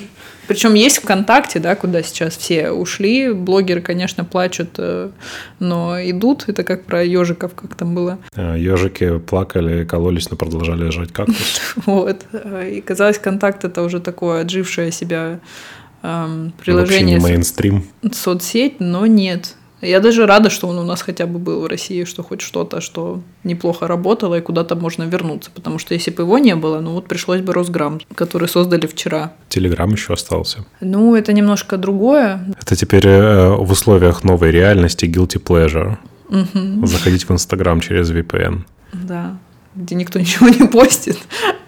Причем 0.48 0.74
есть 0.74 0.98
ВКонтакте, 0.98 1.60
да, 1.60 1.74
куда 1.76 2.02
сейчас 2.02 2.36
все 2.36 2.70
ушли. 2.70 3.32
Блогеры, 3.32 3.80
конечно, 3.80 4.22
плачут, 4.22 4.74
э, 4.76 5.08
но 5.58 5.96
идут. 5.98 6.44
Это 6.48 6.62
как 6.62 6.84
про 6.84 7.02
ежиков, 7.02 7.54
как 7.54 7.74
там 7.74 7.94
было. 7.94 8.18
Ежики 8.36 9.18
плакали, 9.18 9.84
кололись, 9.84 10.30
но 10.30 10.36
продолжали 10.36 10.90
жать 10.90 11.10
кактус. 11.10 11.60
Вот. 11.86 12.26
И 12.70 12.82
казалось, 12.82 13.18
контакт 13.18 13.64
это 13.64 13.82
уже 13.82 14.00
такое 14.00 14.42
отжившее 14.42 14.92
себя 14.92 15.40
эм, 16.02 16.52
приложение. 16.62 17.16
Вообще 17.16 17.28
не 17.28 17.32
мейнстрим. 17.32 17.84
Соцсеть, 18.12 18.78
но 18.78 19.06
нет. 19.06 19.54
Я 19.82 19.98
даже 20.00 20.26
рада, 20.26 20.48
что 20.48 20.68
он 20.68 20.78
у 20.78 20.84
нас 20.84 21.02
хотя 21.02 21.26
бы 21.26 21.40
был 21.40 21.62
в 21.62 21.66
России, 21.66 22.04
что 22.04 22.22
хоть 22.22 22.40
что-то, 22.40 22.80
что 22.80 23.20
неплохо 23.42 23.88
работало 23.88 24.36
и 24.36 24.40
куда-то 24.40 24.76
можно 24.76 25.02
вернуться. 25.02 25.50
Потому 25.52 25.80
что 25.80 25.94
если 25.94 26.12
бы 26.12 26.22
его 26.22 26.38
не 26.38 26.54
было, 26.54 26.80
ну 26.80 26.92
вот 26.92 27.08
пришлось 27.08 27.40
бы 27.40 27.52
Росграм, 27.52 28.00
который 28.14 28.48
создали 28.48 28.86
вчера. 28.86 29.32
Телеграм 29.48 29.90
еще 29.90 30.12
остался. 30.12 30.64
Ну, 30.80 31.16
это 31.16 31.32
немножко 31.32 31.76
другое. 31.76 32.44
Это 32.60 32.76
теперь 32.76 33.06
э, 33.06 33.48
в 33.56 33.72
условиях 33.72 34.22
новой 34.22 34.52
реальности 34.52 35.06
guilty 35.06 35.42
pleasure. 35.42 35.96
Угу. 36.28 36.86
Заходить 36.86 37.28
в 37.28 37.32
Инстаграм 37.32 37.80
через 37.80 38.10
VPN. 38.12 38.60
Да, 38.92 39.36
где 39.74 39.96
никто 39.96 40.18
ничего 40.20 40.48
не 40.48 40.68
постит. 40.68 41.18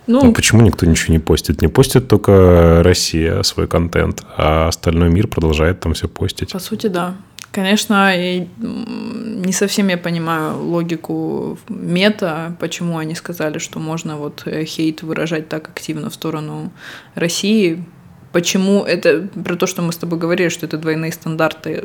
Ну, 0.07 0.23
ну, 0.23 0.33
почему 0.33 0.63
никто 0.63 0.87
ничего 0.87 1.15
не 1.15 1.19
постит? 1.19 1.63
Не 1.63 1.69
постит 1.69 2.09
только 2.09 2.83
Россия 2.85 3.43
свой 3.43 3.67
контент, 3.67 4.23
а 4.37 4.69
остальной 4.69 5.09
мир 5.09 5.27
продолжает 5.29 5.81
там 5.81 5.95
все 5.95 6.09
постить. 6.09 6.53
По 6.53 6.59
сути, 6.59 6.89
да. 6.89 7.17
Конечно, 7.55 8.13
не 8.17 9.53
совсем 9.53 9.87
я 9.87 9.97
понимаю 9.97 10.61
логику 10.61 11.57
мета, 11.69 12.57
почему 12.59 12.99
они 12.99 13.15
сказали, 13.15 13.59
что 13.59 13.79
можно 13.79 14.17
вот 14.17 14.43
э, 14.47 14.65
хейт 14.65 15.03
выражать 15.03 15.49
так 15.49 15.69
активно 15.69 16.11
в 16.11 16.15
сторону 16.15 16.73
России. 17.15 17.85
Почему 18.33 18.83
это 18.83 19.29
про 19.45 19.55
то, 19.55 19.69
что 19.69 19.83
мы 19.83 19.93
с 19.93 19.97
тобой 19.97 20.19
говорили, 20.19 20.49
что 20.49 20.67
это 20.67 20.79
двойные 20.79 21.13
стандарты? 21.13 21.85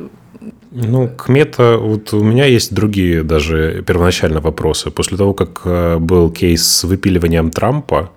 Ну, 0.71 1.07
к 1.07 1.29
мета, 1.29 1.77
вот 1.77 2.13
у 2.13 2.23
меня 2.23 2.45
есть 2.45 2.73
другие 2.73 3.21
даже 3.21 3.83
первоначально 3.85 4.41
вопросы. 4.41 4.89
После 4.89 5.17
того, 5.17 5.35
как 5.35 5.61
э, 5.65 5.97
был 5.99 6.31
кейс 6.31 6.65
с 6.65 6.83
выпиливанием 6.83 7.51
Трампа, 7.51 8.09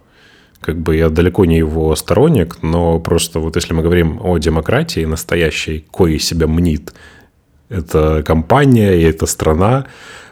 как 0.62 0.78
бы 0.78 0.96
я 0.96 1.10
далеко 1.10 1.44
не 1.44 1.58
его 1.58 1.94
сторонник, 1.96 2.62
но 2.62 2.98
просто 2.98 3.40
вот 3.40 3.56
если 3.56 3.74
мы 3.74 3.82
говорим 3.82 4.20
о 4.24 4.38
демократии 4.38 5.04
настоящей, 5.04 5.84
кое 5.92 6.18
себя 6.18 6.46
мнит, 6.46 6.94
это 7.72 8.22
компания 8.22 8.94
и 8.94 9.02
эта 9.02 9.26
страна, 9.26 9.86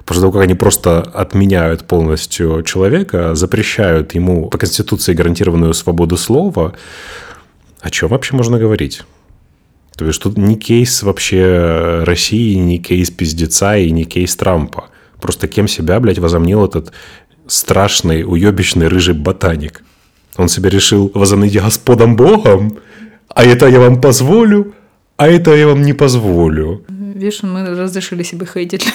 после 0.04 0.22
того, 0.22 0.32
как 0.32 0.42
они 0.42 0.54
просто 0.54 1.00
отменяют 1.00 1.86
полностью 1.86 2.62
человека, 2.62 3.34
запрещают 3.34 4.14
ему 4.14 4.48
по 4.48 4.58
Конституции 4.58 5.14
гарантированную 5.14 5.74
свободу 5.74 6.16
слова, 6.16 6.74
о 7.80 7.90
чем 7.90 8.08
вообще 8.08 8.36
можно 8.36 8.58
говорить? 8.58 9.02
То 9.96 10.06
есть 10.06 10.22
тут 10.22 10.38
не 10.38 10.56
кейс 10.56 11.02
вообще 11.02 12.02
России, 12.04 12.54
не 12.54 12.78
кейс 12.78 13.10
пиздеца 13.10 13.76
и 13.76 13.90
не 13.90 14.04
кейс 14.04 14.34
Трампа. 14.36 14.86
Просто 15.20 15.48
кем 15.48 15.68
себя, 15.68 16.00
блядь, 16.00 16.18
возомнил 16.18 16.64
этот 16.64 16.92
страшный, 17.46 18.24
уебищный 18.24 18.88
рыжий 18.88 19.14
ботаник. 19.14 19.82
Он 20.36 20.48
себе 20.48 20.70
решил 20.70 21.10
возомнить 21.14 21.60
Господом 21.60 22.16
Богом, 22.16 22.78
а 23.28 23.44
это 23.44 23.66
я 23.66 23.80
вам 23.80 24.00
позволю, 24.00 24.74
а 25.16 25.28
это 25.28 25.54
я 25.54 25.66
вам 25.66 25.82
не 25.82 25.92
позволю. 25.92 26.82
Видишь, 27.20 27.42
мы 27.42 27.66
разрешили 27.66 28.22
себе 28.22 28.46
хейтить 28.46 28.86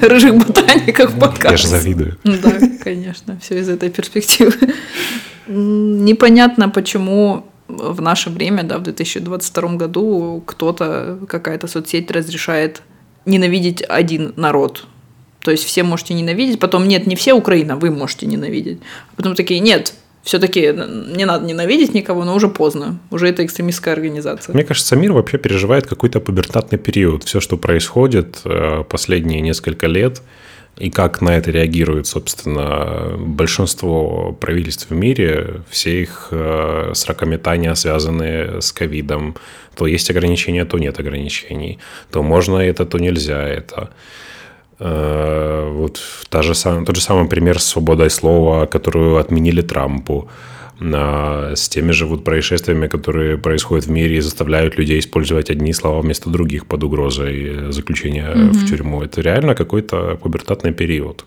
рыжих 0.00 0.34
ботаников 0.36 1.12
в 1.12 1.18
подкасте. 1.18 1.50
Я 1.50 1.56
же 1.58 1.68
завидую. 1.68 2.16
Да, 2.24 2.58
конечно, 2.82 3.38
все 3.42 3.58
из 3.58 3.68
этой 3.68 3.90
перспективы. 3.90 4.54
Непонятно, 5.46 6.70
почему 6.70 7.44
в 7.68 8.00
наше 8.00 8.30
время, 8.30 8.62
да, 8.62 8.78
в 8.78 8.84
2022 8.84 9.74
году 9.74 10.42
кто-то, 10.46 11.18
какая-то 11.28 11.66
соцсеть 11.66 12.10
разрешает 12.10 12.80
ненавидеть 13.26 13.82
один 13.86 14.32
народ. 14.36 14.86
То 15.40 15.50
есть 15.50 15.64
все 15.64 15.82
можете 15.82 16.14
ненавидеть, 16.14 16.60
потом 16.60 16.88
нет, 16.88 17.06
не 17.06 17.16
все 17.16 17.34
Украина, 17.34 17.76
вы 17.76 17.90
можете 17.90 18.24
ненавидеть. 18.24 18.78
А 19.12 19.16
потом 19.16 19.34
такие, 19.34 19.60
нет, 19.60 19.92
все-таки 20.28 20.74
не 21.16 21.24
надо 21.24 21.46
ненавидеть 21.46 21.94
никого, 21.94 22.24
но 22.24 22.34
уже 22.34 22.48
поздно. 22.48 22.98
Уже 23.10 23.28
это 23.28 23.42
экстремистская 23.42 23.94
организация. 23.94 24.52
Мне 24.52 24.62
кажется, 24.62 24.94
мир 24.94 25.12
вообще 25.12 25.38
переживает 25.38 25.86
какой-то 25.86 26.20
пубертатный 26.20 26.78
период. 26.78 27.24
Все, 27.24 27.40
что 27.40 27.56
происходит 27.56 28.42
э, 28.44 28.84
последние 28.86 29.40
несколько 29.40 29.86
лет, 29.86 30.20
и 30.76 30.90
как 30.90 31.22
на 31.22 31.30
это 31.30 31.50
реагирует, 31.50 32.06
собственно, 32.06 33.16
большинство 33.18 34.36
правительств 34.38 34.90
в 34.90 34.94
мире, 34.94 35.62
все 35.70 36.02
их 36.02 36.28
э, 36.30 36.92
срокометания 36.94 37.74
связаны 37.74 38.60
с 38.60 38.70
ковидом. 38.70 39.34
То 39.76 39.86
есть 39.86 40.10
ограничения, 40.10 40.66
то 40.66 40.78
нет 40.78 41.00
ограничений. 41.00 41.78
То 42.10 42.22
можно 42.22 42.58
это, 42.58 42.84
то 42.84 42.98
нельзя 42.98 43.48
это. 43.48 43.88
Э, 44.80 45.70
вот 45.72 46.00
та 46.28 46.42
же, 46.42 46.54
тот 46.54 46.96
же 46.96 47.02
самый 47.02 47.28
пример 47.28 47.60
с 47.60 47.64
свободой 47.64 48.10
слова, 48.10 48.66
которую 48.66 49.16
отменили 49.16 49.62
Трампу 49.62 50.28
с 50.80 51.68
теми 51.68 51.90
же 51.90 52.06
вот 52.06 52.22
происшествиями, 52.22 52.86
которые 52.86 53.36
происходят 53.36 53.86
в 53.86 53.90
мире 53.90 54.18
и 54.18 54.20
заставляют 54.20 54.78
людей 54.78 55.00
использовать 55.00 55.50
одни 55.50 55.72
слова 55.72 56.00
вместо 56.00 56.30
других 56.30 56.66
под 56.66 56.84
угрозой 56.84 57.72
заключения 57.72 58.32
mm-hmm. 58.32 58.52
в 58.52 58.68
тюрьму. 58.68 59.02
Это 59.02 59.20
реально 59.20 59.56
какой-то 59.56 60.16
пубертатный 60.22 60.72
период. 60.72 61.24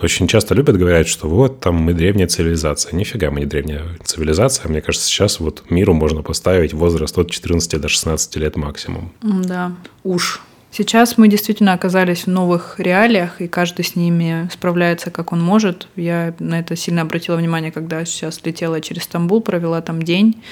Очень 0.00 0.28
часто 0.28 0.54
любят 0.54 0.78
говорить, 0.78 1.08
что 1.08 1.28
вот 1.28 1.60
там 1.60 1.74
мы 1.74 1.92
древняя 1.92 2.28
цивилизация. 2.28 2.94
Нифига 2.94 3.30
мы 3.30 3.40
не 3.40 3.46
древняя 3.46 3.82
цивилизация. 4.04 4.68
Мне 4.68 4.80
кажется, 4.80 5.08
сейчас 5.08 5.40
вот 5.40 5.64
миру 5.70 5.92
можно 5.92 6.22
поставить 6.22 6.72
возраст 6.72 7.18
от 7.18 7.30
14 7.30 7.80
до 7.80 7.88
16 7.88 8.36
лет 8.36 8.56
максимум. 8.56 9.12
Да, 9.22 9.72
уж. 10.04 10.40
Сейчас 10.70 11.16
мы 11.16 11.28
действительно 11.28 11.72
оказались 11.72 12.24
в 12.24 12.26
новых 12.26 12.78
реалиях, 12.78 13.40
и 13.40 13.48
каждый 13.48 13.84
с 13.84 13.96
ними 13.96 14.48
справляется, 14.52 15.10
как 15.10 15.32
он 15.32 15.42
может. 15.42 15.88
Я 15.96 16.34
на 16.38 16.60
это 16.60 16.76
сильно 16.76 17.02
обратила 17.02 17.36
внимание, 17.36 17.72
когда 17.72 18.04
сейчас 18.04 18.44
летела 18.44 18.80
через 18.80 19.04
Стамбул, 19.04 19.40
провела 19.40 19.80
там 19.80 20.02
день, 20.02 20.42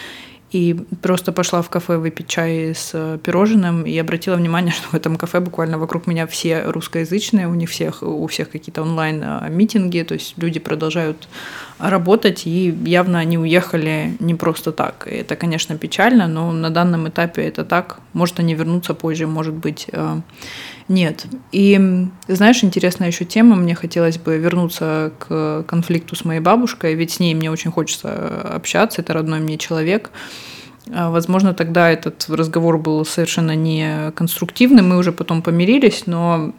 и 0.53 0.75
просто 1.03 1.33
пошла 1.33 1.61
в 1.61 1.69
кафе 1.69 1.99
выпить 1.99 2.29
чай 2.29 2.75
с 2.75 2.93
э, 2.95 3.19
пирожным 3.23 3.85
и 3.85 3.97
обратила 3.99 4.37
внимание, 4.37 4.73
что 4.77 4.89
в 4.89 4.95
этом 4.95 5.17
кафе 5.17 5.41
буквально 5.41 5.79
вокруг 5.79 6.07
меня 6.07 6.27
все 6.27 6.63
русскоязычные, 6.63 7.47
у 7.47 7.55
них 7.55 7.69
всех, 7.69 8.03
у 8.03 8.27
всех 8.27 8.51
какие-то 8.51 8.83
онлайн-митинги, 8.83 10.03
то 10.03 10.15
есть 10.15 10.35
люди 10.39 10.61
продолжают 10.61 11.29
работать, 11.79 12.47
и 12.47 12.75
явно 12.85 13.19
они 13.19 13.39
уехали 13.39 14.17
не 14.19 14.35
просто 14.35 14.73
так. 14.73 15.07
И 15.11 15.17
это, 15.17 15.37
конечно, 15.37 15.77
печально, 15.77 16.27
но 16.27 16.53
на 16.53 16.71
данном 16.71 17.09
этапе 17.09 17.43
это 17.43 17.65
так. 17.65 17.99
Может, 18.13 18.41
они 18.41 18.55
вернутся 18.55 18.95
позже, 18.95 19.27
может 19.27 19.55
быть, 19.55 19.87
э, 19.93 20.21
нет. 20.89 21.27
И 21.53 22.09
знаешь, 22.29 22.65
интересная 22.65 23.09
еще 23.09 23.25
тема, 23.25 23.57
мне 23.57 23.75
хотелось 23.75 24.19
бы 24.19 24.39
вернуться 24.39 25.13
к 25.19 25.65
конфликту 25.65 26.17
с 26.17 26.25
моей 26.25 26.41
бабушкой, 26.41 26.95
ведь 26.95 27.13
с 27.13 27.21
ней 27.21 27.35
мне 27.35 27.51
очень 27.51 27.71
хочется 27.71 28.41
общаться, 28.55 29.03
это 29.03 29.13
родной 29.13 29.41
мне 29.41 29.59
человек. 29.59 30.11
А, 30.93 31.11
возможно, 31.11 31.53
тогда 31.55 31.91
этот 31.91 32.27
разговор 32.29 32.79
был 32.79 33.05
совершенно 33.05 33.55
не 33.55 34.13
конструктивный, 34.13 34.83
мы 34.83 34.97
уже 34.97 35.13
потом 35.13 35.43
помирились, 35.43 36.05
но 36.07 36.53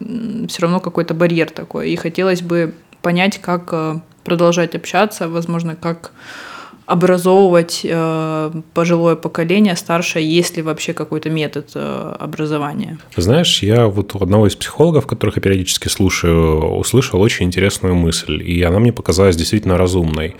все 0.48 0.62
равно 0.62 0.80
какой-то 0.80 1.14
барьер 1.14 1.50
такой. 1.50 1.90
И 1.90 1.96
хотелось 1.96 2.42
бы 2.42 2.74
понять, 3.02 3.38
как 3.38 3.70
э, 3.72 4.00
продолжать 4.28 4.74
общаться, 4.74 5.28
возможно, 5.28 5.74
как 5.74 6.12
образовывать 6.86 7.80
э, 7.84 8.52
пожилое 8.74 9.14
поколение, 9.16 9.76
старшее, 9.76 10.36
есть 10.36 10.56
ли 10.56 10.62
вообще 10.62 10.92
какой-то 10.92 11.30
метод 11.30 11.70
э, 11.74 12.16
образования? 12.20 12.98
Знаешь, 13.16 13.62
я 13.62 13.86
вот 13.86 14.14
у 14.14 14.18
одного 14.22 14.46
из 14.46 14.54
психологов, 14.54 15.06
которых 15.06 15.36
я 15.36 15.42
периодически 15.42 15.88
слушаю, 15.88 16.76
услышал 16.78 17.20
очень 17.20 17.46
интересную 17.46 17.94
мысль, 17.94 18.42
и 18.42 18.62
она 18.62 18.78
мне 18.78 18.92
показалась 18.92 19.36
действительно 19.36 19.78
разумной. 19.78 20.36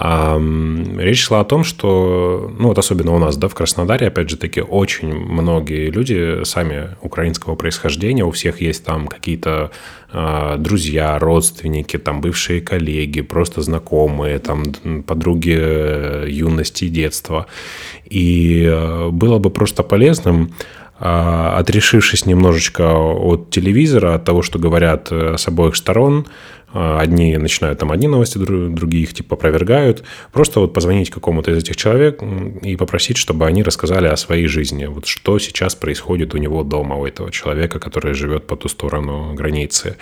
Речь 0.00 1.24
шла 1.24 1.40
о 1.40 1.44
том, 1.44 1.64
что, 1.64 2.52
ну 2.56 2.68
вот 2.68 2.78
особенно 2.78 3.16
у 3.16 3.18
нас, 3.18 3.36
да, 3.36 3.48
в 3.48 3.54
Краснодаре, 3.56 4.06
опять 4.06 4.30
же 4.30 4.36
таки, 4.36 4.60
очень 4.60 5.12
многие 5.12 5.90
люди 5.90 6.44
сами 6.44 6.90
украинского 7.02 7.56
происхождения, 7.56 8.24
у 8.24 8.30
всех 8.30 8.60
есть 8.60 8.84
там 8.84 9.08
какие-то 9.08 9.72
э, 10.12 10.56
друзья, 10.58 11.18
родственники, 11.18 11.98
там 11.98 12.20
бывшие 12.20 12.60
коллеги, 12.60 13.22
просто 13.22 13.60
знакомые, 13.62 14.38
там 14.38 14.62
подруги 15.04 15.56
э, 15.58 16.26
юности 16.28 16.86
детства. 16.86 17.46
И 18.04 18.62
э, 18.70 19.08
было 19.08 19.38
бы 19.38 19.50
просто 19.50 19.82
полезным 19.82 20.52
отрешившись 20.98 22.26
немножечко 22.26 22.92
от 22.92 23.50
телевизора, 23.50 24.14
от 24.14 24.24
того, 24.24 24.42
что 24.42 24.58
говорят 24.58 25.10
с 25.10 25.46
обоих 25.46 25.76
сторон, 25.76 26.26
а, 26.70 27.00
одни 27.00 27.36
начинают 27.38 27.78
там 27.78 27.90
одни 27.92 28.08
новости, 28.08 28.36
другие 28.38 29.04
их 29.04 29.14
типа 29.14 29.36
опровергают. 29.36 30.04
Просто 30.32 30.60
вот 30.60 30.74
позвонить 30.74 31.10
какому-то 31.10 31.50
из 31.50 31.58
этих 31.58 31.76
человек 31.76 32.22
и 32.62 32.76
попросить, 32.76 33.16
чтобы 33.16 33.46
они 33.46 33.62
рассказали 33.62 34.06
о 34.06 34.16
своей 34.16 34.46
жизни. 34.46 34.84
Вот 34.86 35.06
что 35.06 35.38
сейчас 35.38 35.74
происходит 35.74 36.34
у 36.34 36.38
него 36.38 36.64
дома, 36.64 36.96
у 36.96 37.06
этого 37.06 37.30
человека, 37.30 37.80
который 37.80 38.12
живет 38.14 38.46
по 38.46 38.56
ту 38.56 38.68
сторону 38.68 39.34
границы. 39.34 39.96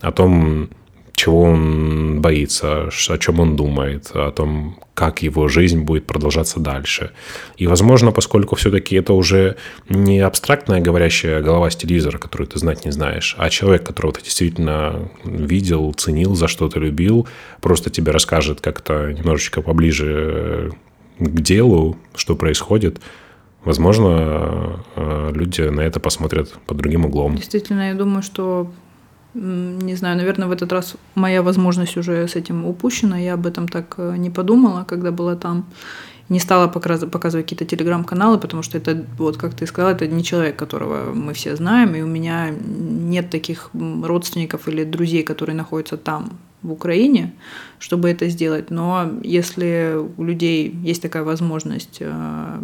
О 0.00 0.10
том, 0.10 0.70
чего 1.16 1.42
он 1.42 2.20
боится, 2.20 2.90
о 3.08 3.18
чем 3.18 3.40
он 3.40 3.56
думает, 3.56 4.10
о 4.14 4.30
том, 4.30 4.78
как 4.94 5.22
его 5.22 5.48
жизнь 5.48 5.80
будет 5.80 6.06
продолжаться 6.06 6.60
дальше. 6.60 7.10
И, 7.56 7.66
возможно, 7.66 8.12
поскольку 8.12 8.54
все-таки 8.54 8.96
это 8.96 9.14
уже 9.14 9.56
не 9.88 10.20
абстрактная 10.20 10.80
говорящая 10.80 11.42
голова 11.42 11.70
с 11.70 11.76
телевизора, 11.76 12.18
которую 12.18 12.48
ты 12.48 12.58
знать 12.58 12.84
не 12.84 12.92
знаешь, 12.92 13.34
а 13.38 13.48
человек, 13.48 13.84
которого 13.84 14.12
ты 14.12 14.22
действительно 14.22 15.08
видел, 15.24 15.92
ценил, 15.94 16.34
за 16.34 16.48
что 16.48 16.68
ты 16.68 16.80
любил, 16.80 17.26
просто 17.62 17.88
тебе 17.88 18.12
расскажет 18.12 18.60
как-то 18.60 19.12
немножечко 19.12 19.62
поближе 19.62 20.72
к 21.18 21.40
делу, 21.40 21.96
что 22.14 22.36
происходит, 22.36 23.00
возможно, 23.64 24.84
э, 24.96 25.30
люди 25.34 25.62
на 25.62 25.80
это 25.80 25.98
посмотрят 25.98 26.52
под 26.66 26.76
другим 26.76 27.06
углом. 27.06 27.36
Действительно, 27.36 27.88
я 27.88 27.94
думаю, 27.94 28.22
что 28.22 28.70
не 29.36 29.96
знаю, 29.96 30.16
наверное, 30.16 30.48
в 30.48 30.52
этот 30.52 30.72
раз 30.72 30.96
моя 31.14 31.42
возможность 31.42 31.96
уже 31.96 32.26
с 32.26 32.36
этим 32.36 32.64
упущена. 32.64 33.18
Я 33.18 33.34
об 33.34 33.46
этом 33.46 33.68
так 33.68 33.94
э, 33.98 34.16
не 34.16 34.30
подумала, 34.30 34.84
когда 34.88 35.10
была 35.10 35.36
там. 35.36 35.66
Не 36.28 36.40
стала 36.40 36.66
показывать 36.66 37.46
какие-то 37.46 37.64
телеграм-каналы, 37.64 38.38
потому 38.38 38.64
что 38.64 38.78
это, 38.78 39.04
вот 39.16 39.36
как 39.36 39.54
ты 39.54 39.64
сказала, 39.64 39.92
это 39.92 40.08
не 40.08 40.24
человек, 40.24 40.56
которого 40.56 41.14
мы 41.14 41.32
все 41.34 41.54
знаем, 41.54 41.94
и 41.94 42.02
у 42.02 42.08
меня 42.08 42.50
нет 42.50 43.30
таких 43.30 43.70
родственников 44.02 44.66
или 44.66 44.82
друзей, 44.82 45.22
которые 45.22 45.54
находятся 45.54 45.96
там, 45.96 46.40
в 46.62 46.72
Украине, 46.72 47.32
чтобы 47.78 48.10
это 48.10 48.28
сделать. 48.28 48.70
Но 48.70 49.12
если 49.22 49.96
у 50.16 50.24
людей 50.24 50.74
есть 50.84 51.02
такая 51.02 51.22
возможность 51.22 51.98
э, 52.00 52.60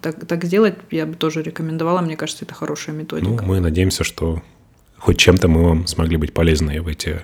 так, 0.00 0.26
так 0.26 0.44
сделать, 0.44 0.74
я 0.90 1.06
бы 1.06 1.14
тоже 1.14 1.42
рекомендовала. 1.42 2.00
Мне 2.00 2.16
кажется, 2.16 2.44
это 2.44 2.54
хорошая 2.54 2.96
методика. 2.96 3.44
Ну, 3.44 3.48
мы 3.48 3.60
надеемся, 3.60 4.02
что 4.02 4.42
хоть 5.04 5.18
чем-то 5.18 5.48
мы 5.48 5.62
вам 5.64 5.86
смогли 5.86 6.16
быть 6.16 6.32
полезны 6.32 6.80
в 6.80 6.88
эти 6.88 7.20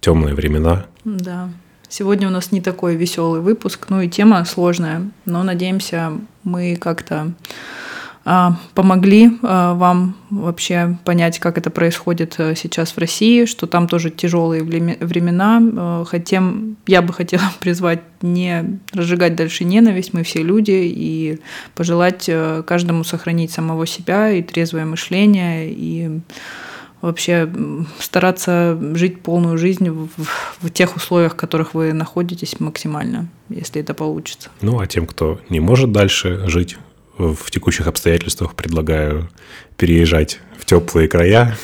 темные 0.00 0.34
времена. 0.34 0.86
Да. 1.04 1.48
Сегодня 1.88 2.26
у 2.26 2.30
нас 2.30 2.50
не 2.50 2.60
такой 2.60 2.96
веселый 2.96 3.40
выпуск, 3.40 3.86
ну 3.88 4.00
и 4.00 4.08
тема 4.08 4.44
сложная, 4.44 5.10
но 5.24 5.44
надеемся, 5.44 6.12
мы 6.42 6.74
как-то 6.74 7.32
а, 8.24 8.56
помогли 8.74 9.30
а, 9.42 9.74
вам 9.74 10.16
вообще 10.30 10.98
понять, 11.04 11.38
как 11.38 11.56
это 11.56 11.70
происходит 11.70 12.34
э, 12.38 12.56
сейчас 12.56 12.90
в 12.90 12.98
России, 12.98 13.44
что 13.44 13.68
там 13.68 13.86
тоже 13.86 14.10
тяжелые 14.10 14.64
времена. 14.64 15.62
Э, 15.62 16.04
хотим, 16.04 16.76
я 16.88 17.00
бы 17.00 17.12
хотела 17.12 17.44
призвать 17.60 18.00
не 18.22 18.80
разжигать 18.92 19.36
дальше 19.36 19.62
ненависть, 19.62 20.14
мы 20.14 20.24
все 20.24 20.42
люди, 20.42 20.72
и 20.72 21.38
пожелать 21.76 22.24
э, 22.26 22.64
каждому 22.66 23.04
сохранить 23.04 23.52
самого 23.52 23.86
себя 23.86 24.30
и 24.32 24.42
трезвое 24.42 24.84
мышление, 24.84 25.70
и 25.70 26.20
вообще 27.04 27.48
стараться 27.98 28.78
жить 28.94 29.20
полную 29.20 29.58
жизнь 29.58 29.90
в, 29.90 30.08
в 30.60 30.70
тех 30.70 30.96
условиях, 30.96 31.34
в 31.34 31.36
которых 31.36 31.74
вы 31.74 31.92
находитесь 31.92 32.58
максимально, 32.60 33.28
если 33.48 33.80
это 33.82 33.94
получится. 33.94 34.50
Ну, 34.62 34.80
а 34.80 34.86
тем, 34.86 35.06
кто 35.06 35.40
не 35.50 35.60
может 35.60 35.92
дальше 35.92 36.44
жить 36.46 36.76
в 37.18 37.50
текущих 37.50 37.86
обстоятельствах, 37.86 38.54
предлагаю 38.54 39.30
переезжать 39.76 40.40
в 40.58 40.64
теплые 40.64 41.08
края, 41.08 41.56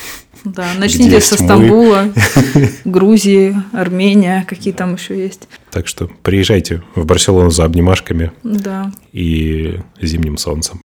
Да, 0.44 0.68
начните 0.78 1.20
со 1.20 1.36
Стамбула, 1.36 2.12
Грузии, 2.84 3.56
Армения, 3.72 4.44
какие 4.48 4.72
там 4.72 4.94
еще 4.94 5.18
есть. 5.18 5.48
Так 5.70 5.86
что 5.86 6.10
приезжайте 6.22 6.82
в 6.94 7.04
Барселону 7.04 7.50
за 7.50 7.64
обнимашками 7.64 8.32
да. 8.42 8.92
и 9.12 9.80
зимним 10.00 10.38
солнцем. 10.38 10.80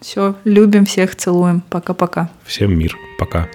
Все, 0.00 0.36
любим 0.44 0.84
всех, 0.84 1.14
целуем. 1.14 1.62
Пока-пока. 1.70 2.30
Всем 2.44 2.76
мир. 2.76 2.96
Пока. 3.18 3.48